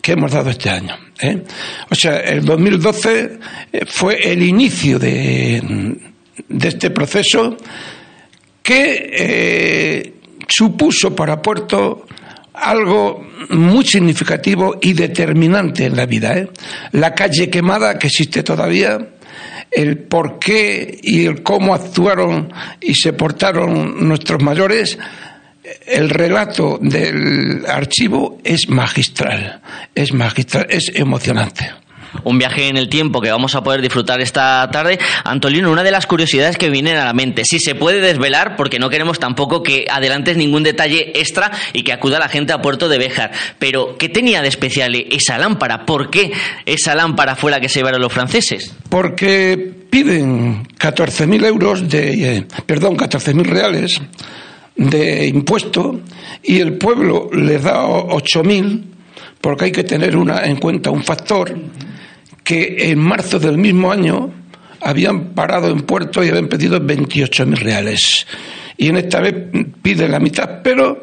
que 0.00 0.12
hemos 0.12 0.30
dado 0.30 0.50
este 0.50 0.70
año. 0.70 0.96
¿eh? 1.20 1.42
O 1.90 1.96
sea, 1.96 2.18
el 2.18 2.44
2012 2.44 3.38
eh, 3.72 3.80
fue 3.84 4.20
el 4.30 4.40
inicio 4.44 5.00
de, 5.00 5.98
este 6.62 6.90
proceso 6.90 7.56
que 8.62 9.10
eh, 9.12 10.14
supuso 10.46 11.12
para 11.16 11.42
Puerto 11.42 12.06
algo 12.54 13.26
muy 13.48 13.84
significativo 13.84 14.78
y 14.80 14.92
determinante 14.92 15.86
en 15.86 15.96
la 15.96 16.06
vida. 16.06 16.36
La 16.92 17.16
calle 17.16 17.50
quemada 17.50 17.98
que 17.98 18.06
existe 18.06 18.44
todavía, 18.44 18.96
el 19.70 19.98
por 19.98 20.38
qué 20.38 20.98
y 21.02 21.26
el 21.26 21.42
cómo 21.42 21.74
actuaron 21.74 22.52
y 22.80 22.94
se 22.94 23.12
portaron 23.12 24.06
nuestros 24.08 24.42
mayores, 24.42 24.98
el 25.86 26.10
relato 26.10 26.78
del 26.80 27.64
archivo 27.66 28.38
es 28.44 28.68
magistral, 28.68 29.60
es 29.94 30.12
magistral, 30.12 30.66
es 30.70 30.90
emocionante 30.94 31.70
un 32.24 32.38
viaje 32.38 32.68
en 32.68 32.76
el 32.76 32.88
tiempo 32.88 33.20
que 33.20 33.30
vamos 33.30 33.54
a 33.54 33.62
poder 33.62 33.82
disfrutar 33.82 34.20
esta 34.20 34.68
tarde. 34.70 34.98
Antolino, 35.24 35.70
una 35.70 35.82
de 35.82 35.90
las 35.90 36.06
curiosidades 36.06 36.56
que 36.56 36.70
vienen 36.70 36.96
a 36.96 37.04
la 37.04 37.12
mente, 37.12 37.44
si 37.44 37.58
se 37.58 37.74
puede 37.74 38.00
desvelar, 38.00 38.56
porque 38.56 38.78
no 38.78 38.90
queremos 38.90 39.18
tampoco 39.18 39.62
que 39.62 39.86
adelantes 39.90 40.36
ningún 40.36 40.62
detalle 40.62 41.12
extra 41.14 41.50
y 41.72 41.82
que 41.82 41.92
acuda 41.92 42.18
la 42.18 42.28
gente 42.28 42.52
a 42.52 42.62
Puerto 42.62 42.88
de 42.88 42.98
Béjar, 42.98 43.32
pero 43.58 43.96
¿qué 43.98 44.08
tenía 44.08 44.42
de 44.42 44.48
especial 44.48 44.94
esa 44.94 45.38
lámpara? 45.38 45.84
¿Por 45.86 46.10
qué 46.10 46.32
esa 46.66 46.94
lámpara 46.94 47.36
fue 47.36 47.50
la 47.50 47.60
que 47.60 47.68
se 47.68 47.80
llevaron 47.80 48.00
los 48.00 48.12
franceses? 48.12 48.74
Porque 48.88 49.72
piden 49.90 50.66
14.000 50.78 51.46
euros 51.46 51.88
de, 51.88 52.36
eh, 52.36 52.46
perdón, 52.66 52.96
14.000 52.96 53.44
reales 53.44 54.00
de 54.78 55.26
impuesto 55.26 56.00
y 56.42 56.60
el 56.60 56.78
pueblo 56.78 57.28
les 57.32 57.62
da 57.62 57.84
8.000 57.84 58.84
porque 59.40 59.66
hay 59.66 59.72
que 59.72 59.84
tener 59.84 60.16
una, 60.16 60.44
en 60.44 60.56
cuenta 60.56 60.90
un 60.90 61.02
factor 61.02 61.54
que 62.42 62.90
en 62.90 62.98
marzo 62.98 63.38
del 63.38 63.58
mismo 63.58 63.92
año 63.92 64.32
habían 64.80 65.34
parado 65.34 65.68
en 65.68 65.82
puerto 65.82 66.24
y 66.24 66.28
habían 66.28 66.48
pedido 66.48 66.80
28.000 66.80 67.56
reales. 67.58 68.26
Y 68.76 68.88
en 68.88 68.96
esta 68.96 69.20
vez 69.20 69.34
piden 69.82 70.12
la 70.12 70.20
mitad, 70.20 70.62
pero 70.62 71.00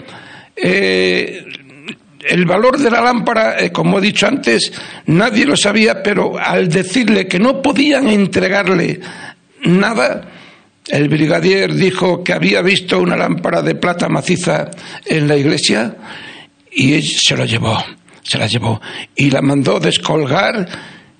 eh, 0.55 1.45
el 2.27 2.45
valor 2.45 2.79
de 2.79 2.89
la 2.89 3.01
lámpara, 3.01 3.59
eh, 3.59 3.71
como 3.71 3.99
he 3.99 4.01
dicho 4.01 4.25
antes, 4.25 4.71
nadie 5.05 5.45
lo 5.45 5.57
sabía, 5.57 6.01
pero 6.01 6.39
al 6.39 6.69
decirle 6.69 7.27
que 7.27 7.39
no 7.39 7.61
podían 7.61 8.07
entregarle 8.07 9.01
nada, 9.65 10.21
el 10.87 11.09
brigadier 11.09 11.73
dijo 11.73 12.23
que 12.23 12.33
había 12.33 12.61
visto 12.61 12.99
una 12.99 13.15
lámpara 13.15 13.61
de 13.61 13.75
plata 13.75 14.07
maciza 14.07 14.69
en 15.05 15.27
la 15.27 15.35
iglesia 15.35 15.95
y 16.71 17.01
se 17.01 17.35
lo 17.35 17.45
llevó, 17.45 17.77
se 18.21 18.37
la 18.37 18.47
llevó 18.47 18.81
y 19.15 19.31
la 19.31 19.41
mandó 19.41 19.79
descolgar 19.79 20.67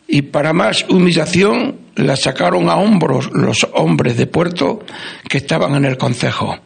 y 0.07 0.21
para 0.23 0.53
más 0.53 0.85
humillación 0.89 1.79
la 1.95 2.15
sacaron 2.15 2.69
a 2.69 2.75
hombros 2.75 3.31
los 3.33 3.67
hombres 3.73 4.17
de 4.17 4.27
Puerto 4.27 4.85
que 5.27 5.37
estaban 5.37 5.75
en 5.75 5.85
el 5.85 5.97
concejo. 5.97 6.59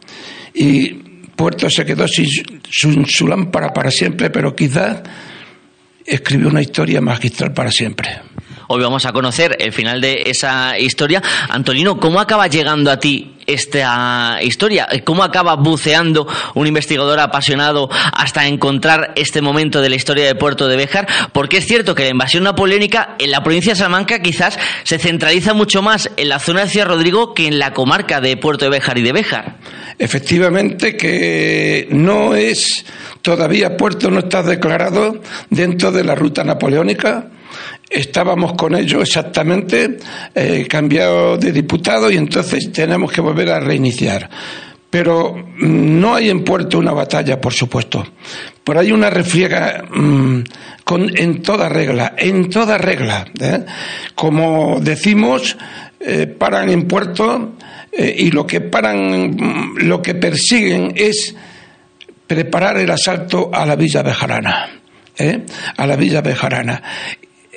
Y 0.52 0.88
Puerto 1.36 1.70
se 1.70 1.86
quedó 1.86 2.06
sin 2.06 3.06
su, 3.06 3.26
lámpara 3.26 3.72
para 3.72 3.90
siempre, 3.90 4.28
pero 4.30 4.54
quizás 4.54 5.00
escribió 6.04 6.48
una 6.48 6.60
historia 6.60 7.00
magistral 7.00 7.54
para 7.54 7.70
siempre. 7.70 8.10
Hoy 8.72 8.80
vamos 8.84 9.04
a 9.04 9.12
conocer 9.12 9.56
el 9.58 9.72
final 9.72 10.00
de 10.00 10.22
esa 10.26 10.78
historia. 10.78 11.20
Antolino, 11.48 11.98
¿cómo 11.98 12.20
acaba 12.20 12.46
llegando 12.46 12.92
a 12.92 13.00
ti 13.00 13.34
esta 13.44 14.38
historia? 14.42 14.86
¿Cómo 15.02 15.24
acaba 15.24 15.56
buceando 15.56 16.28
un 16.54 16.68
investigador 16.68 17.18
apasionado 17.18 17.90
hasta 18.12 18.46
encontrar 18.46 19.12
este 19.16 19.42
momento 19.42 19.80
de 19.80 19.88
la 19.88 19.96
historia 19.96 20.24
de 20.24 20.36
Puerto 20.36 20.68
de 20.68 20.76
Béjar? 20.76 21.08
Porque 21.32 21.56
es 21.56 21.66
cierto 21.66 21.96
que 21.96 22.04
la 22.04 22.10
invasión 22.10 22.44
napoleónica 22.44 23.16
en 23.18 23.32
la 23.32 23.42
provincia 23.42 23.72
de 23.72 23.78
Salamanca 23.78 24.20
quizás 24.20 24.56
se 24.84 25.00
centraliza 25.00 25.52
mucho 25.52 25.82
más 25.82 26.08
en 26.16 26.28
la 26.28 26.38
zona 26.38 26.60
de 26.60 26.68
Ciudad 26.68 26.86
Rodrigo 26.86 27.34
que 27.34 27.48
en 27.48 27.58
la 27.58 27.72
comarca 27.72 28.20
de 28.20 28.36
Puerto 28.36 28.66
de 28.66 28.70
Béjar 28.70 28.98
y 28.98 29.02
de 29.02 29.10
Béjar. 29.10 29.56
Efectivamente 29.98 30.96
que 30.96 31.88
no 31.90 32.36
es 32.36 32.86
todavía 33.20 33.76
Puerto 33.76 34.12
no 34.12 34.20
está 34.20 34.44
declarado 34.44 35.20
dentro 35.48 35.90
de 35.90 36.04
la 36.04 36.14
ruta 36.14 36.44
napoleónica 36.44 37.30
estábamos 37.90 38.54
con 38.54 38.74
ellos 38.74 39.02
exactamente, 39.02 39.98
eh, 40.34 40.66
cambiado 40.68 41.36
de 41.36 41.52
diputado 41.52 42.10
y 42.10 42.16
entonces 42.16 42.70
tenemos 42.72 43.12
que 43.12 43.20
volver 43.20 43.50
a 43.50 43.60
reiniciar. 43.60 44.30
Pero 44.90 45.34
mm, 45.34 46.00
no 46.00 46.16
hay 46.16 46.28
en 46.28 46.42
Puerto 46.42 46.78
una 46.78 46.92
batalla, 46.92 47.40
por 47.40 47.52
supuesto. 47.52 48.04
Por 48.64 48.76
ahí 48.76 48.90
una 48.90 49.08
refriega 49.08 49.84
mm, 49.88 50.40
con, 50.84 51.16
en 51.16 51.42
toda 51.42 51.68
regla, 51.68 52.14
en 52.18 52.50
toda 52.50 52.76
regla. 52.76 53.26
¿eh? 53.40 53.64
Como 54.14 54.80
decimos, 54.80 55.56
eh, 56.00 56.26
paran 56.26 56.68
en 56.70 56.88
Puerto 56.88 57.52
eh, 57.92 58.14
y 58.18 58.30
lo 58.32 58.46
que 58.46 58.60
paran, 58.60 59.30
mm, 59.30 59.78
lo 59.82 60.02
que 60.02 60.16
persiguen 60.16 60.92
es 60.96 61.34
preparar 62.26 62.78
el 62.78 62.90
asalto 62.90 63.50
a 63.52 63.64
la 63.64 63.76
Villa 63.76 64.02
Bejarana. 64.02 64.70
a 65.76 65.86
la 65.86 65.96
Villa 65.96 66.22
Bejarana 66.22 66.82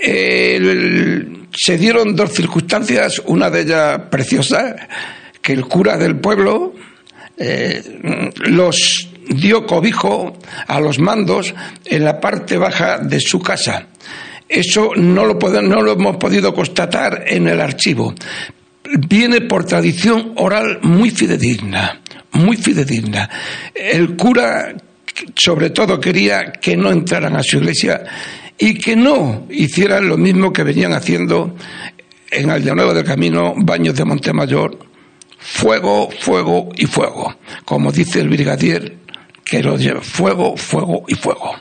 se 0.03 1.77
dieron 1.77 2.15
dos 2.15 2.31
circunstancias, 2.33 3.21
una 3.25 3.49
de 3.49 3.61
ellas 3.61 4.01
preciosa, 4.09 4.75
que 5.41 5.53
el 5.53 5.65
cura 5.65 5.97
del 5.97 6.17
pueblo 6.17 6.73
eh, 7.37 8.29
los 8.35 9.09
dio 9.29 9.65
cobijo 9.65 10.37
a 10.67 10.79
los 10.79 10.99
mandos 10.99 11.53
en 11.85 12.03
la 12.03 12.19
parte 12.19 12.57
baja 12.57 12.97
de 12.97 13.19
su 13.19 13.39
casa. 13.39 13.87
Eso 14.47 14.91
no 14.95 15.25
lo, 15.25 15.35
no 15.61 15.81
lo 15.81 15.93
hemos 15.93 16.17
podido 16.17 16.53
constatar 16.53 17.23
en 17.27 17.47
el 17.47 17.61
archivo. 17.61 18.13
Viene 19.07 19.41
por 19.41 19.65
tradición 19.65 20.33
oral 20.35 20.79
muy 20.81 21.09
fidedigna, 21.09 22.01
muy 22.33 22.57
fidedigna. 22.57 23.29
El 23.73 24.15
cura, 24.15 24.75
sobre 25.35 25.69
todo, 25.69 25.99
quería 25.99 26.51
que 26.51 26.75
no 26.75 26.91
entraran 26.91 27.35
a 27.35 27.43
su 27.43 27.57
iglesia 27.57 28.03
y 28.57 28.75
que 28.75 28.95
no 28.95 29.45
hicieran 29.49 30.07
lo 30.07 30.17
mismo 30.17 30.53
que 30.53 30.63
venían 30.63 30.93
haciendo 30.93 31.55
en 32.31 32.49
Nuevo 32.75 32.93
del 32.93 33.05
Camino, 33.05 33.53
Baños 33.57 33.95
de 33.95 34.05
Montemayor, 34.05 34.77
fuego, 35.37 36.09
fuego 36.19 36.69
y 36.75 36.85
fuego. 36.85 37.35
Como 37.65 37.91
dice 37.91 38.21
el 38.21 38.29
brigadier, 38.29 38.97
que 39.43 39.61
lo 39.61 39.77
lleva 39.77 40.01
fuego, 40.01 40.57
fuego 40.57 41.03
y 41.07 41.15
fuego. 41.15 41.55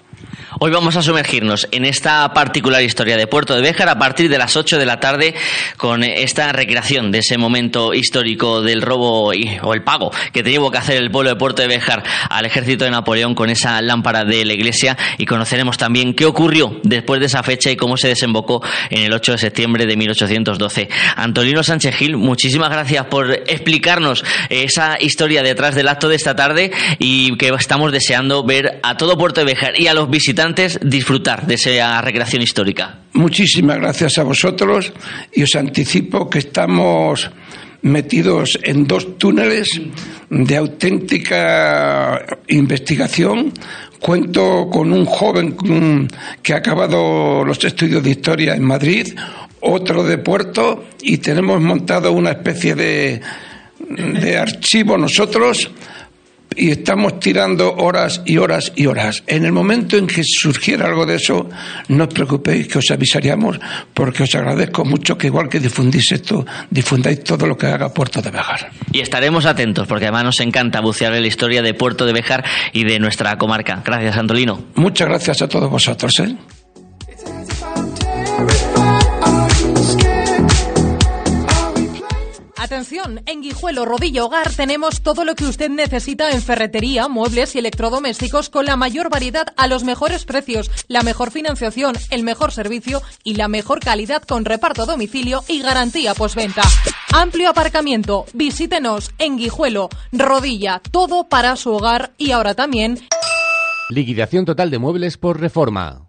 Hoy 0.64 0.70
vamos 0.70 0.94
a 0.94 1.02
sumergirnos 1.02 1.66
en 1.72 1.84
esta 1.84 2.32
particular 2.32 2.84
historia 2.84 3.16
de 3.16 3.26
Puerto 3.26 3.56
de 3.56 3.62
Béjar 3.62 3.88
a 3.88 3.98
partir 3.98 4.30
de 4.30 4.38
las 4.38 4.56
8 4.56 4.78
de 4.78 4.86
la 4.86 5.00
tarde 5.00 5.34
con 5.76 6.04
esta 6.04 6.52
recreación 6.52 7.10
de 7.10 7.18
ese 7.18 7.36
momento 7.36 7.92
histórico 7.94 8.62
del 8.62 8.80
robo 8.80 9.32
o 9.32 9.74
el 9.74 9.82
pago 9.82 10.12
que 10.32 10.44
tuvo 10.44 10.70
que 10.70 10.78
hacer 10.78 11.02
el 11.02 11.10
pueblo 11.10 11.30
de 11.30 11.36
Puerto 11.36 11.62
de 11.62 11.66
Béjar 11.66 12.04
al 12.30 12.46
ejército 12.46 12.84
de 12.84 12.92
Napoleón 12.92 13.34
con 13.34 13.50
esa 13.50 13.82
lámpara 13.82 14.24
de 14.24 14.44
la 14.44 14.52
iglesia 14.52 14.96
y 15.18 15.26
conoceremos 15.26 15.78
también 15.78 16.14
qué 16.14 16.26
ocurrió 16.26 16.78
después 16.84 17.18
de 17.18 17.26
esa 17.26 17.42
fecha 17.42 17.72
y 17.72 17.76
cómo 17.76 17.96
se 17.96 18.06
desembocó 18.06 18.62
en 18.90 19.02
el 19.02 19.12
8 19.14 19.32
de 19.32 19.38
septiembre 19.38 19.84
de 19.84 19.96
1812. 19.96 20.88
Antolino 21.16 21.64
Sánchez 21.64 21.96
Gil, 21.96 22.16
muchísimas 22.16 22.70
gracias 22.70 23.06
por 23.06 23.32
explicarnos 23.32 24.24
esa 24.48 24.96
historia 25.00 25.42
detrás 25.42 25.74
del 25.74 25.88
acto 25.88 26.08
de 26.08 26.14
esta 26.14 26.36
tarde 26.36 26.70
y 27.00 27.36
que 27.36 27.48
estamos 27.48 27.90
deseando 27.90 28.44
ver 28.44 28.78
a 28.84 28.96
todo 28.96 29.18
Puerto 29.18 29.40
de 29.40 29.46
Béjar 29.46 29.80
y 29.80 29.88
a 29.88 29.94
los 29.94 30.08
visitantes 30.08 30.51
disfrutar 30.82 31.46
de 31.46 31.54
esa 31.54 32.00
recreación 32.00 32.42
histórica. 32.42 32.98
Muchísimas 33.12 33.78
gracias 33.78 34.18
a 34.18 34.22
vosotros 34.22 34.92
y 35.32 35.42
os 35.42 35.54
anticipo 35.54 36.28
que 36.28 36.38
estamos 36.38 37.30
metidos 37.82 38.58
en 38.62 38.86
dos 38.86 39.18
túneles 39.18 39.80
de 40.30 40.56
auténtica 40.56 42.24
investigación. 42.48 43.52
Cuento 43.98 44.68
con 44.70 44.92
un 44.92 45.04
joven 45.04 46.08
que 46.42 46.54
ha 46.54 46.56
acabado 46.56 47.44
los 47.44 47.62
estudios 47.64 48.02
de 48.02 48.10
historia 48.10 48.54
en 48.54 48.64
Madrid, 48.64 49.14
otro 49.60 50.02
de 50.02 50.18
Puerto, 50.18 50.86
y 51.02 51.18
tenemos 51.18 51.60
montado 51.60 52.10
una 52.12 52.30
especie 52.30 52.74
de, 52.74 53.20
de 53.88 54.38
archivo 54.38 54.98
nosotros 54.98 55.70
y 56.56 56.70
estamos 56.70 57.20
tirando 57.20 57.74
horas 57.76 58.22
y 58.24 58.38
horas 58.38 58.72
y 58.76 58.86
horas. 58.86 59.22
En 59.26 59.44
el 59.44 59.52
momento 59.52 59.96
en 59.96 60.06
que 60.06 60.22
surgiera 60.24 60.86
algo 60.86 61.06
de 61.06 61.16
eso, 61.16 61.48
no 61.88 62.04
os 62.04 62.14
preocupéis 62.14 62.68
que 62.68 62.78
os 62.78 62.90
avisaríamos 62.90 63.58
porque 63.94 64.24
os 64.24 64.34
agradezco 64.34 64.84
mucho 64.84 65.16
que 65.16 65.28
igual 65.28 65.48
que 65.48 65.60
difundís 65.60 66.12
esto, 66.12 66.44
difundáis 66.70 67.22
todo 67.24 67.46
lo 67.46 67.56
que 67.56 67.66
haga 67.66 67.92
Puerto 67.92 68.22
de 68.22 68.30
Bejar. 68.30 68.70
Y 68.92 69.00
estaremos 69.00 69.46
atentos 69.46 69.86
porque 69.86 70.06
además 70.06 70.24
nos 70.24 70.40
encanta 70.40 70.80
bucear 70.80 71.14
en 71.14 71.22
la 71.22 71.28
historia 71.28 71.62
de 71.62 71.74
Puerto 71.74 72.06
de 72.06 72.12
Bejar 72.12 72.44
y 72.72 72.84
de 72.84 72.98
nuestra 72.98 73.36
comarca. 73.36 73.82
Gracias, 73.84 74.16
Antolino. 74.16 74.62
Muchas 74.74 75.08
gracias 75.08 75.42
a 75.42 75.48
todos 75.48 75.70
vosotros. 75.70 76.18
¿eh? 76.20 76.36
Atención, 82.72 83.20
en 83.26 83.42
Guijuelo 83.42 83.84
Rodillo 83.84 84.24
Hogar 84.24 84.50
tenemos 84.50 85.02
todo 85.02 85.26
lo 85.26 85.34
que 85.34 85.44
usted 85.44 85.68
necesita 85.68 86.30
en 86.30 86.40
ferretería, 86.40 87.06
muebles 87.06 87.54
y 87.54 87.58
electrodomésticos 87.58 88.48
con 88.48 88.64
la 88.64 88.76
mayor 88.76 89.10
variedad 89.10 89.48
a 89.58 89.66
los 89.66 89.84
mejores 89.84 90.24
precios, 90.24 90.70
la 90.88 91.02
mejor 91.02 91.30
financiación, 91.30 91.94
el 92.08 92.22
mejor 92.22 92.50
servicio 92.50 93.02
y 93.24 93.34
la 93.34 93.46
mejor 93.46 93.80
calidad 93.80 94.22
con 94.22 94.46
reparto 94.46 94.84
a 94.84 94.86
domicilio 94.86 95.44
y 95.48 95.60
garantía 95.60 96.14
postventa. 96.14 96.62
Amplio 97.12 97.50
aparcamiento, 97.50 98.24
visítenos 98.32 99.10
en 99.18 99.36
Guijuelo, 99.36 99.90
Rodilla, 100.10 100.80
todo 100.90 101.28
para 101.28 101.56
su 101.56 101.72
hogar 101.72 102.14
y 102.16 102.30
ahora 102.30 102.54
también 102.54 102.98
Liquidación 103.90 104.46
total 104.46 104.70
de 104.70 104.78
muebles 104.78 105.18
por 105.18 105.38
reforma. 105.38 106.08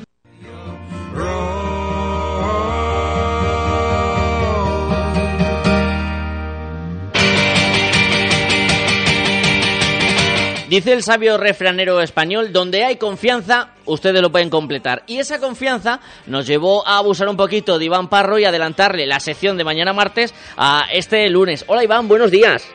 Dice 10.71 10.93
el 10.93 11.03
sabio 11.03 11.37
refranero 11.37 11.99
español, 11.99 12.53
donde 12.53 12.85
hay 12.85 12.95
confianza, 12.95 13.71
ustedes 13.83 14.21
lo 14.21 14.31
pueden 14.31 14.49
completar. 14.49 15.03
Y 15.05 15.19
esa 15.19 15.37
confianza 15.37 15.99
nos 16.27 16.47
llevó 16.47 16.87
a 16.87 16.97
abusar 16.97 17.27
un 17.27 17.35
poquito 17.35 17.77
de 17.77 17.83
Iván 17.83 18.07
Parro 18.07 18.39
y 18.39 18.45
adelantarle 18.45 19.05
la 19.05 19.19
sección 19.19 19.57
de 19.57 19.65
mañana 19.65 19.91
martes 19.91 20.33
a 20.55 20.85
este 20.93 21.29
lunes. 21.29 21.65
Hola 21.67 21.83
Iván, 21.83 22.07
buenos 22.07 22.31
días. 22.31 22.65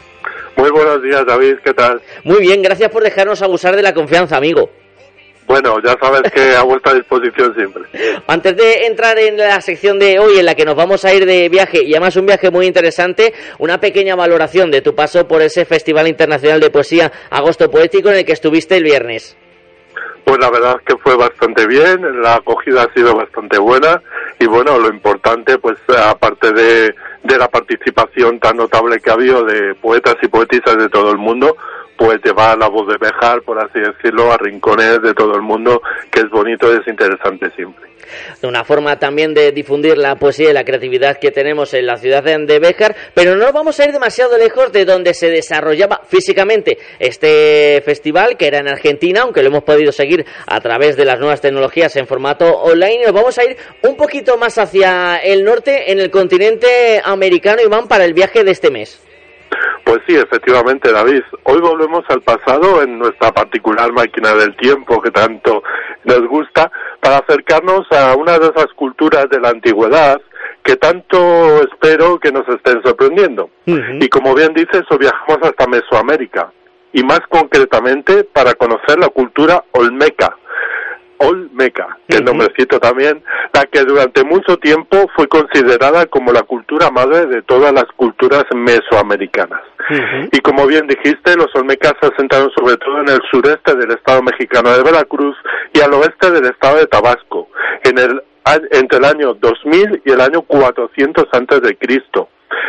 Muy 0.58 0.70
buenos 0.72 1.02
días 1.02 1.24
David, 1.26 1.54
¿qué 1.64 1.72
tal? 1.72 2.02
Muy 2.22 2.40
bien, 2.42 2.60
gracias 2.60 2.90
por 2.90 3.02
dejarnos 3.02 3.40
abusar 3.40 3.74
de 3.74 3.82
la 3.82 3.94
confianza, 3.94 4.36
amigo. 4.36 4.68
Bueno, 5.46 5.76
ya 5.82 5.96
sabes 6.00 6.22
que 6.32 6.56
a 6.56 6.62
vuestra 6.64 6.94
disposición 6.94 7.54
siempre. 7.54 7.84
Antes 8.26 8.56
de 8.56 8.86
entrar 8.86 9.18
en 9.18 9.36
la 9.36 9.60
sección 9.60 9.98
de 9.98 10.18
hoy 10.18 10.38
en 10.38 10.46
la 10.46 10.54
que 10.54 10.64
nos 10.64 10.74
vamos 10.74 11.04
a 11.04 11.14
ir 11.14 11.24
de 11.24 11.48
viaje 11.48 11.84
y 11.84 11.92
además 11.94 12.16
un 12.16 12.26
viaje 12.26 12.50
muy 12.50 12.66
interesante, 12.66 13.32
una 13.58 13.78
pequeña 13.78 14.16
valoración 14.16 14.70
de 14.70 14.82
tu 14.82 14.94
paso 14.94 15.28
por 15.28 15.42
ese 15.42 15.64
Festival 15.64 16.08
Internacional 16.08 16.60
de 16.60 16.70
Poesía 16.70 17.12
Agosto 17.30 17.70
Poético 17.70 18.08
en 18.08 18.16
el 18.16 18.24
que 18.24 18.32
estuviste 18.32 18.76
el 18.76 18.84
viernes. 18.84 19.36
Pues 20.24 20.40
la 20.40 20.50
verdad 20.50 20.76
es 20.80 20.84
que 20.84 21.00
fue 21.00 21.16
bastante 21.16 21.68
bien, 21.68 22.20
la 22.20 22.34
acogida 22.34 22.82
ha 22.82 22.92
sido 22.92 23.14
bastante 23.14 23.58
buena 23.58 24.02
y 24.40 24.46
bueno, 24.46 24.76
lo 24.76 24.88
importante 24.88 25.56
pues 25.58 25.76
aparte 25.96 26.50
de, 26.52 26.92
de 27.22 27.38
la 27.38 27.46
participación 27.46 28.40
tan 28.40 28.56
notable 28.56 28.98
que 28.98 29.10
ha 29.10 29.12
habido 29.12 29.44
de 29.44 29.76
poetas 29.76 30.16
y 30.20 30.26
poetisas 30.26 30.76
de 30.78 30.88
todo 30.88 31.12
el 31.12 31.18
mundo, 31.18 31.56
pues 31.96 32.20
llevar 32.24 32.58
la 32.58 32.68
voz 32.68 32.86
de 32.88 32.98
Bejar, 32.98 33.42
por 33.42 33.58
así 33.58 33.80
decirlo, 33.80 34.32
a 34.32 34.38
rincones 34.38 35.00
de 35.02 35.14
todo 35.14 35.34
el 35.34 35.42
mundo, 35.42 35.82
que 36.10 36.20
es 36.20 36.30
bonito 36.30 36.72
es 36.72 36.86
interesante 36.86 37.50
siempre. 37.56 37.86
Una 38.42 38.64
forma 38.64 38.98
también 38.98 39.34
de 39.34 39.52
difundir 39.52 39.98
la 39.98 40.16
poesía 40.16 40.50
y 40.50 40.52
la 40.52 40.64
creatividad 40.64 41.18
que 41.18 41.30
tenemos 41.30 41.74
en 41.74 41.86
la 41.86 41.96
ciudad 41.96 42.22
de 42.22 42.58
Béjar, 42.58 42.94
pero 43.14 43.36
no 43.36 43.52
vamos 43.52 43.80
a 43.80 43.84
ir 43.84 43.92
demasiado 43.92 44.38
lejos 44.38 44.72
de 44.72 44.84
donde 44.84 45.14
se 45.14 45.28
desarrollaba 45.28 46.02
físicamente 46.06 46.78
este 46.98 47.82
festival, 47.84 48.36
que 48.36 48.46
era 48.46 48.58
en 48.58 48.68
Argentina, 48.68 49.22
aunque 49.22 49.42
lo 49.42 49.48
hemos 49.48 49.64
podido 49.64 49.92
seguir 49.92 50.24
a 50.46 50.60
través 50.60 50.96
de 50.96 51.04
las 51.04 51.18
nuevas 51.18 51.40
tecnologías 51.40 51.96
en 51.96 52.06
formato 52.06 52.46
online. 52.46 53.04
Nos 53.04 53.12
vamos 53.12 53.38
a 53.38 53.44
ir 53.44 53.56
un 53.82 53.96
poquito 53.96 54.36
más 54.36 54.58
hacia 54.58 55.16
el 55.16 55.44
norte, 55.44 55.90
en 55.90 55.98
el 55.98 56.10
continente 56.10 57.00
americano, 57.04 57.62
Iván, 57.62 57.88
para 57.88 58.04
el 58.04 58.14
viaje 58.14 58.44
de 58.44 58.52
este 58.52 58.70
mes. 58.70 59.05
Pues 59.84 60.00
sí, 60.06 60.16
efectivamente, 60.16 60.92
David. 60.92 61.22
Hoy 61.44 61.60
volvemos 61.60 62.04
al 62.08 62.20
pasado 62.22 62.82
en 62.82 62.98
nuestra 62.98 63.32
particular 63.32 63.92
máquina 63.92 64.34
del 64.34 64.56
tiempo 64.56 65.00
que 65.00 65.10
tanto 65.10 65.62
nos 66.04 66.26
gusta 66.26 66.70
para 67.00 67.18
acercarnos 67.18 67.86
a 67.92 68.16
una 68.16 68.38
de 68.38 68.48
esas 68.48 68.72
culturas 68.74 69.28
de 69.30 69.40
la 69.40 69.50
antigüedad 69.50 70.20
que 70.64 70.76
tanto 70.76 71.62
espero 71.62 72.18
que 72.18 72.32
nos 72.32 72.48
estén 72.48 72.82
sorprendiendo. 72.82 73.50
Y 73.66 74.08
como 74.08 74.34
bien 74.34 74.52
dices, 74.54 74.82
hoy 74.90 74.98
viajamos 74.98 75.38
hasta 75.42 75.66
Mesoamérica 75.68 76.52
y 76.92 77.04
más 77.04 77.20
concretamente 77.28 78.24
para 78.24 78.54
conocer 78.54 78.98
la 78.98 79.08
cultura 79.08 79.62
olmeca 79.72 80.36
Olmeca, 81.18 81.98
que 82.08 82.16
es 82.16 82.22
nombrecito 82.22 82.78
también, 82.78 83.22
la 83.52 83.64
que 83.64 83.80
durante 83.84 84.24
mucho 84.24 84.56
tiempo 84.58 85.08
fue 85.14 85.28
considerada 85.28 86.06
como 86.06 86.32
la 86.32 86.42
cultura 86.42 86.90
madre 86.90 87.26
de 87.26 87.42
todas 87.42 87.72
las 87.72 87.86
culturas 87.96 88.44
mesoamericanas. 88.54 89.60
Y 90.32 90.40
como 90.40 90.66
bien 90.66 90.86
dijiste, 90.88 91.36
los 91.36 91.54
Olmecas 91.54 91.94
se 92.00 92.08
asentaron 92.08 92.50
sobre 92.56 92.76
todo 92.76 93.00
en 93.00 93.08
el 93.08 93.20
sureste 93.30 93.74
del 93.76 93.92
estado 93.92 94.22
mexicano 94.22 94.70
de 94.72 94.82
Veracruz 94.82 95.36
y 95.72 95.80
al 95.80 95.94
oeste 95.94 96.30
del 96.30 96.46
estado 96.46 96.78
de 96.78 96.86
Tabasco, 96.86 97.48
en 97.84 97.98
el, 97.98 98.22
entre 98.72 98.98
el 98.98 99.04
año 99.04 99.34
2000 99.34 100.02
y 100.04 100.10
el 100.10 100.20
año 100.20 100.42
400 100.42 101.26
antes 101.32 101.62
de 101.62 101.76
Cristo, 101.76 102.28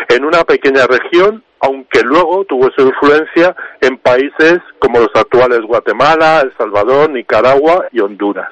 en 0.10 0.26
una 0.26 0.44
pequeña 0.44 0.86
región 0.88 1.44
aunque 1.60 2.02
luego 2.04 2.46
tuvo 2.46 2.70
su 2.76 2.82
influencia 2.82 3.56
en 3.82 3.98
países 3.98 4.60
como 4.80 5.00
los 5.00 5.10
actuales 5.16 5.62
Guatemala, 5.62 6.42
El 6.42 6.54
Salvador, 6.58 7.10
Nicaragua 7.10 7.88
y 7.92 8.00
Honduras. 8.00 8.50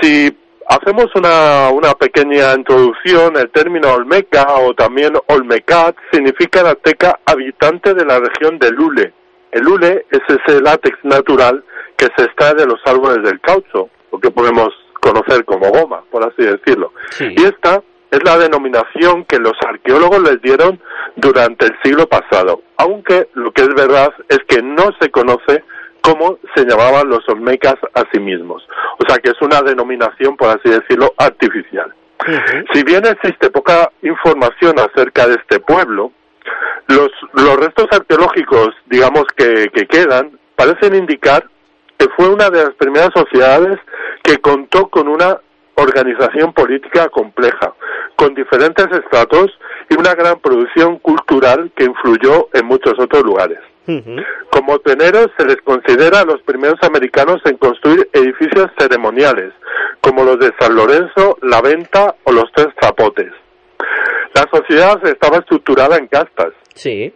Si 0.00 0.36
hacemos 0.68 1.06
una, 1.14 1.70
una 1.70 1.94
pequeña 1.94 2.54
introducción, 2.54 3.36
el 3.36 3.50
término 3.50 3.92
Olmeca 3.92 4.46
o 4.60 4.74
también 4.74 5.14
Olmecat 5.26 5.96
significa 6.12 6.60
en 6.60 6.66
azteca 6.66 7.18
habitante 7.26 7.94
de 7.94 8.04
la 8.04 8.20
región 8.20 8.58
de 8.58 8.70
Lule. 8.70 9.12
El 9.50 9.64
Lule 9.64 10.06
es 10.10 10.20
ese 10.28 10.60
látex 10.60 10.96
natural 11.02 11.64
que 11.96 12.06
se 12.16 12.24
extrae 12.24 12.54
de 12.54 12.66
los 12.66 12.80
árboles 12.86 13.22
del 13.24 13.40
caucho, 13.40 13.90
lo 14.12 14.20
que 14.20 14.30
podemos 14.30 14.68
conocer 15.00 15.44
como 15.44 15.70
goma, 15.70 16.02
por 16.10 16.22
así 16.22 16.42
decirlo. 16.42 16.92
Y 17.18 17.42
esta 17.44 17.82
es 18.10 18.20
la 18.24 18.38
denominación 18.38 19.24
que 19.24 19.38
los 19.38 19.54
arqueólogos 19.66 20.22
les 20.22 20.40
dieron 20.42 20.80
durante 21.16 21.66
el 21.66 21.76
siglo 21.82 22.06
pasado, 22.08 22.62
aunque 22.76 23.28
lo 23.34 23.52
que 23.52 23.62
es 23.62 23.74
verdad 23.74 24.12
es 24.28 24.38
que 24.48 24.62
no 24.62 24.90
se 25.00 25.10
conoce 25.10 25.64
cómo 26.00 26.38
se 26.54 26.64
llamaban 26.64 27.08
los 27.08 27.28
olmecas 27.28 27.76
a 27.94 28.04
sí 28.12 28.20
mismos. 28.20 28.66
O 28.98 29.04
sea 29.06 29.18
que 29.18 29.30
es 29.30 29.40
una 29.42 29.60
denominación, 29.62 30.36
por 30.36 30.48
así 30.48 30.70
decirlo, 30.70 31.12
artificial. 31.18 31.92
Si 32.72 32.82
bien 32.82 33.06
existe 33.06 33.50
poca 33.50 33.90
información 34.02 34.78
acerca 34.78 35.26
de 35.26 35.34
este 35.34 35.60
pueblo, 35.60 36.12
los, 36.88 37.10
los 37.32 37.56
restos 37.56 37.86
arqueológicos, 37.90 38.70
digamos, 38.86 39.24
que, 39.36 39.68
que 39.74 39.86
quedan, 39.86 40.38
parecen 40.56 40.94
indicar 40.94 41.44
que 41.98 42.08
fue 42.16 42.28
una 42.28 42.48
de 42.48 42.64
las 42.64 42.74
primeras 42.74 43.10
sociedades 43.14 43.78
que 44.22 44.38
contó 44.38 44.88
con 44.88 45.08
una 45.08 45.38
organización 45.78 46.52
política 46.52 47.08
compleja, 47.08 47.74
con 48.16 48.34
diferentes 48.34 48.86
estratos 48.92 49.58
y 49.88 49.94
una 49.98 50.14
gran 50.14 50.38
producción 50.40 50.98
cultural 50.98 51.70
que 51.76 51.84
influyó 51.84 52.48
en 52.52 52.66
muchos 52.66 52.94
otros 52.98 53.22
lugares. 53.22 53.58
Como 54.50 54.78
pioneros 54.80 55.28
se 55.38 55.46
les 55.46 55.56
considera 55.62 56.20
a 56.20 56.24
los 56.26 56.42
primeros 56.42 56.78
americanos 56.82 57.40
en 57.46 57.56
construir 57.56 58.06
edificios 58.12 58.66
ceremoniales, 58.78 59.54
como 60.02 60.24
los 60.24 60.38
de 60.38 60.52
San 60.60 60.74
Lorenzo, 60.74 61.38
La 61.40 61.62
Venta 61.62 62.14
o 62.24 62.32
los 62.32 62.52
Tres 62.54 62.68
Zapotes. 62.82 63.32
La 64.34 64.44
sociedad 64.52 65.00
estaba 65.06 65.38
estructurada 65.38 65.96
en 65.96 66.06
castas. 66.06 66.52
Sí. 66.74 67.14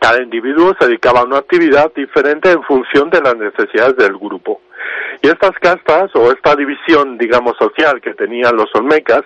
Cada 0.00 0.22
individuo 0.22 0.74
se 0.78 0.86
dedicaba 0.86 1.20
a 1.20 1.24
una 1.24 1.38
actividad 1.38 1.92
diferente 1.94 2.50
en 2.52 2.62
función 2.62 3.10
de 3.10 3.20
las 3.20 3.36
necesidades 3.36 3.96
del 3.96 4.16
grupo. 4.16 4.60
Y 5.22 5.28
estas 5.28 5.52
castas, 5.60 6.10
o 6.14 6.30
esta 6.30 6.54
división, 6.54 7.18
digamos, 7.18 7.56
social 7.58 8.00
que 8.00 8.14
tenían 8.14 8.56
los 8.56 8.72
olmecas, 8.74 9.22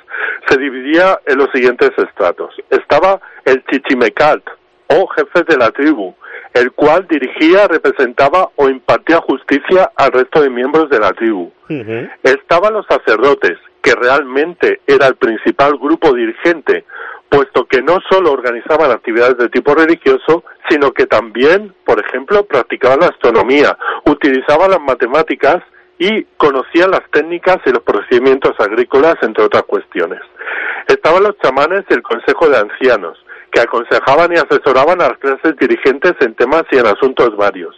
se 0.49 0.59
dividía 0.59 1.21
en 1.27 1.39
los 1.39 1.49
siguientes 1.53 1.91
estratos. 1.99 2.55
Estaba 2.71 3.21
el 3.45 3.63
chichimecalt, 3.67 4.45
o 4.89 5.07
jefe 5.09 5.45
de 5.45 5.57
la 5.59 5.71
tribu, 5.71 6.15
el 6.55 6.73
cual 6.73 7.07
dirigía, 7.09 7.69
representaba 7.69 8.51
o 8.57 8.69
impartía 8.69 9.19
justicia 9.19 9.91
al 9.97 10.13
resto 10.13 10.43
de 10.43 10.51
miembros 10.51 10.89
de 10.91 10.99
la 10.99 11.13
tribu. 11.13 11.53
Estaban 12.23 12.75
los 12.75 12.87
sacerdotes, 12.87 13.59
que 13.83 13.95
realmente 13.95 14.81
era 14.87 15.09
el 15.09 15.17
principal 15.17 15.77
grupo 15.79 16.13
dirigente, 16.13 16.85
puesto 17.33 17.65
que 17.65 17.81
no 17.81 17.99
solo 18.11 18.31
organizaban 18.31 18.91
actividades 18.91 19.39
de 19.39 19.49
tipo 19.49 19.75
religioso, 19.75 20.45
sino 20.69 20.93
que 20.93 21.07
también, 21.07 21.75
por 21.87 21.99
ejemplo, 21.99 22.45
practicaban 22.45 23.01
la 23.01 23.07
astronomía, 23.07 23.77
utilizaban 24.05 24.71
las 24.71 24.81
matemáticas 24.81 25.63
y 25.99 26.25
conocían 26.37 26.91
las 26.91 27.01
técnicas 27.11 27.57
y 27.65 27.71
los 27.71 27.83
procedimientos 27.83 28.53
agrícolas, 28.59 29.17
entre 29.23 29.45
otras 29.45 29.63
cuestiones. 29.63 30.21
Estaban 30.89 31.23
los 31.23 31.39
chamanes 31.39 31.85
y 31.89 31.95
el 31.95 32.03
Consejo 32.03 32.51
de 32.51 32.59
Ancianos, 32.59 33.19
que 33.51 33.61
aconsejaban 33.61 34.31
y 34.33 34.37
asesoraban 34.37 35.01
a 35.01 35.09
las 35.09 35.19
clases 35.19 35.57
dirigentes 35.59 36.13
en 36.21 36.35
temas 36.35 36.65
y 36.71 36.77
en 36.77 36.87
asuntos 36.87 37.35
varios. 37.37 37.75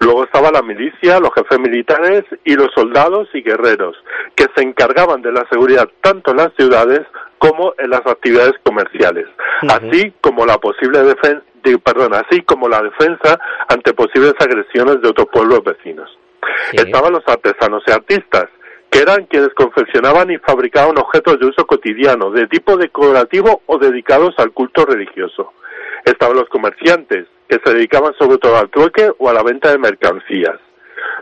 Luego 0.00 0.24
estaba 0.24 0.50
la 0.50 0.62
milicia, 0.62 1.18
los 1.20 1.34
jefes 1.34 1.58
militares 1.58 2.24
y 2.44 2.54
los 2.54 2.68
soldados 2.74 3.28
y 3.34 3.42
guerreros, 3.42 3.96
que 4.36 4.46
se 4.54 4.62
encargaban 4.62 5.22
de 5.22 5.32
la 5.32 5.46
seguridad 5.50 5.88
tanto 6.00 6.30
en 6.30 6.38
las 6.38 6.52
ciudades 6.54 7.00
como 7.38 7.74
en 7.78 7.90
las 7.90 8.06
actividades 8.06 8.54
comerciales, 8.64 9.26
así 9.68 10.12
como 10.20 10.44
la 10.46 10.58
posible 10.58 11.02
defensa, 11.02 11.42
perdón, 11.84 12.14
así 12.14 12.42
como 12.42 12.68
la 12.68 12.82
defensa 12.82 13.38
ante 13.68 13.92
posibles 13.92 14.34
agresiones 14.38 15.00
de 15.02 15.08
otros 15.08 15.28
pueblos 15.32 15.62
vecinos. 15.64 16.10
Estaban 16.72 17.12
los 17.12 17.26
artesanos 17.26 17.82
y 17.86 17.90
artistas, 17.90 18.48
que 18.90 19.00
eran 19.00 19.26
quienes 19.26 19.50
confeccionaban 19.54 20.30
y 20.30 20.38
fabricaban 20.38 20.98
objetos 20.98 21.38
de 21.38 21.46
uso 21.46 21.66
cotidiano, 21.66 22.30
de 22.30 22.46
tipo 22.46 22.76
decorativo 22.76 23.62
o 23.66 23.78
dedicados 23.78 24.34
al 24.38 24.52
culto 24.52 24.86
religioso. 24.86 25.52
Estaban 26.18 26.36
los 26.36 26.48
comerciantes, 26.48 27.28
que 27.48 27.60
se 27.64 27.74
dedicaban 27.74 28.12
sobre 28.18 28.38
todo 28.38 28.56
al 28.56 28.68
trueque 28.70 29.12
o 29.18 29.30
a 29.30 29.32
la 29.32 29.44
venta 29.44 29.70
de 29.70 29.78
mercancías. 29.78 30.58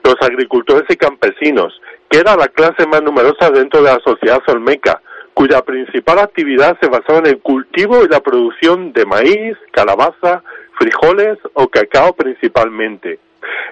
Los 0.03 0.17
agricultores 0.23 0.85
y 0.89 0.97
campesinos, 0.97 1.79
que 2.09 2.21
era 2.21 2.35
la 2.35 2.49
clase 2.49 2.87
más 2.87 3.03
numerosa 3.03 3.51
dentro 3.51 3.83
de 3.83 3.93
la 3.93 4.01
sociedad 4.03 4.41
olmeca, 4.47 5.03
cuya 5.35 5.61
principal 5.61 6.21
actividad 6.21 6.79
se 6.81 6.89
basaba 6.89 7.19
en 7.19 7.27
el 7.27 7.41
cultivo 7.41 8.07
y 8.07 8.09
la 8.09 8.21
producción 8.21 8.95
de 8.95 9.05
maíz, 9.05 9.59
calabaza, 9.71 10.43
frijoles 10.79 11.37
o 11.53 11.69
cacao 11.69 12.15
principalmente. 12.15 13.19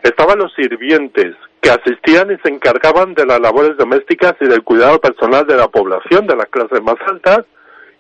Estaban 0.02 0.40
los 0.40 0.52
sirvientes, 0.52 1.34
que 1.62 1.70
asistían 1.70 2.32
y 2.32 2.36
se 2.42 2.50
encargaban 2.50 3.14
de 3.14 3.24
las 3.24 3.40
labores 3.40 3.78
domésticas 3.78 4.34
y 4.42 4.46
del 4.46 4.62
cuidado 4.62 5.00
personal 5.00 5.46
de 5.46 5.56
la 5.56 5.68
población 5.68 6.26
de 6.26 6.36
las 6.36 6.48
clases 6.48 6.82
más 6.82 6.96
altas, 7.06 7.46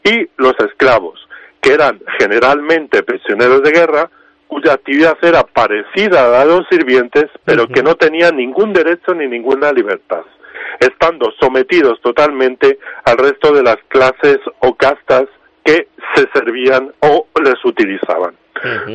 y 0.04 0.28
los 0.36 0.52
esclavos, 0.60 1.23
que 1.64 1.72
eran 1.72 1.98
generalmente 2.18 3.02
prisioneros 3.02 3.62
de 3.62 3.72
guerra, 3.72 4.10
cuya 4.46 4.74
actividad 4.74 5.16
era 5.22 5.44
parecida 5.44 6.26
a 6.26 6.28
la 6.28 6.40
de 6.40 6.58
los 6.58 6.66
sirvientes, 6.68 7.24
pero 7.44 7.66
que 7.66 7.82
no 7.82 7.94
tenían 7.94 8.36
ningún 8.36 8.74
derecho 8.74 9.14
ni 9.14 9.26
ninguna 9.26 9.72
libertad, 9.72 10.22
estando 10.78 11.32
sometidos 11.40 12.00
totalmente 12.02 12.78
al 13.06 13.16
resto 13.16 13.52
de 13.54 13.62
las 13.62 13.78
clases 13.88 14.38
o 14.60 14.74
castas 14.74 15.24
que 15.64 15.88
se 16.14 16.28
servían 16.34 16.92
o 17.00 17.26
les 17.42 17.64
utilizaban. 17.64 18.36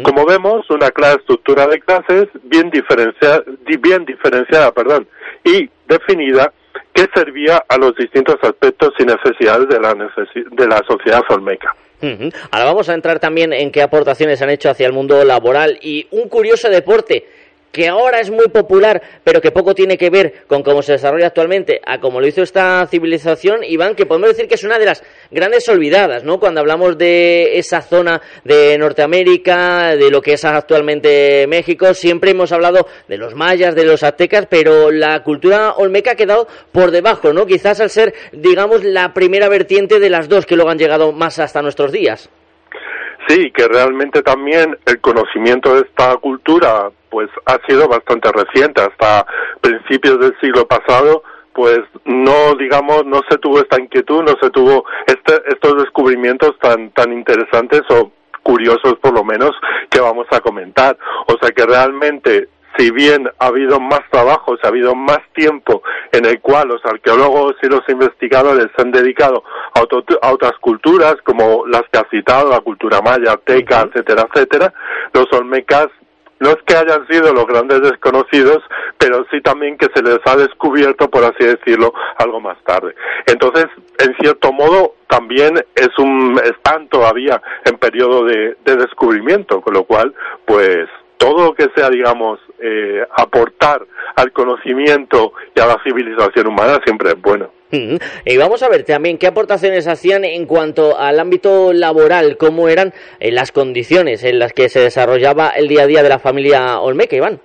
Como 0.04 0.26
vemos, 0.26 0.70
una 0.70 0.90
clara 0.92 1.16
estructura 1.16 1.68
de 1.68 1.80
clases 1.80 2.28
bien 2.44 2.70
diferenciada, 2.70 3.44
bien 3.82 4.06
diferenciada 4.06 4.72
perdón, 4.72 5.08
y 5.44 5.70
definida 5.88 6.54
que 6.94 7.08
servía 7.14 7.64
a 7.68 7.78
los 7.78 7.96
distintos 7.96 8.38
aspectos 8.42 8.94
y 9.00 9.06
necesidades 9.06 9.68
de 9.70 9.80
la, 9.80 9.94
de 9.94 10.68
la 10.68 10.82
sociedad 10.88 11.24
olmeca. 11.30 11.76
Ahora 12.02 12.66
vamos 12.66 12.90
a 12.90 12.94
entrar 12.94 13.20
también 13.20 13.54
en 13.54 13.72
qué 13.72 13.82
aportaciones 13.82 14.42
han 14.42 14.50
hecho 14.50 14.70
hacia 14.70 14.88
el 14.88 14.94
mundo 14.94 15.24
laboral 15.24 15.78
y 15.82 16.08
un 16.12 16.30
curioso 16.30 16.70
deporte 16.70 17.26
que 17.72 17.88
ahora 17.88 18.20
es 18.20 18.32
muy 18.32 18.48
popular, 18.48 19.02
pero 19.24 19.42
que 19.42 19.52
poco 19.52 19.76
tiene 19.76 19.98
que 19.98 20.10
ver 20.10 20.46
con 20.48 20.64
cómo 20.64 20.82
se 20.82 20.94
desarrolla 20.94 21.28
actualmente, 21.28 21.80
a 21.86 22.00
cómo 22.00 22.20
lo 22.20 22.28
hizo 22.28 22.42
esta 22.42 22.86
civilización, 22.88 23.64
Iván, 23.64 23.96
que 23.96 24.06
podemos 24.06 24.30
decir 24.30 24.48
que 24.48 24.56
es 24.56 24.64
una 24.64 24.80
de 24.80 24.86
las 24.86 25.04
grandes 25.32 25.68
olvidadas, 25.70 26.24
¿no? 26.24 26.40
Cuando 26.40 26.62
hablamos 26.62 26.98
de 26.98 27.58
esa 27.60 27.82
zona 27.82 28.22
de 28.44 28.78
Norteamérica, 28.78 29.96
de 29.96 30.10
lo 30.10 30.22
que 30.22 30.34
es 30.34 30.46
actualmente 30.46 31.46
México, 31.48 31.94
siempre 31.94 32.32
hemos 32.32 32.52
hablado 32.52 32.88
de 33.08 33.18
los 33.18 33.36
mayas, 33.36 33.76
de 33.76 33.86
los 33.86 34.04
aztecas, 34.04 34.48
pero 34.50 34.92
la 34.92 35.24
cultura 35.24 35.74
olmeca 35.74 36.12
ha 36.12 36.16
quedado 36.16 36.48
por 36.72 36.92
debajo, 36.92 37.34
¿no? 37.34 37.46
Quizás 37.46 37.80
al 37.80 37.90
ser, 37.90 38.14
digamos, 38.32 38.84
la 38.84 39.14
primera 39.14 39.50
vertiente 39.50 40.00
de 40.00 40.10
las 40.10 40.28
dos 40.28 40.46
que 40.46 40.56
luego 40.56 40.72
han 40.72 40.80
llegado 40.80 41.12
más 41.12 41.40
hasta 41.40 41.62
nuestros 41.62 41.92
días. 41.92 42.30
Sí, 43.30 43.52
que 43.52 43.68
realmente 43.68 44.24
también 44.24 44.76
el 44.88 45.00
conocimiento 45.00 45.76
de 45.76 45.82
esta 45.82 46.18
cultura 46.18 46.90
pues 47.12 47.30
ha 47.46 47.60
sido 47.68 47.88
bastante 47.88 48.32
reciente, 48.32 48.82
hasta 48.82 49.26
principios 49.62 50.20
del 50.20 50.36
siglo 50.42 50.68
pasado 50.68 51.24
pues 51.54 51.80
no 52.06 52.56
digamos 52.56 53.06
no 53.06 53.22
se 53.30 53.38
tuvo 53.38 53.60
esta 53.60 53.80
inquietud, 53.80 54.24
no 54.24 54.36
se 54.42 54.50
tuvo 54.50 54.86
este, 55.06 55.42
estos 55.48 55.78
descubrimientos 55.78 56.58
tan 56.60 56.90
tan 56.92 57.14
interesantes 57.14 57.82
o 57.90 58.12
curiosos 58.42 58.96
por 59.02 59.14
lo 59.14 59.24
menos 59.24 59.52
que 59.92 60.00
vamos 60.00 60.26
a 60.32 60.40
comentar. 60.40 60.98
O 61.28 61.38
sea 61.40 61.52
que 61.52 61.66
realmente 61.66 62.50
si 62.80 62.92
bien 62.92 63.30
ha 63.40 63.48
habido 63.48 63.80
más 63.80 64.02
trabajos, 64.10 64.58
ha 64.64 64.70
habido 64.70 64.96
más 64.96 65.20
tiempo 65.36 65.84
en 66.14 66.26
el 66.26 66.40
cual 66.40 66.70
los 66.70 66.86
arqueólogos 66.86 67.56
y 67.62 67.68
los 67.68 67.82
investigadores 67.90 68.68
se 68.74 68.82
han 68.82 68.92
dedicado 68.92 69.44
a, 69.76 69.82
a 69.82 70.32
otras 70.32 70.54
culturas, 70.62 71.16
como 71.26 71.68
las 71.68 71.84
que 71.92 72.00
ha 72.00 72.08
citado, 72.10 72.50
la 72.50 72.62
cultura 72.62 73.02
maya, 73.02 73.38
teca, 73.44 73.82
etcétera, 73.82 74.28
etcétera, 74.32 74.74
los 75.14 75.28
olmecas 75.34 75.88
no 76.40 76.52
es 76.52 76.58
que 76.66 76.74
hayan 76.74 77.06
sido 77.08 77.34
los 77.34 77.46
grandes 77.48 77.82
desconocidos, 77.82 78.64
pero 78.98 79.26
sí 79.30 79.42
también 79.42 79.78
que 79.78 79.90
se 79.94 80.02
les 80.02 80.20
ha 80.26 80.38
descubierto, 80.38 81.10
por 81.10 81.26
así 81.26 81.44
decirlo, 81.44 81.94
algo 82.18 82.40
más 82.40 82.58
tarde. 82.64 82.96
Entonces, 83.26 83.66
en 83.98 84.16
cierto 84.22 84.54
modo, 84.54 84.96
también 85.08 85.56
es 85.76 85.90
un, 85.98 86.40
están 86.46 86.88
todavía 86.88 87.42
en 87.66 87.78
periodo 87.78 88.24
de, 88.24 88.56
de 88.64 88.78
descubrimiento, 88.78 89.60
con 89.60 89.74
lo 89.74 89.84
cual, 89.84 90.16
pues, 90.46 90.88
todo 91.20 91.46
lo 91.48 91.54
que 91.54 91.68
sea, 91.76 91.90
digamos, 91.90 92.40
eh, 92.60 93.04
aportar 93.18 93.86
al 94.16 94.32
conocimiento 94.32 95.34
y 95.54 95.60
a 95.60 95.68
la 95.68 95.78
civilización 95.84 96.48
humana 96.48 96.80
siempre 96.84 97.10
es 97.10 97.22
bueno. 97.22 97.52
Y 97.72 98.38
vamos 98.38 98.64
a 98.64 98.70
ver 98.70 98.84
también 98.84 99.20
qué 99.20 99.28
aportaciones 99.28 99.88
hacían 99.88 100.26
en 100.26 100.48
cuanto 100.48 100.98
al 100.98 101.20
ámbito 101.20 101.72
laboral, 101.72 102.38
cómo 102.38 102.68
eran 102.68 102.94
eh, 103.20 103.32
las 103.32 103.52
condiciones 103.52 104.24
en 104.24 104.40
las 104.40 104.54
que 104.54 104.70
se 104.70 104.80
desarrollaba 104.80 105.50
el 105.50 105.68
día 105.68 105.84
a 105.84 105.88
día 105.88 106.02
de 106.02 106.10
la 106.10 106.18
familia 106.18 106.80
Olmeca, 106.80 107.16
Iván. 107.16 107.40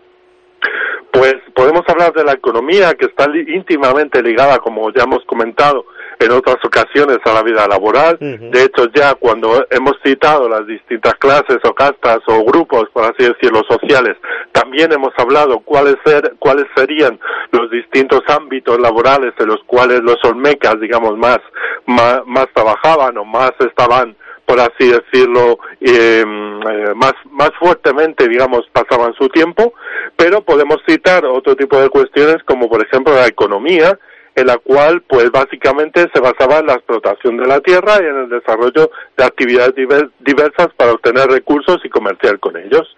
Pues 1.12 1.34
podemos 1.54 1.82
hablar 1.88 2.12
de 2.14 2.24
la 2.24 2.32
economía 2.32 2.94
que 2.94 3.06
está 3.06 3.26
íntimamente 3.34 4.22
ligada, 4.22 4.58
como 4.58 4.90
ya 4.92 5.02
hemos 5.02 5.24
comentado, 5.26 5.84
en 6.18 6.30
otras 6.32 6.56
ocasiones 6.64 7.18
a 7.24 7.32
la 7.32 7.42
vida 7.42 7.66
laboral. 7.66 8.16
De 8.20 8.62
hecho, 8.62 8.88
ya 8.94 9.14
cuando 9.14 9.66
hemos 9.70 9.94
citado 10.04 10.48
las 10.48 10.66
distintas 10.66 11.14
clases 11.14 11.58
o 11.64 11.74
castas 11.74 12.18
o 12.26 12.44
grupos, 12.44 12.84
por 12.92 13.04
así 13.04 13.24
decirlo, 13.24 13.62
sociales, 13.68 14.16
también 14.52 14.92
hemos 14.92 15.12
hablado 15.16 15.60
cuáles, 15.60 15.96
ser, 16.04 16.34
cuáles 16.38 16.66
serían 16.76 17.18
los 17.52 17.70
distintos 17.70 18.22
ámbitos 18.28 18.78
laborales 18.80 19.32
en 19.38 19.48
los 19.48 19.62
cuales 19.66 20.00
los 20.00 20.16
olmecas, 20.24 20.80
digamos, 20.80 21.16
más, 21.16 21.38
más, 21.86 22.46
trabajaban 22.54 23.16
o 23.18 23.24
más 23.24 23.52
estaban 23.60 24.16
por 24.46 24.60
así 24.60 24.90
decirlo, 24.90 25.58
em, 25.80 26.60
eh, 26.68 26.94
más, 26.94 27.14
más 27.30 27.50
fuertemente, 27.58 28.28
digamos, 28.28 28.68
pasaban 28.72 29.14
su 29.14 29.26
tiempo, 29.30 29.72
pero 30.16 30.42
podemos 30.42 30.76
citar 30.86 31.24
otro 31.24 31.56
tipo 31.56 31.78
de 31.78 31.88
cuestiones 31.88 32.42
como, 32.44 32.68
por 32.68 32.84
ejemplo, 32.84 33.14
la 33.14 33.26
economía, 33.26 33.98
en 34.34 34.46
la 34.46 34.58
cual 34.58 35.02
pues 35.02 35.30
básicamente 35.30 36.08
se 36.12 36.20
basaba 36.20 36.58
en 36.58 36.66
la 36.66 36.74
explotación 36.74 37.36
de 37.36 37.46
la 37.46 37.60
tierra 37.60 37.94
y 38.00 38.06
en 38.06 38.16
el 38.16 38.28
desarrollo 38.28 38.90
de 39.16 39.24
actividades 39.24 39.74
diversas 40.20 40.68
para 40.76 40.92
obtener 40.92 41.26
recursos 41.28 41.78
y 41.84 41.88
comerciar 41.88 42.40
con 42.40 42.56
ellos. 42.56 42.94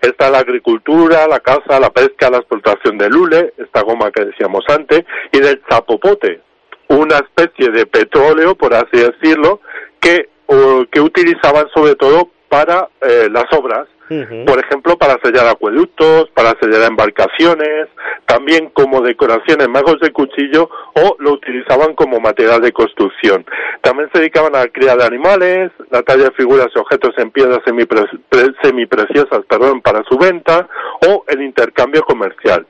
Está 0.00 0.30
la 0.30 0.38
agricultura, 0.38 1.26
la 1.28 1.40
caza, 1.40 1.78
la 1.78 1.90
pesca, 1.90 2.30
la 2.30 2.38
explotación 2.38 2.98
del 2.98 3.14
hule, 3.14 3.54
esta 3.56 3.82
goma 3.82 4.10
que 4.10 4.24
decíamos 4.24 4.64
antes, 4.68 5.04
y 5.32 5.38
del 5.38 5.62
zapopote, 5.70 6.40
una 6.88 7.18
especie 7.18 7.70
de 7.70 7.86
petróleo, 7.86 8.56
por 8.56 8.74
así 8.74 8.96
decirlo, 8.96 9.60
que, 10.00 10.28
que 10.90 11.00
utilizaban 11.00 11.68
sobre 11.72 11.94
todo 11.94 12.30
para 12.48 12.88
eh, 13.00 13.28
las 13.30 13.44
obras, 13.52 13.86
por 14.44 14.58
ejemplo, 14.58 14.98
para 14.98 15.18
sellar 15.22 15.46
acueductos, 15.46 16.30
para 16.34 16.58
sellar 16.60 16.82
embarcaciones, 16.90 17.86
también 18.26 18.70
como 18.70 19.02
decoración 19.02 19.60
en 19.60 19.70
magos 19.70 20.00
de 20.00 20.10
cuchillo 20.10 20.68
o 20.94 21.16
lo 21.20 21.32
utilizaban 21.32 21.94
como 21.94 22.18
material 22.18 22.60
de 22.60 22.72
construcción. 22.72 23.46
También 23.82 24.10
se 24.12 24.18
dedicaban 24.18 24.56
a 24.56 24.60
la 24.60 24.68
cría 24.68 24.96
de 24.96 25.04
animales, 25.04 25.70
la 25.90 26.02
talla 26.02 26.24
de 26.24 26.30
figuras 26.32 26.66
y 26.74 26.78
objetos 26.78 27.12
en 27.18 27.30
piedras 27.30 27.60
semipreciosas 28.62 29.44
perdón, 29.48 29.80
para 29.80 30.02
su 30.08 30.18
venta 30.18 30.68
o 31.06 31.24
el 31.28 31.42
intercambio 31.42 32.02
comercial. 32.02 32.66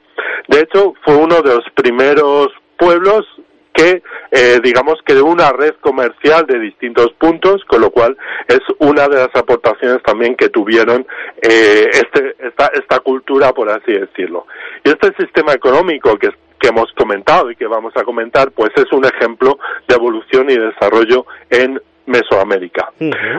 De 0.48 0.60
hecho, 0.60 0.94
fue 1.04 1.16
uno 1.16 1.40
de 1.40 1.54
los 1.54 1.64
primeros 1.74 2.48
pueblos 2.76 3.24
que 3.72 4.02
eh, 4.30 4.60
digamos 4.62 4.96
que 5.04 5.14
de 5.14 5.22
una 5.22 5.50
red 5.52 5.74
comercial 5.80 6.46
de 6.46 6.58
distintos 6.58 7.12
puntos, 7.18 7.64
con 7.66 7.80
lo 7.80 7.90
cual 7.90 8.16
es 8.48 8.60
una 8.78 9.08
de 9.08 9.16
las 9.16 9.34
aportaciones 9.34 10.02
también 10.02 10.36
que 10.36 10.48
tuvieron 10.48 11.06
eh, 11.42 11.88
este, 11.92 12.36
esta, 12.40 12.70
esta 12.74 13.00
cultura, 13.00 13.52
por 13.52 13.70
así 13.70 13.92
decirlo. 13.92 14.46
Y 14.84 14.90
este 14.90 15.14
sistema 15.18 15.52
económico 15.52 16.16
que, 16.16 16.30
que 16.58 16.68
hemos 16.68 16.92
comentado 16.92 17.50
y 17.50 17.56
que 17.56 17.66
vamos 17.66 17.92
a 17.96 18.04
comentar, 18.04 18.50
pues 18.52 18.70
es 18.76 18.90
un 18.92 19.04
ejemplo 19.04 19.58
de 19.88 19.94
evolución 19.94 20.50
y 20.50 20.56
desarrollo 20.58 21.26
en 21.48 21.80
Mesoamérica. 22.06 22.92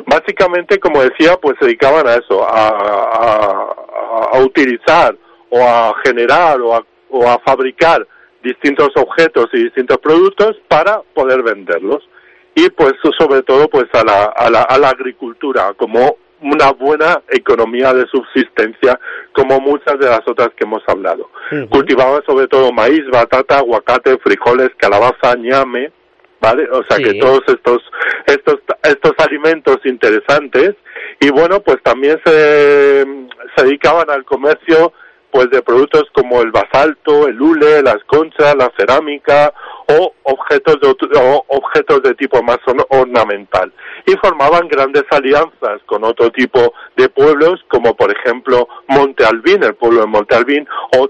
Básicamente, 0.05 0.79
como 0.79 1.01
decía, 1.01 1.35
pues 1.41 1.57
se 1.59 1.65
dedicaban 1.65 2.07
a 2.07 2.15
eso, 2.15 2.43
a, 2.43 2.67
a, 2.69 4.37
a 4.37 4.39
utilizar 4.39 5.15
o 5.49 5.61
a 5.61 5.93
generar 6.05 6.61
o 6.61 6.75
a, 6.75 6.85
o 7.09 7.29
a 7.29 7.37
fabricar 7.39 8.07
distintos 8.43 8.89
objetos 8.95 9.47
y 9.53 9.63
distintos 9.63 9.97
productos 9.97 10.57
para 10.67 11.01
poder 11.13 11.43
venderlos 11.43 12.07
y 12.55 12.69
pues 12.69 12.93
sobre 13.17 13.43
todo 13.43 13.67
pues 13.69 13.85
a 13.93 14.03
la, 14.03 14.25
a 14.25 14.49
la, 14.49 14.61
a 14.63 14.77
la 14.77 14.89
agricultura 14.89 15.73
como 15.77 16.17
una 16.41 16.71
buena 16.71 17.21
economía 17.29 17.93
de 17.93 18.05
subsistencia 18.07 18.99
como 19.31 19.59
muchas 19.59 19.99
de 19.99 20.07
las 20.07 20.21
otras 20.27 20.49
que 20.57 20.65
hemos 20.65 20.81
hablado. 20.87 21.29
Cultivaban 21.69 22.23
sobre 22.25 22.47
todo 22.47 22.71
maíz, 22.71 23.03
batata, 23.11 23.59
aguacate, 23.59 24.17
frijoles, 24.17 24.69
calabaza, 24.77 25.35
ñame, 25.37 25.91
¿vale? 26.41 26.67
O 26.71 26.83
sea 26.89 26.97
que 26.97 27.13
todos 27.19 27.41
estos 27.47 27.77
estos 28.25 28.55
estos 28.83 29.13
alimentos 29.19 29.77
interesantes 29.85 30.75
y 31.19 31.29
bueno, 31.29 31.61
pues 31.61 31.77
también 31.83 32.19
se 32.25 33.05
se 33.55 33.63
dedicaban 33.63 34.09
al 34.09 34.25
comercio 34.25 34.93
pues 35.31 35.49
de 35.49 35.61
productos 35.61 36.03
como 36.13 36.41
el 36.41 36.51
basalto, 36.51 37.27
el 37.27 37.41
hule, 37.41 37.81
las 37.81 38.03
conchas, 38.05 38.55
la 38.55 38.71
cerámica 38.77 39.53
o 39.87 40.13
objetos 40.23 40.79
de, 40.81 41.19
o 41.19 41.45
objetos 41.47 42.03
de 42.03 42.13
tipo 42.15 42.41
más 42.43 42.59
ornamental 42.89 43.71
y 44.05 44.13
formaban 44.17 44.67
grandes 44.67 45.03
alianzas 45.09 45.81
con 45.85 46.03
otro 46.03 46.31
tipo 46.31 46.73
de 46.95 47.09
pueblos 47.09 47.61
como 47.67 47.95
por 47.95 48.11
ejemplo 48.11 48.67
Monte 48.87 49.25
Albín, 49.25 49.63
el 49.63 49.75
pueblo 49.75 50.01
de 50.01 50.07
Monte 50.07 50.35
Albín 50.35 50.67
o 50.97 51.09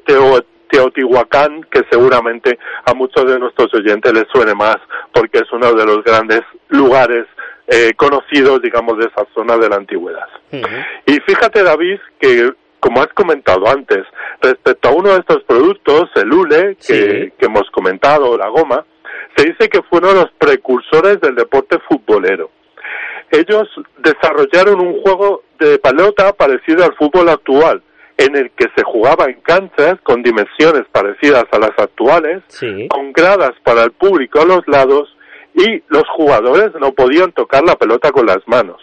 Teotihuacán, 0.69 1.63
que 1.69 1.81
seguramente 1.89 2.57
a 2.85 2.93
muchos 2.93 3.25
de 3.25 3.37
nuestros 3.39 3.73
oyentes 3.73 4.13
les 4.13 4.25
suene 4.31 4.53
más 4.55 4.77
porque 5.13 5.39
es 5.39 5.51
uno 5.51 5.73
de 5.73 5.85
los 5.85 6.03
grandes 6.03 6.41
lugares 6.69 7.25
eh, 7.67 7.93
conocidos, 7.95 8.61
digamos, 8.61 8.97
de 8.97 9.05
esa 9.05 9.25
zona 9.33 9.57
de 9.57 9.69
la 9.69 9.77
antigüedad. 9.77 10.27
Y 11.05 11.19
fíjate, 11.21 11.63
David, 11.63 11.99
que 12.19 12.51
como 12.81 13.01
has 13.01 13.13
comentado 13.13 13.69
antes, 13.69 14.05
respecto 14.41 14.89
a 14.89 14.91
uno 14.91 15.09
de 15.13 15.19
estos 15.19 15.43
productos, 15.43 16.09
el 16.15 16.33
hule, 16.33 16.75
que, 16.75 17.31
que 17.37 17.45
hemos 17.45 17.69
comentado, 17.71 18.37
la 18.37 18.49
goma, 18.49 18.85
se 19.35 19.45
dice 19.45 19.69
que 19.69 19.81
fueron 19.83 20.15
los 20.15 20.31
precursores 20.37 21.21
del 21.21 21.35
deporte 21.35 21.77
futbolero. 21.87 22.51
Ellos 23.29 23.69
desarrollaron 23.99 24.81
un 24.81 25.01
juego 25.01 25.43
de 25.59 25.79
pelota 25.79 26.33
parecido 26.33 26.83
al 26.83 26.93
fútbol 26.95 27.29
actual, 27.29 27.81
en 28.17 28.35
el 28.35 28.51
que 28.51 28.67
se 28.75 28.83
jugaba 28.83 29.25
en 29.25 29.39
canchas 29.41 29.95
con 30.03 30.21
dimensiones 30.21 30.83
parecidas 30.91 31.45
a 31.51 31.59
las 31.59 31.77
actuales, 31.77 32.43
con 32.89 33.13
gradas 33.13 33.53
para 33.63 33.83
el 33.83 33.91
público 33.91 34.41
a 34.41 34.45
los 34.45 34.67
lados 34.67 35.15
y 35.53 35.83
los 35.87 36.03
jugadores 36.15 36.71
no 36.79 36.93
podían 36.93 37.31
tocar 37.31 37.63
la 37.63 37.75
pelota 37.75 38.11
con 38.11 38.25
las 38.25 38.39
manos. 38.47 38.81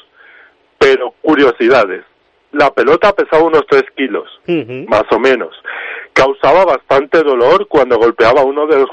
Pero 0.78 1.14
curiosidades, 1.22 2.04
la 2.52 2.70
pelota 2.70 3.12
pesaba 3.12 3.44
unos 3.44 3.66
3 3.68 3.84
kilos, 3.96 4.28
más 4.88 5.04
o 5.10 5.18
menos. 5.18 5.54
Causaba 6.12 6.64
bastante 6.64 7.22
dolor 7.22 7.68
cuando 7.68 7.98
golpeaba 7.98 8.40
a 8.40 8.44
uno 8.44 8.66
de 8.66 8.78
los, 8.78 8.88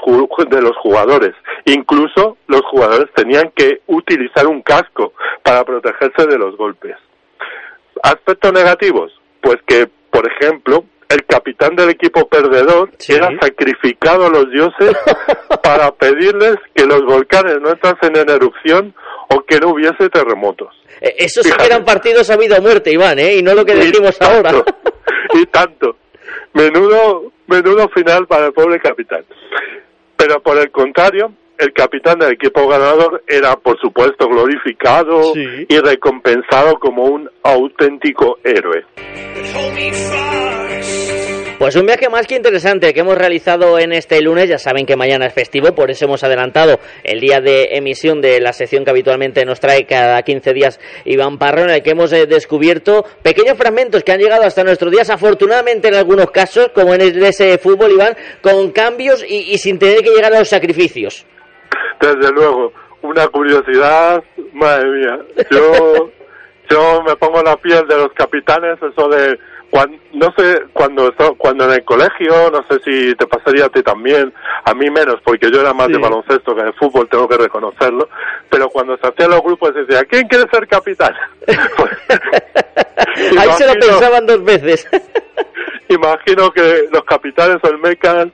de 0.48 0.62
los 0.62 0.76
jugadores. 0.76 1.34
Incluso 1.64 2.36
los 2.46 2.62
jugadores 2.70 3.08
tenían 3.14 3.50
que 3.54 3.80
utilizar 3.86 4.46
un 4.46 4.62
casco 4.62 5.14
para 5.42 5.64
protegerse 5.64 6.26
de 6.26 6.38
los 6.38 6.56
golpes. 6.56 6.96
Aspectos 8.02 8.52
negativos, 8.52 9.12
pues 9.40 9.56
que, 9.66 9.88
por 10.10 10.30
ejemplo, 10.30 10.84
el 11.08 11.24
capitán 11.24 11.76
del 11.76 11.90
equipo 11.90 12.28
perdedor 12.28 12.90
era 13.08 13.30
sacrificado 13.40 14.26
a 14.26 14.30
los 14.30 14.50
dioses 14.50 14.96
para 15.62 15.90
pedirles 15.92 16.56
que 16.74 16.84
los 16.84 17.02
volcanes 17.04 17.60
no 17.60 17.70
entrasen 17.70 18.16
en 18.16 18.28
erupción 18.28 18.94
o 19.28 19.40
que 19.42 19.58
no 19.58 19.70
hubiese 19.70 20.08
terremotos. 20.08 20.68
Eh, 21.00 21.14
Eso 21.18 21.42
sí 21.42 21.50
que 21.52 21.66
eran 21.66 21.84
partidos 21.84 22.30
a 22.30 22.36
vida 22.36 22.56
o 22.58 22.62
muerte, 22.62 22.92
Iván, 22.92 23.18
¿eh? 23.18 23.36
Y 23.36 23.42
no 23.42 23.54
lo 23.54 23.64
que 23.64 23.74
decimos 23.74 24.20
ahora. 24.20 24.52
y 25.34 25.46
tanto. 25.46 25.96
Menudo, 26.54 27.32
menudo 27.46 27.88
final 27.90 28.26
para 28.26 28.46
el 28.46 28.52
pobre 28.52 28.80
capitán. 28.80 29.24
Pero 30.16 30.40
por 30.40 30.56
el 30.58 30.70
contrario, 30.70 31.32
el 31.58 31.72
capitán 31.72 32.18
del 32.18 32.32
equipo 32.32 32.66
ganador 32.66 33.22
era, 33.26 33.56
por 33.56 33.78
supuesto, 33.80 34.28
glorificado 34.28 35.32
y 35.34 35.78
recompensado 35.78 36.78
como 36.78 37.04
un 37.04 37.30
auténtico 37.42 38.38
héroe. 38.42 38.84
Pues 41.58 41.74
un 41.74 41.86
viaje 41.86 42.10
más 42.10 42.26
que 42.26 42.34
interesante 42.34 42.92
que 42.92 43.00
hemos 43.00 43.16
realizado 43.16 43.78
en 43.78 43.94
este 43.94 44.20
lunes. 44.20 44.46
Ya 44.46 44.58
saben 44.58 44.84
que 44.84 44.94
mañana 44.94 45.24
es 45.24 45.32
festivo, 45.32 45.74
por 45.74 45.90
eso 45.90 46.04
hemos 46.04 46.22
adelantado 46.22 46.78
el 47.02 47.18
día 47.18 47.40
de 47.40 47.70
emisión 47.72 48.20
de 48.20 48.40
la 48.40 48.52
sección 48.52 48.84
que 48.84 48.90
habitualmente 48.90 49.42
nos 49.46 49.58
trae 49.58 49.86
cada 49.86 50.20
15 50.22 50.52
días 50.52 50.78
Iván 51.06 51.38
Parro, 51.38 51.62
en 51.62 51.70
el 51.70 51.82
que 51.82 51.92
hemos 51.92 52.12
eh, 52.12 52.26
descubierto 52.26 53.06
pequeños 53.22 53.56
fragmentos 53.56 54.04
que 54.04 54.12
han 54.12 54.20
llegado 54.20 54.42
hasta 54.42 54.64
nuestros 54.64 54.92
días, 54.92 55.08
afortunadamente 55.08 55.88
en 55.88 55.94
algunos 55.94 56.30
casos, 56.30 56.68
como 56.74 56.92
en 56.92 57.00
ese 57.24 57.56
fútbol, 57.56 57.92
Iván, 57.92 58.16
con 58.42 58.70
cambios 58.72 59.24
y, 59.26 59.52
y 59.52 59.56
sin 59.56 59.78
tener 59.78 60.02
que 60.02 60.10
llegar 60.10 60.34
a 60.34 60.40
los 60.40 60.48
sacrificios. 60.48 61.24
Desde 62.00 62.32
luego, 62.32 62.70
una 63.00 63.28
curiosidad, 63.28 64.22
madre 64.52 64.90
mía. 64.90 65.18
Yo, 65.50 66.10
yo 66.68 67.02
me 67.02 67.16
pongo 67.16 67.42
la 67.42 67.56
piel 67.56 67.88
de 67.88 67.96
los 67.96 68.12
capitanes, 68.12 68.76
eso 68.82 69.08
de 69.08 69.38
cuando, 69.76 69.98
no 70.14 70.34
sé, 70.36 70.62
cuando, 70.72 71.14
cuando 71.36 71.64
en 71.66 71.72
el 71.72 71.84
colegio, 71.84 72.50
no 72.50 72.64
sé 72.66 72.80
si 72.82 73.14
te 73.14 73.26
pasaría 73.26 73.66
a 73.66 73.68
ti 73.68 73.82
también, 73.82 74.32
a 74.64 74.72
mí 74.72 74.88
menos, 74.90 75.16
porque 75.22 75.50
yo 75.52 75.60
era 75.60 75.74
más 75.74 75.88
de 75.88 75.98
baloncesto 75.98 76.56
que 76.56 76.62
de 76.62 76.72
fútbol, 76.72 77.08
tengo 77.10 77.28
que 77.28 77.36
reconocerlo, 77.36 78.08
pero 78.48 78.70
cuando 78.70 78.96
se 78.96 79.06
hacían 79.06 79.30
los 79.30 79.42
grupos 79.42 79.74
se 79.74 79.80
decía, 79.80 80.04
¿quién 80.04 80.26
quiere 80.28 80.48
ser 80.50 80.66
capitán? 80.66 81.14
Pues, 81.76 83.38
Ahí 83.38 83.50
se 83.52 83.66
lo 83.66 83.74
pensaban 83.74 84.26
dos 84.26 84.42
veces. 84.44 84.88
imagino 85.88 86.50
que 86.50 86.88
los 86.90 87.04
capitanes 87.04 87.58
olmecas 87.62 88.28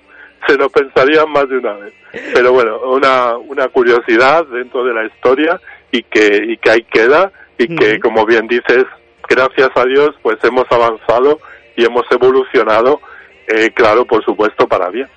se 0.46 0.56
lo 0.56 0.70
pensarían 0.70 1.30
más 1.30 1.48
de 1.48 1.58
una 1.58 1.74
vez. 1.74 1.92
Pero 2.32 2.52
bueno, 2.52 2.78
una, 2.90 3.36
una 3.36 3.68
curiosidad 3.68 4.44
dentro 4.46 4.84
de 4.84 4.94
la 4.94 5.04
historia 5.06 5.60
y 5.90 6.02
que, 6.04 6.44
y 6.48 6.56
que 6.58 6.70
ahí 6.70 6.84
queda 6.84 7.32
y 7.58 7.74
que, 7.76 8.00
como 8.00 8.24
bien 8.26 8.46
dices, 8.46 8.84
gracias 9.34 9.70
a 9.74 9.84
Dios, 9.84 10.10
pues 10.22 10.36
hemos 10.44 10.64
avanzado 10.70 11.38
y 11.76 11.84
hemos 11.84 12.04
evolucionado, 12.10 13.00
eh, 13.48 13.70
claro, 13.74 14.04
por 14.04 14.24
supuesto, 14.24 14.66
para 14.66 14.90
bien. 14.90 15.08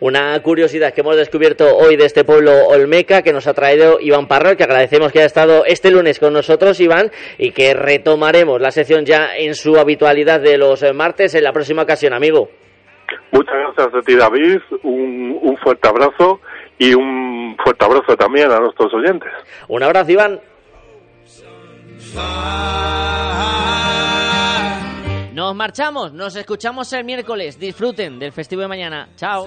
Una 0.00 0.40
curiosidad 0.42 0.94
que 0.94 1.00
hemos 1.00 1.16
descubierto 1.16 1.76
hoy 1.76 1.96
de 1.96 2.06
este 2.06 2.24
pueblo 2.24 2.52
Olmeca 2.68 3.22
que 3.22 3.32
nos 3.32 3.46
ha 3.46 3.54
traído 3.54 3.98
Iván 4.00 4.28
Parro, 4.28 4.56
que 4.56 4.64
agradecemos 4.64 5.12
que 5.12 5.18
haya 5.18 5.26
estado 5.26 5.64
este 5.66 5.90
lunes 5.90 6.18
con 6.18 6.32
nosotros, 6.32 6.80
Iván, 6.80 7.10
y 7.38 7.50
que 7.50 7.74
retomaremos 7.74 8.60
la 8.60 8.70
sección 8.70 9.04
ya 9.04 9.36
en 9.36 9.54
su 9.54 9.76
habitualidad 9.76 10.40
de 10.40 10.56
los 10.56 10.82
martes 10.94 11.34
en 11.34 11.44
la 11.44 11.52
próxima 11.52 11.82
ocasión, 11.82 12.12
amigo. 12.14 12.48
Muchas 13.32 13.54
gracias 13.54 13.94
a 13.94 14.00
ti, 14.00 14.14
David. 14.14 14.60
Un, 14.82 15.38
un 15.42 15.56
fuerte 15.58 15.88
abrazo 15.88 16.40
y 16.78 16.94
un 16.94 17.56
fuerte 17.62 17.84
abrazo 17.84 18.16
también 18.16 18.50
a 18.50 18.60
nuestros 18.60 18.92
oyentes. 18.94 19.30
Un 19.68 19.82
abrazo, 19.82 20.12
Iván. 20.12 20.40
Nos 25.32 25.54
marchamos, 25.54 26.12
nos 26.12 26.36
escuchamos 26.36 26.92
el 26.92 27.04
miércoles. 27.04 27.58
Disfruten 27.58 28.18
del 28.18 28.32
festivo 28.32 28.62
de 28.62 28.68
mañana. 28.68 29.08
Chao. 29.16 29.46